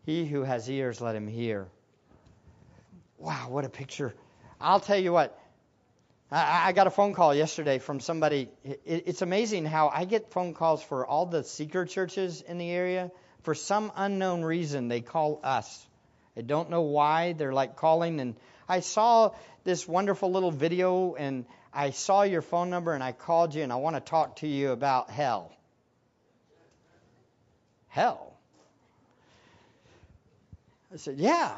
He 0.05 0.25
who 0.25 0.43
has 0.43 0.69
ears, 0.69 0.99
let 0.99 1.15
him 1.15 1.27
hear. 1.27 1.67
wow, 3.17 3.47
what 3.49 3.63
a 3.63 3.69
picture. 3.69 4.13
I'll 4.59 4.81
tell 4.81 4.97
you 4.97 5.13
what, 5.13 5.39
I, 6.29 6.69
I 6.69 6.71
got 6.73 6.87
a 6.87 6.89
phone 6.89 7.13
call 7.13 7.33
yesterday 7.33 7.79
from 7.79 7.99
somebody. 7.99 8.49
It, 8.63 8.81
it's 8.85 9.21
amazing 9.21 9.65
how 9.65 9.89
I 9.89 10.05
get 10.05 10.31
phone 10.31 10.53
calls 10.53 10.83
for 10.83 11.05
all 11.05 11.25
the 11.25 11.43
seeker 11.43 11.85
churches 11.85 12.41
in 12.41 12.57
the 12.57 12.69
area. 12.69 13.11
For 13.43 13.53
some 13.53 13.91
unknown 13.95 14.41
reason, 14.43 14.87
they 14.87 15.01
call 15.01 15.39
us. 15.43 15.87
I 16.35 16.41
don't 16.41 16.69
know 16.69 16.81
why. 16.81 17.33
They're 17.33 17.53
like 17.53 17.75
calling, 17.75 18.19
and 18.19 18.35
I 18.67 18.79
saw 18.79 19.33
this 19.63 19.87
wonderful 19.87 20.31
little 20.31 20.51
video, 20.51 21.15
and 21.15 21.45
I 21.71 21.91
saw 21.91 22.23
your 22.23 22.41
phone 22.41 22.69
number, 22.69 22.93
and 22.93 23.03
I 23.03 23.11
called 23.11 23.53
you, 23.53 23.63
and 23.63 23.71
I 23.71 23.75
want 23.75 23.95
to 23.95 23.99
talk 23.99 24.37
to 24.37 24.47
you 24.47 24.71
about 24.71 25.11
hell. 25.11 25.51
Hell. 27.87 28.32
I 30.93 30.97
said, 30.97 31.19
Yeah. 31.19 31.51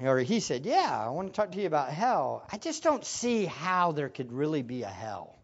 Or 0.00 0.18
he 0.18 0.40
said, 0.40 0.66
Yeah, 0.66 1.04
I 1.06 1.08
want 1.10 1.28
to 1.28 1.34
talk 1.34 1.52
to 1.52 1.60
you 1.60 1.66
about 1.66 1.88
hell. 1.88 2.44
I 2.52 2.58
just 2.58 2.82
don't 2.82 3.04
see 3.04 3.46
how 3.46 3.92
there 3.92 4.08
could 4.08 4.32
really 4.32 4.62
be 4.62 4.82
a 4.82 4.88
hell. 4.88 5.38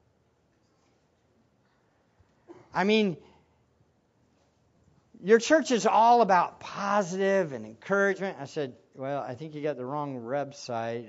I 2.74 2.84
mean, 2.84 3.16
your 5.22 5.38
church 5.38 5.70
is 5.70 5.86
all 5.86 6.22
about 6.22 6.60
positive 6.60 7.52
and 7.52 7.64
encouragement. 7.64 8.36
I 8.40 8.44
said, 8.44 8.74
Well, 8.94 9.22
I 9.22 9.34
think 9.34 9.54
you 9.54 9.62
got 9.62 9.76
the 9.76 9.86
wrong 9.86 10.20
website. 10.20 11.06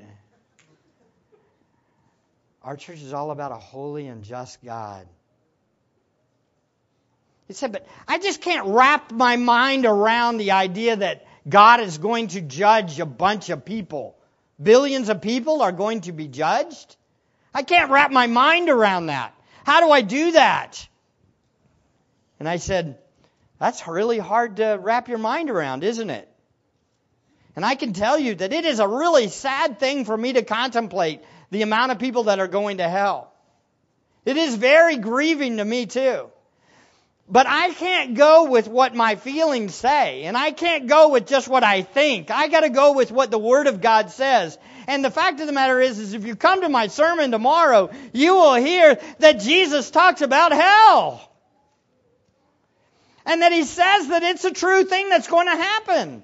Our 2.64 2.78
church 2.78 3.02
is 3.02 3.12
all 3.12 3.32
about 3.32 3.52
a 3.52 3.56
holy 3.56 4.08
and 4.08 4.24
just 4.24 4.64
God. 4.64 5.08
He 7.48 7.54
said, 7.54 7.74
But 7.74 7.86
I 8.08 8.20
just 8.20 8.42
can't 8.42 8.68
wrap 8.68 9.12
my 9.12 9.36
mind 9.36 9.86
around 9.86 10.38
the 10.38 10.52
idea 10.52 10.96
that 10.96 11.26
God 11.48 11.80
is 11.80 11.98
going 11.98 12.28
to 12.30 12.42
judge 12.42 13.00
a 13.00 13.06
bunch 13.06 13.50
of 13.50 13.66
people. 13.66 14.16
Billions 14.62 15.10
of 15.10 15.22
people 15.22 15.62
are 15.62 15.72
going 15.72 16.02
to 16.02 16.12
be 16.12 16.28
judged? 16.28 16.96
I 17.54 17.64
can't 17.64 17.92
wrap 17.92 18.12
my 18.12 18.28
mind 18.28 18.70
around 18.70 19.08
that. 19.08 19.34
How 19.66 19.82
do 19.82 19.92
I 19.92 20.02
do 20.02 20.34
that? 20.34 20.88
And 22.40 22.48
I 22.48 22.58
said, 22.58 22.98
That's 23.60 23.88
really 23.88 24.20
hard 24.20 24.58
to 24.58 24.80
wrap 24.82 25.10
your 25.10 25.18
mind 25.18 25.50
around, 25.50 25.84
isn't 25.84 26.10
it? 26.10 26.28
And 27.56 27.66
I 27.66 27.76
can 27.76 27.94
tell 27.94 28.18
you 28.18 28.36
that 28.36 28.54
it 28.54 28.66
is 28.66 28.80
a 28.80 28.88
really 28.88 29.28
sad 29.28 29.80
thing 29.80 30.06
for 30.06 30.16
me 30.16 30.34
to 30.34 30.42
contemplate 30.42 31.22
the 31.50 31.64
amount 31.64 31.92
of 31.92 32.00
people 32.00 32.24
that 32.24 32.40
are 32.40 32.48
going 32.48 32.78
to 32.78 32.88
hell. 32.88 33.34
It 34.24 34.38
is 34.38 34.56
very 34.56 34.98
grieving 34.98 35.58
to 35.58 35.66
me, 35.66 35.86
too. 35.86 36.30
But 37.32 37.48
I 37.48 37.72
can't 37.72 38.16
go 38.16 38.50
with 38.50 38.68
what 38.68 38.94
my 38.94 39.16
feelings 39.16 39.74
say, 39.74 40.24
and 40.24 40.36
I 40.36 40.52
can't 40.52 40.88
go 40.88 41.12
with 41.12 41.28
just 41.28 41.48
what 41.48 41.64
I 41.64 41.82
think. 41.82 42.30
I 42.30 42.50
got 42.50 42.62
to 42.62 42.70
go 42.70 42.92
with 42.92 43.10
what 43.10 43.32
the 43.32 43.40
Word 43.40 43.68
of 43.68 43.80
God 43.80 44.12
says. 44.12 44.58
And 44.86 45.04
the 45.04 45.12
fact 45.12 45.40
of 45.40 45.48
the 45.48 45.54
matter 45.54 45.80
is, 45.80 45.98
is 45.98 46.14
if 46.14 46.26
you 46.26 46.36
come 46.36 46.60
to 46.60 46.68
my 46.68 46.88
sermon 46.88 47.32
tomorrow, 47.32 47.90
you 48.12 48.36
will 48.36 48.56
hear 48.56 49.00
that 49.20 49.40
Jesus 49.40 49.92
talks 49.92 50.20
about 50.22 50.52
hell. 50.52 51.32
And 53.26 53.42
that 53.44 53.54
he 53.54 53.64
says 53.64 54.10
that 54.10 54.24
it's 54.24 54.44
a 54.44 54.52
true 54.52 54.84
thing 54.84 55.08
that's 55.08 55.30
going 55.30 55.48
to 55.48 55.56
happen. 55.56 56.24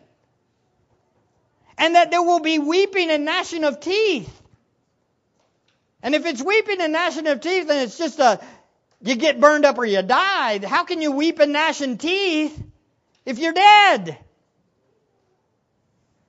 And 1.77 1.95
that 1.95 2.11
there 2.11 2.21
will 2.21 2.41
be 2.41 2.59
weeping 2.59 3.11
and 3.11 3.23
gnashing 3.23 3.63
of 3.63 3.79
teeth. 3.79 4.41
And 6.03 6.15
if 6.15 6.25
it's 6.25 6.41
weeping 6.41 6.81
and 6.81 6.91
gnashing 6.91 7.27
of 7.27 7.39
teeth, 7.39 7.69
then 7.69 7.85
it's 7.85 7.97
just 7.97 8.19
a 8.19 8.41
you 9.01 9.15
get 9.15 9.39
burned 9.39 9.65
up 9.65 9.77
or 9.77 9.85
you 9.85 10.01
die. 10.01 10.65
How 10.65 10.83
can 10.83 11.01
you 11.01 11.11
weep 11.11 11.39
and 11.39 11.53
gnash 11.53 11.81
in 11.81 11.97
teeth 11.97 12.61
if 13.25 13.39
you're 13.39 13.53
dead? 13.53 14.17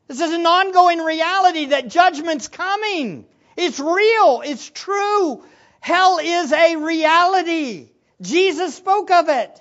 This 0.06 0.20
is 0.20 0.32
an 0.32 0.46
ongoing 0.46 0.98
reality 1.00 1.66
that 1.66 1.88
judgment's 1.88 2.48
coming. 2.48 3.26
It's 3.56 3.78
real. 3.78 4.42
It's 4.44 4.70
true. 4.70 5.44
Hell 5.80 6.18
is 6.18 6.52
a 6.52 6.76
reality. 6.76 7.88
Jesus 8.20 8.74
spoke 8.74 9.10
of 9.10 9.28
it. 9.28 9.60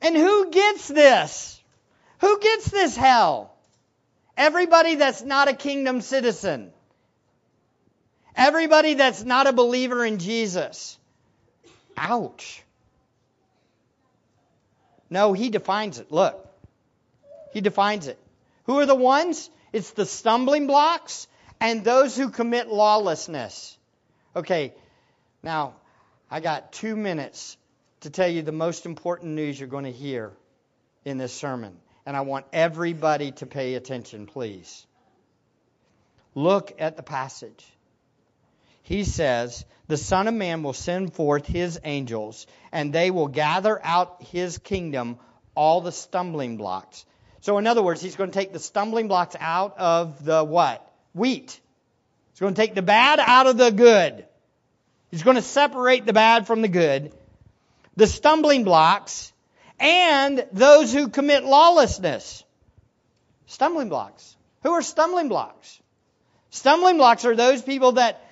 And 0.00 0.16
who 0.16 0.50
gets 0.50 0.88
this? 0.88 1.60
Who 2.20 2.38
gets 2.40 2.70
this 2.70 2.96
hell? 2.96 3.54
Everybody 4.36 4.94
that's 4.94 5.22
not 5.22 5.48
a 5.48 5.54
kingdom 5.54 6.00
citizen. 6.00 6.72
Everybody 8.40 8.94
that's 8.94 9.22
not 9.22 9.46
a 9.46 9.52
believer 9.52 10.02
in 10.02 10.18
Jesus. 10.18 10.98
Ouch. 11.94 12.62
No, 15.10 15.34
he 15.34 15.50
defines 15.50 15.98
it. 15.98 16.10
Look. 16.10 16.48
He 17.52 17.60
defines 17.60 18.06
it. 18.06 18.18
Who 18.64 18.78
are 18.78 18.86
the 18.86 18.94
ones? 18.94 19.50
It's 19.74 19.90
the 19.90 20.06
stumbling 20.06 20.66
blocks 20.66 21.28
and 21.60 21.84
those 21.84 22.16
who 22.16 22.30
commit 22.30 22.68
lawlessness. 22.68 23.76
Okay, 24.34 24.72
now 25.42 25.74
I 26.30 26.40
got 26.40 26.72
two 26.72 26.96
minutes 26.96 27.58
to 28.00 28.08
tell 28.08 28.28
you 28.28 28.40
the 28.40 28.52
most 28.52 28.86
important 28.86 29.32
news 29.34 29.60
you're 29.60 29.68
going 29.68 29.84
to 29.84 29.92
hear 29.92 30.32
in 31.04 31.18
this 31.18 31.34
sermon. 31.34 31.76
And 32.06 32.16
I 32.16 32.22
want 32.22 32.46
everybody 32.54 33.32
to 33.32 33.44
pay 33.44 33.74
attention, 33.74 34.24
please. 34.24 34.86
Look 36.34 36.72
at 36.78 36.96
the 36.96 37.02
passage 37.02 37.66
he 38.82 39.04
says, 39.04 39.64
The 39.86 39.96
Son 39.96 40.28
of 40.28 40.34
Man 40.34 40.62
will 40.62 40.72
send 40.72 41.14
forth 41.14 41.46
his 41.46 41.80
angels, 41.84 42.46
and 42.72 42.92
they 42.92 43.10
will 43.10 43.28
gather 43.28 43.80
out 43.84 44.22
his 44.22 44.58
kingdom 44.58 45.18
all 45.54 45.80
the 45.80 45.92
stumbling 45.92 46.56
blocks. 46.56 47.04
So, 47.40 47.58
in 47.58 47.66
other 47.66 47.82
words, 47.82 48.02
he's 48.02 48.16
going 48.16 48.30
to 48.30 48.38
take 48.38 48.52
the 48.52 48.58
stumbling 48.58 49.08
blocks 49.08 49.36
out 49.38 49.78
of 49.78 50.24
the 50.24 50.44
what? 50.44 50.86
Wheat. 51.14 51.58
He's 52.32 52.40
going 52.40 52.54
to 52.54 52.60
take 52.60 52.74
the 52.74 52.82
bad 52.82 53.18
out 53.18 53.46
of 53.46 53.56
the 53.56 53.70
good. 53.70 54.24
He's 55.10 55.22
going 55.22 55.36
to 55.36 55.42
separate 55.42 56.06
the 56.06 56.12
bad 56.12 56.46
from 56.46 56.62
the 56.62 56.68
good. 56.68 57.12
The 57.96 58.06
stumbling 58.06 58.64
blocks 58.64 59.32
and 59.78 60.46
those 60.52 60.92
who 60.92 61.08
commit 61.08 61.44
lawlessness. 61.44 62.44
Stumbling 63.46 63.88
blocks. 63.88 64.36
Who 64.62 64.72
are 64.72 64.82
stumbling 64.82 65.28
blocks? 65.28 65.80
Stumbling 66.50 66.98
blocks 66.98 67.24
are 67.24 67.34
those 67.34 67.62
people 67.62 67.92
that 67.92 68.22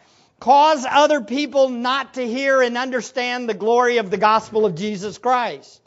cause 0.41 0.87
other 0.89 1.21
people 1.21 1.69
not 1.69 2.15
to 2.15 2.27
hear 2.27 2.63
and 2.63 2.79
understand 2.79 3.49
the 3.49 3.55
glory 3.55 3.99
of 3.99 4.11
the 4.11 4.17
gospel 4.17 4.67
of 4.67 4.75
Jesus 4.75 5.19
Christ. 5.19 5.83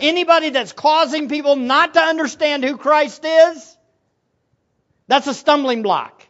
Anybody 0.00 0.50
that's 0.50 0.72
causing 0.72 1.28
people 1.28 1.56
not 1.56 1.94
to 1.94 2.00
understand 2.00 2.64
who 2.64 2.76
Christ 2.76 3.24
is, 3.24 3.76
that's 5.06 5.26
a 5.26 5.34
stumbling 5.34 5.82
block. 5.82 6.26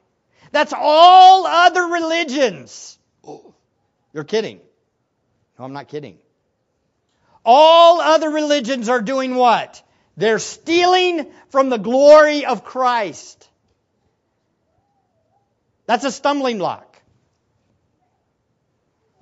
That's 0.53 0.75
all 0.77 1.47
other 1.47 1.83
religions. 1.83 2.99
You're 4.13 4.25
kidding. 4.25 4.61
No, 5.59 5.65
I'm 5.65 5.73
not 5.73 5.89
kidding. 5.89 6.19
All 7.45 8.01
other 8.01 8.31
religions 8.31 8.89
are 8.89 9.01
doing 9.01 9.35
what? 9.35 9.83
They're 10.17 10.39
stealing 10.39 11.27
from 11.49 11.71
the 11.71 11.79
glory 11.79 12.47
of 12.47 12.65
Christ. 12.65 13.49
That's 15.87 16.05
a 16.05 16.13
stumbling 16.13 16.59
block. 16.59 17.01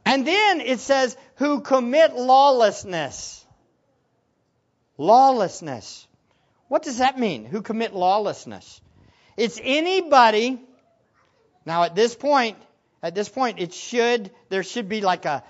And 0.05 0.27
then 0.27 0.61
it 0.61 0.81
says, 0.81 1.17
who 1.37 1.61
commit 1.61 2.15
lawlessness. 2.15 3.45
Lawlessness. 4.99 6.07
What 6.69 6.83
does 6.83 6.99
that 6.99 7.19
mean? 7.19 7.45
Who 7.45 7.63
commit 7.63 7.95
lawlessness? 7.95 8.81
It's 9.37 9.59
anybody. 9.63 10.61
Now 11.65 11.85
at 11.85 11.95
this 11.95 12.15
point, 12.15 12.57
at 13.03 13.15
this 13.15 13.29
point, 13.29 13.59
it 13.59 13.75
should, 13.75 14.31
there 14.49 14.63
should 14.63 14.89
be 14.89 15.01
like 15.01 15.25
a, 15.25 15.43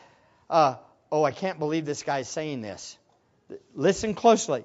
uh, 0.48 0.76
oh, 1.10 1.24
I 1.24 1.32
can't 1.32 1.58
believe 1.58 1.84
this 1.84 2.02
guy's 2.02 2.28
saying 2.28 2.62
this. 2.62 2.96
Listen 3.74 4.14
closely. 4.14 4.64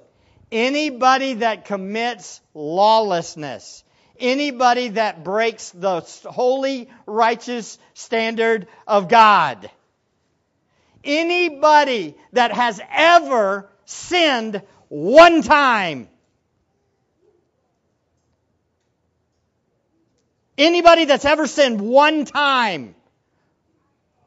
Anybody 0.51 1.35
that 1.35 1.65
commits 1.65 2.39
lawlessness 2.53 3.83
anybody 4.19 4.89
that 4.89 5.23
breaks 5.23 5.71
the 5.71 6.01
holy, 6.25 6.89
righteous 7.05 7.77
standard 7.93 8.67
of 8.85 9.07
God. 9.09 9.69
Anybody 11.03 12.15
that 12.33 12.51
has 12.51 12.81
ever 12.91 13.69
sinned 13.85 14.61
one 14.89 15.41
time. 15.41 16.07
Anybody 20.57 21.05
that's 21.05 21.25
ever 21.25 21.47
sinned 21.47 21.79
one 21.79 22.25
time 22.25 22.95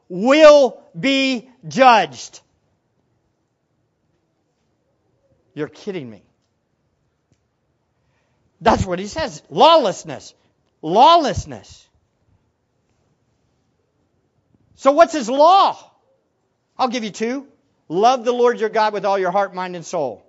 will 0.09 0.81
be 0.99 1.49
judged. 1.67 2.41
You're 5.55 5.69
kidding 5.69 6.09
me. 6.09 6.23
That's 8.61 8.85
what 8.85 8.99
he 8.99 9.07
says. 9.07 9.43
Lawlessness. 9.51 10.35
Lawlessness. 10.83 11.89
So 14.77 14.93
what's 14.93 15.13
his 15.13 15.29
law? 15.29 15.79
I'll 16.79 16.89
give 16.89 17.05
you 17.05 17.11
two. 17.11 17.47
Love 17.89 18.25
the 18.25 18.33
Lord 18.33 18.61
your 18.61 18.69
God 18.71 18.93
with 18.93 19.05
all 19.05 19.19
your 19.19 19.31
heart, 19.31 19.55
mind, 19.55 19.77
and 19.77 19.85
soul. 19.85 20.23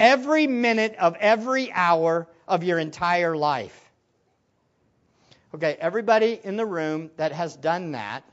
every 0.00 0.46
minute 0.46 0.94
of 0.98 1.16
every 1.18 1.72
hour 1.72 2.28
of 2.46 2.64
your 2.64 2.78
entire 2.78 3.36
life. 3.36 3.84
Okay, 5.54 5.76
everybody 5.80 6.38
in 6.42 6.56
the 6.56 6.66
room 6.66 7.10
that 7.16 7.32
has 7.32 7.56
done 7.56 7.92
that 7.92 8.24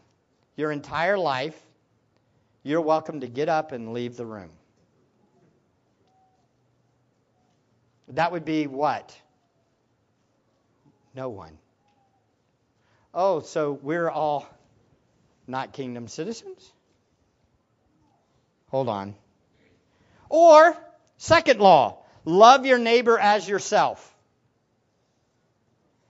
your 0.58 0.72
entire 0.72 1.18
life, 1.18 1.60
you're 2.64 2.82
welcome 2.82 3.22
to 3.22 3.28
get 3.28 3.50
up 3.50 3.72
and 3.72 3.94
leave 3.94 4.18
the 4.18 4.26
room. 4.26 4.50
That 8.16 8.32
would 8.32 8.46
be 8.46 8.66
what? 8.66 9.16
No 11.14 11.30
one. 11.30 11.58
Oh, 13.14 13.42
so 13.42 13.74
we're 13.74 14.10
all 14.10 14.48
not 15.48 15.74
kingdom 15.74 16.08
citizens? 16.08 16.72
Hold 18.70 18.90
on. 18.90 19.16
Or, 20.30 20.76
second 21.18 21.60
law, 21.60 22.04
love 22.24 22.66
your 22.66 22.80
neighbor 22.80 23.20
as 23.20 23.48
yourself. 23.48 24.14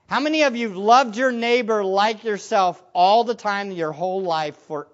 How 0.07 0.19
many 0.19 0.43
of 0.43 0.55
you 0.55 0.69
loved 0.69 1.17
your 1.17 1.31
neighbor 1.31 1.83
like 1.83 2.23
yourself 2.23 2.81
all 2.93 3.23
the 3.23 3.35
time, 3.35 3.71
your 3.71 3.91
whole 3.91 4.21
life? 4.21 4.55
For 4.67 4.87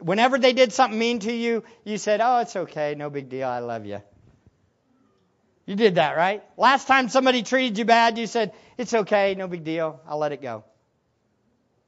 whenever 0.00 0.38
they 0.38 0.54
did 0.54 0.72
something 0.72 0.98
mean 0.98 1.18
to 1.20 1.32
you, 1.32 1.62
you 1.84 1.98
said, 1.98 2.22
"Oh, 2.22 2.38
it's 2.38 2.56
okay, 2.56 2.94
no 2.94 3.10
big 3.10 3.28
deal, 3.28 3.48
I 3.48 3.58
love 3.58 3.84
you." 3.84 4.00
You 5.66 5.76
did 5.76 5.94
that, 5.94 6.16
right? 6.16 6.42
Last 6.56 6.86
time 6.86 7.08
somebody 7.08 7.42
treated 7.42 7.78
you 7.78 7.84
bad, 7.84 8.18
you 8.18 8.26
said, 8.26 8.52
"It's 8.76 8.92
okay, 8.92 9.34
no 9.34 9.48
big 9.48 9.64
deal, 9.64 10.00
I'll 10.06 10.18
let 10.18 10.32
it 10.32 10.42
go." 10.42 10.64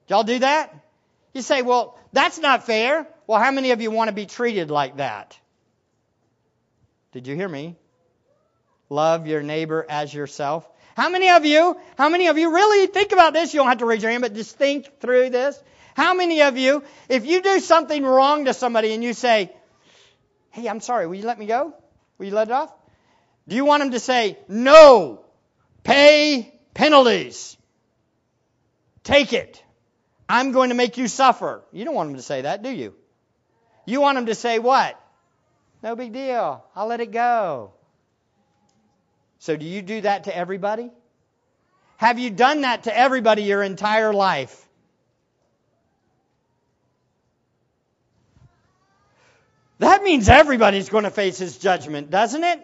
Did 0.07 0.15
y'all 0.15 0.25
do 0.25 0.39
that? 0.39 0.75
You 1.35 1.43
say, 1.43 1.63
"Well, 1.63 1.99
that's 2.13 2.39
not 2.39 2.65
fair." 2.65 3.07
Well, 3.27 3.41
how 3.41 3.51
many 3.51 3.73
of 3.73 3.81
you 3.81 3.91
want 3.91 4.09
to 4.09 4.15
be 4.15 4.27
treated 4.27 4.71
like 4.71 4.97
that? 4.99 5.39
Did 7.13 7.27
you 7.27 7.35
hear 7.35 7.49
me? 7.49 7.77
Love 8.89 9.27
your 9.27 9.43
neighbor 9.43 9.85
as 9.89 10.15
yourself. 10.15 10.69
How 10.97 11.11
many 11.11 11.29
of 11.29 11.45
you, 11.45 11.77
how 11.99 12.09
many 12.09 12.29
of 12.29 12.39
you 12.39 12.55
really 12.55 12.87
think 12.87 13.13
about 13.13 13.35
this? 13.35 13.53
You 13.53 13.61
don't 13.61 13.69
have 13.69 13.79
to 13.79 13.85
raise 13.85 14.03
your 14.03 14.11
hand, 14.13 14.23
but 14.23 14.33
just 14.33 14.57
think 14.57 15.01
through 15.01 15.31
this. 15.31 15.63
How 15.95 16.15
many 16.15 16.43
of 16.43 16.57
you, 16.57 16.85
if 17.09 17.27
you 17.27 17.43
do 17.43 17.61
something 17.61 18.05
wrong 18.05 18.45
to 18.47 18.55
somebody 18.55 18.95
and 18.95 19.03
you 19.03 19.13
say, 19.13 19.53
hey, 20.51 20.69
I'm 20.69 20.81
sorry, 20.81 21.07
will 21.07 21.17
you 21.17 21.27
let 21.27 21.39
me 21.39 21.47
go? 21.47 21.75
Will 22.19 22.27
you 22.27 22.35
let 22.35 22.49
it 22.49 22.53
off? 22.53 22.73
Do 23.49 23.57
you 23.57 23.65
want 23.65 23.83
them 23.83 23.93
to 23.93 24.01
say, 24.01 24.39
no, 24.49 25.25
pay 25.85 26.53
penalties? 26.75 27.57
Take 29.05 29.33
it. 29.33 29.63
I'm 30.29 30.51
going 30.53 30.71
to 30.71 30.75
make 30.75 30.97
you 30.99 31.07
suffer. 31.07 31.63
You 31.73 31.85
don't 31.85 31.95
want 31.95 32.11
them 32.11 32.17
to 32.17 32.23
say 32.23 32.43
that, 32.43 32.63
do 32.63 32.71
you? 32.71 32.95
You 33.85 34.01
want 34.01 34.17
them 34.17 34.27
to 34.27 34.35
say 34.35 34.59
what? 34.59 35.01
No 35.83 35.95
big 35.95 36.13
deal. 36.13 36.65
I'll 36.75 36.89
let 36.89 37.01
it 37.01 37.13
go. 37.13 37.73
So, 39.39 39.57
do 39.57 39.65
you 39.65 39.83
do 39.83 40.01
that 40.01 40.25
to 40.25 40.37
everybody? 40.37 40.91
Have 41.99 42.19
you 42.19 42.31
done 42.31 42.63
that 42.63 42.85
to 42.85 42.97
everybody 42.97 43.43
your 43.43 43.63
entire 43.63 44.13
life? 44.13 44.67
That 49.79 50.03
means 50.03 50.29
everybody's 50.29 50.89
going 50.89 51.05
to 51.05 51.11
face 51.11 51.39
his 51.39 51.59
judgment, 51.59 52.11
doesn't 52.11 52.43
it? 52.43 52.61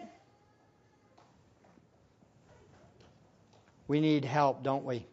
We 3.93 3.99
need 3.99 4.25
help, 4.25 4.63
don't 4.63 4.85
we? 4.85 5.05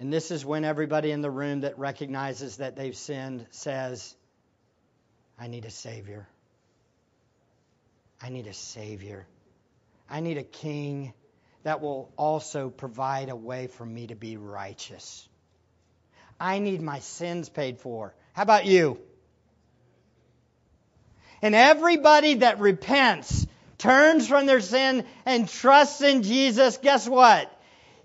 And 0.00 0.10
this 0.10 0.30
is 0.30 0.42
when 0.42 0.64
everybody 0.64 1.10
in 1.10 1.20
the 1.20 1.30
room 1.30 1.60
that 1.60 1.78
recognizes 1.78 2.56
that 2.56 2.74
they've 2.74 2.96
sinned 2.96 3.44
says, 3.50 4.16
I 5.38 5.48
need 5.48 5.66
a 5.66 5.70
Savior. 5.70 6.26
I 8.22 8.30
need 8.30 8.46
a 8.46 8.54
Savior. 8.54 9.26
I 10.08 10.20
need 10.20 10.38
a 10.38 10.44
King 10.44 11.12
that 11.62 11.82
will 11.82 12.10
also 12.16 12.70
provide 12.70 13.28
a 13.28 13.36
way 13.36 13.66
for 13.66 13.84
me 13.84 14.06
to 14.06 14.14
be 14.14 14.38
righteous. 14.38 15.28
I 16.40 16.58
need 16.58 16.80
my 16.80 17.00
sins 17.00 17.50
paid 17.50 17.80
for. 17.80 18.14
How 18.32 18.44
about 18.44 18.64
you? 18.64 18.98
And 21.42 21.54
everybody 21.54 22.36
that 22.36 22.60
repents, 22.60 23.46
turns 23.82 24.28
from 24.28 24.46
their 24.46 24.60
sin, 24.60 25.04
and 25.26 25.48
trusts 25.48 26.00
in 26.02 26.22
Jesus, 26.22 26.78
guess 26.78 27.08
what? 27.08 27.50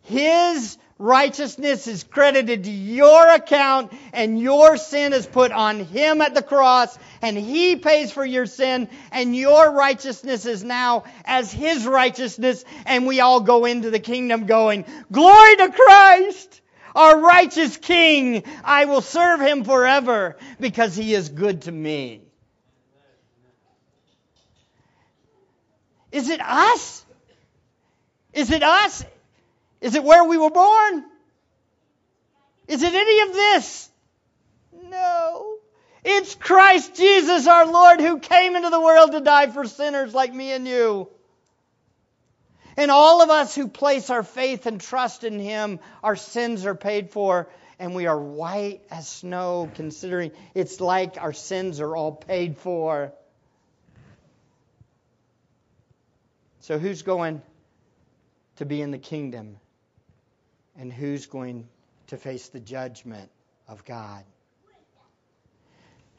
His 0.02 0.78
righteousness 0.98 1.86
is 1.86 2.04
credited 2.04 2.64
to 2.64 2.72
your 2.72 3.30
account 3.30 3.94
and 4.14 4.40
your 4.40 4.78
sin 4.78 5.14
is 5.14 5.28
put 5.28 5.52
on 5.52 5.80
him 5.80 6.22
at 6.22 6.34
the 6.34 6.42
cross 6.42 6.98
and 7.22 7.38
he 7.38 7.76
pays 7.76 8.12
for 8.12 8.26
your 8.26 8.48
sin 8.48 8.90
and 9.12 9.36
your 9.36 9.72
righteousness 9.72 10.48
is 10.48 10.64
now 10.64 11.04
as 11.24 11.52
his 11.52 11.86
righteousness 11.86 12.66
and 12.88 13.06
we 13.06 13.20
all 13.20 13.42
go 13.42 13.66
into 13.66 13.92
the 13.92 14.00
kingdom 14.00 14.48
going, 14.48 14.86
glory 15.12 15.56
to 15.58 15.72
Christ! 15.72 16.62
Our 16.96 17.22
righteous 17.22 17.78
King, 17.78 18.44
I 18.64 18.86
will 18.86 19.02
serve 19.02 19.40
him 19.40 19.64
forever 19.66 20.38
because 20.60 20.96
he 20.96 21.14
is 21.14 21.30
good 21.30 21.62
to 21.64 21.72
me. 21.72 22.27
Is 26.12 26.30
it 26.30 26.42
us? 26.42 27.06
Is 28.34 28.52
it 28.52 28.64
us? 28.64 29.04
Is 29.82 29.96
it 29.96 30.04
where 30.04 30.24
we 30.24 30.38
were 30.38 30.50
born? 30.50 31.04
Is 32.68 32.84
it 32.84 32.94
any 32.94 33.22
of 33.22 33.34
this? 33.34 33.90
No. 34.90 35.58
It's 36.04 36.36
Christ 36.36 36.96
Jesus 36.96 37.48
our 37.48 37.66
Lord 37.66 38.00
who 38.00 38.20
came 38.20 38.56
into 38.56 38.70
the 38.70 38.80
world 38.80 39.12
to 39.12 39.22
die 39.22 39.48
for 39.48 39.66
sinners 39.66 40.14
like 40.14 40.34
me 40.34 40.52
and 40.52 40.68
you. 40.68 41.10
And 42.78 42.92
all 42.92 43.24
of 43.24 43.30
us 43.30 43.56
who 43.56 43.68
place 43.68 44.10
our 44.10 44.24
faith 44.24 44.68
and 44.68 44.80
trust 44.80 45.24
in 45.24 45.40
Him, 45.40 45.80
our 46.04 46.16
sins 46.16 46.66
are 46.66 46.76
paid 46.76 47.10
for, 47.10 47.50
and 47.80 47.96
we 47.96 48.06
are 48.06 48.20
white 48.20 48.82
as 48.92 49.08
snow, 49.08 49.70
considering 49.74 50.32
it's 50.54 50.80
like 50.80 51.18
our 51.20 51.34
sins 51.34 51.82
are 51.82 51.96
all 51.96 52.12
paid 52.12 52.58
for. 52.58 53.14
So, 56.68 56.78
who's 56.78 57.02
going 57.02 57.42
to 58.58 58.66
be 58.66 58.82
in 58.82 58.92
the 58.92 58.98
kingdom? 58.98 59.58
and 60.78 60.94
who's 60.94 61.26
going 61.26 61.68
to 62.08 62.18
face 62.18 62.50
the 62.50 62.60
judgment 62.60 63.30
of 63.68 63.84
God. 63.84 64.24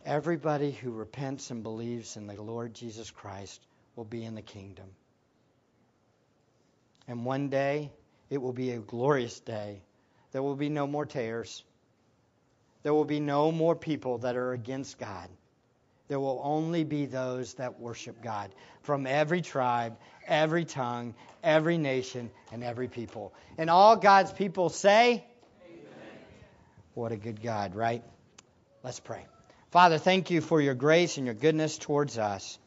Everybody 0.04 0.72
who 0.72 0.90
repents 0.90 1.50
and 1.50 1.62
believes 1.62 2.16
in 2.16 2.26
the 2.26 2.40
Lord 2.40 2.74
Jesus 2.74 3.10
Christ 3.10 3.60
will 3.94 4.04
be 4.04 4.24
in 4.24 4.34
the 4.34 4.42
kingdom. 4.42 4.86
And 7.06 7.24
one 7.24 7.48
day, 7.48 7.90
it 8.30 8.38
will 8.38 8.52
be 8.52 8.72
a 8.72 8.78
glorious 8.78 9.40
day. 9.40 9.82
There 10.32 10.42
will 10.42 10.56
be 10.56 10.68
no 10.68 10.86
more 10.86 11.06
tares. 11.06 11.62
There 12.82 12.94
will 12.94 13.04
be 13.04 13.20
no 13.20 13.50
more 13.50 13.74
people 13.74 14.18
that 14.18 14.36
are 14.36 14.52
against 14.52 14.98
God. 14.98 15.28
There 16.08 16.18
will 16.18 16.40
only 16.42 16.84
be 16.84 17.06
those 17.06 17.54
that 17.54 17.78
worship 17.78 18.22
God 18.22 18.50
from 18.82 19.06
every 19.06 19.42
tribe, 19.42 19.98
every 20.26 20.64
tongue, 20.64 21.14
every 21.42 21.76
nation, 21.76 22.30
and 22.50 22.64
every 22.64 22.88
people. 22.88 23.34
And 23.58 23.68
all 23.68 23.96
God's 23.96 24.32
people 24.32 24.70
say, 24.70 25.24
Amen. 25.66 25.86
What 26.94 27.12
a 27.12 27.16
good 27.16 27.42
God, 27.42 27.74
right? 27.74 28.02
Let's 28.82 29.00
pray. 29.00 29.26
Father, 29.70 29.98
thank 29.98 30.30
you 30.30 30.40
for 30.40 30.62
your 30.62 30.74
grace 30.74 31.18
and 31.18 31.26
your 31.26 31.34
goodness 31.34 31.76
towards 31.76 32.16
us. 32.16 32.58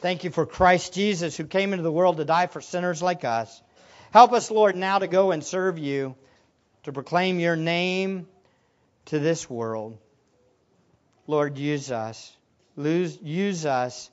Thank 0.00 0.24
you 0.24 0.30
for 0.30 0.44
Christ 0.44 0.92
Jesus 0.92 1.36
who 1.36 1.44
came 1.44 1.72
into 1.72 1.84
the 1.84 1.92
world 1.92 2.16
to 2.16 2.24
die 2.24 2.48
for 2.48 2.60
sinners 2.60 3.00
like 3.00 3.24
us. 3.24 3.62
Help 4.12 4.32
us, 4.32 4.50
Lord, 4.50 4.74
now 4.74 4.98
to 4.98 5.06
go 5.06 5.30
and 5.30 5.44
serve 5.44 5.78
you, 5.78 6.16
to 6.82 6.92
proclaim 6.92 7.38
your 7.38 7.54
name 7.54 8.26
to 9.06 9.20
this 9.20 9.48
world. 9.48 9.96
Lord, 11.28 11.56
use 11.56 11.92
us. 11.92 12.36
Lose, 12.76 13.18
use 13.20 13.66
us 13.66 14.10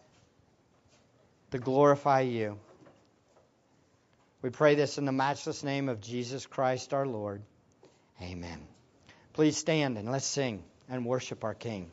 to 1.52 1.60
glorify 1.60 2.22
you. 2.22 2.60
We 4.42 4.50
pray 4.50 4.76
this 4.76 4.98
in 4.98 5.06
the 5.06 5.12
matchless 5.12 5.64
name 5.64 5.90
of 5.90 6.02
Jesus 6.02 6.46
Christ 6.46 6.94
our 6.94 7.06
Lord. 7.06 7.42
Amen. 8.22 8.60
Please 9.34 9.58
stand 9.58 9.98
and 9.98 10.12
let's 10.12 10.26
sing 10.26 10.64
and 10.90 11.06
worship 11.06 11.44
our 11.44 11.54
King. 11.54 11.92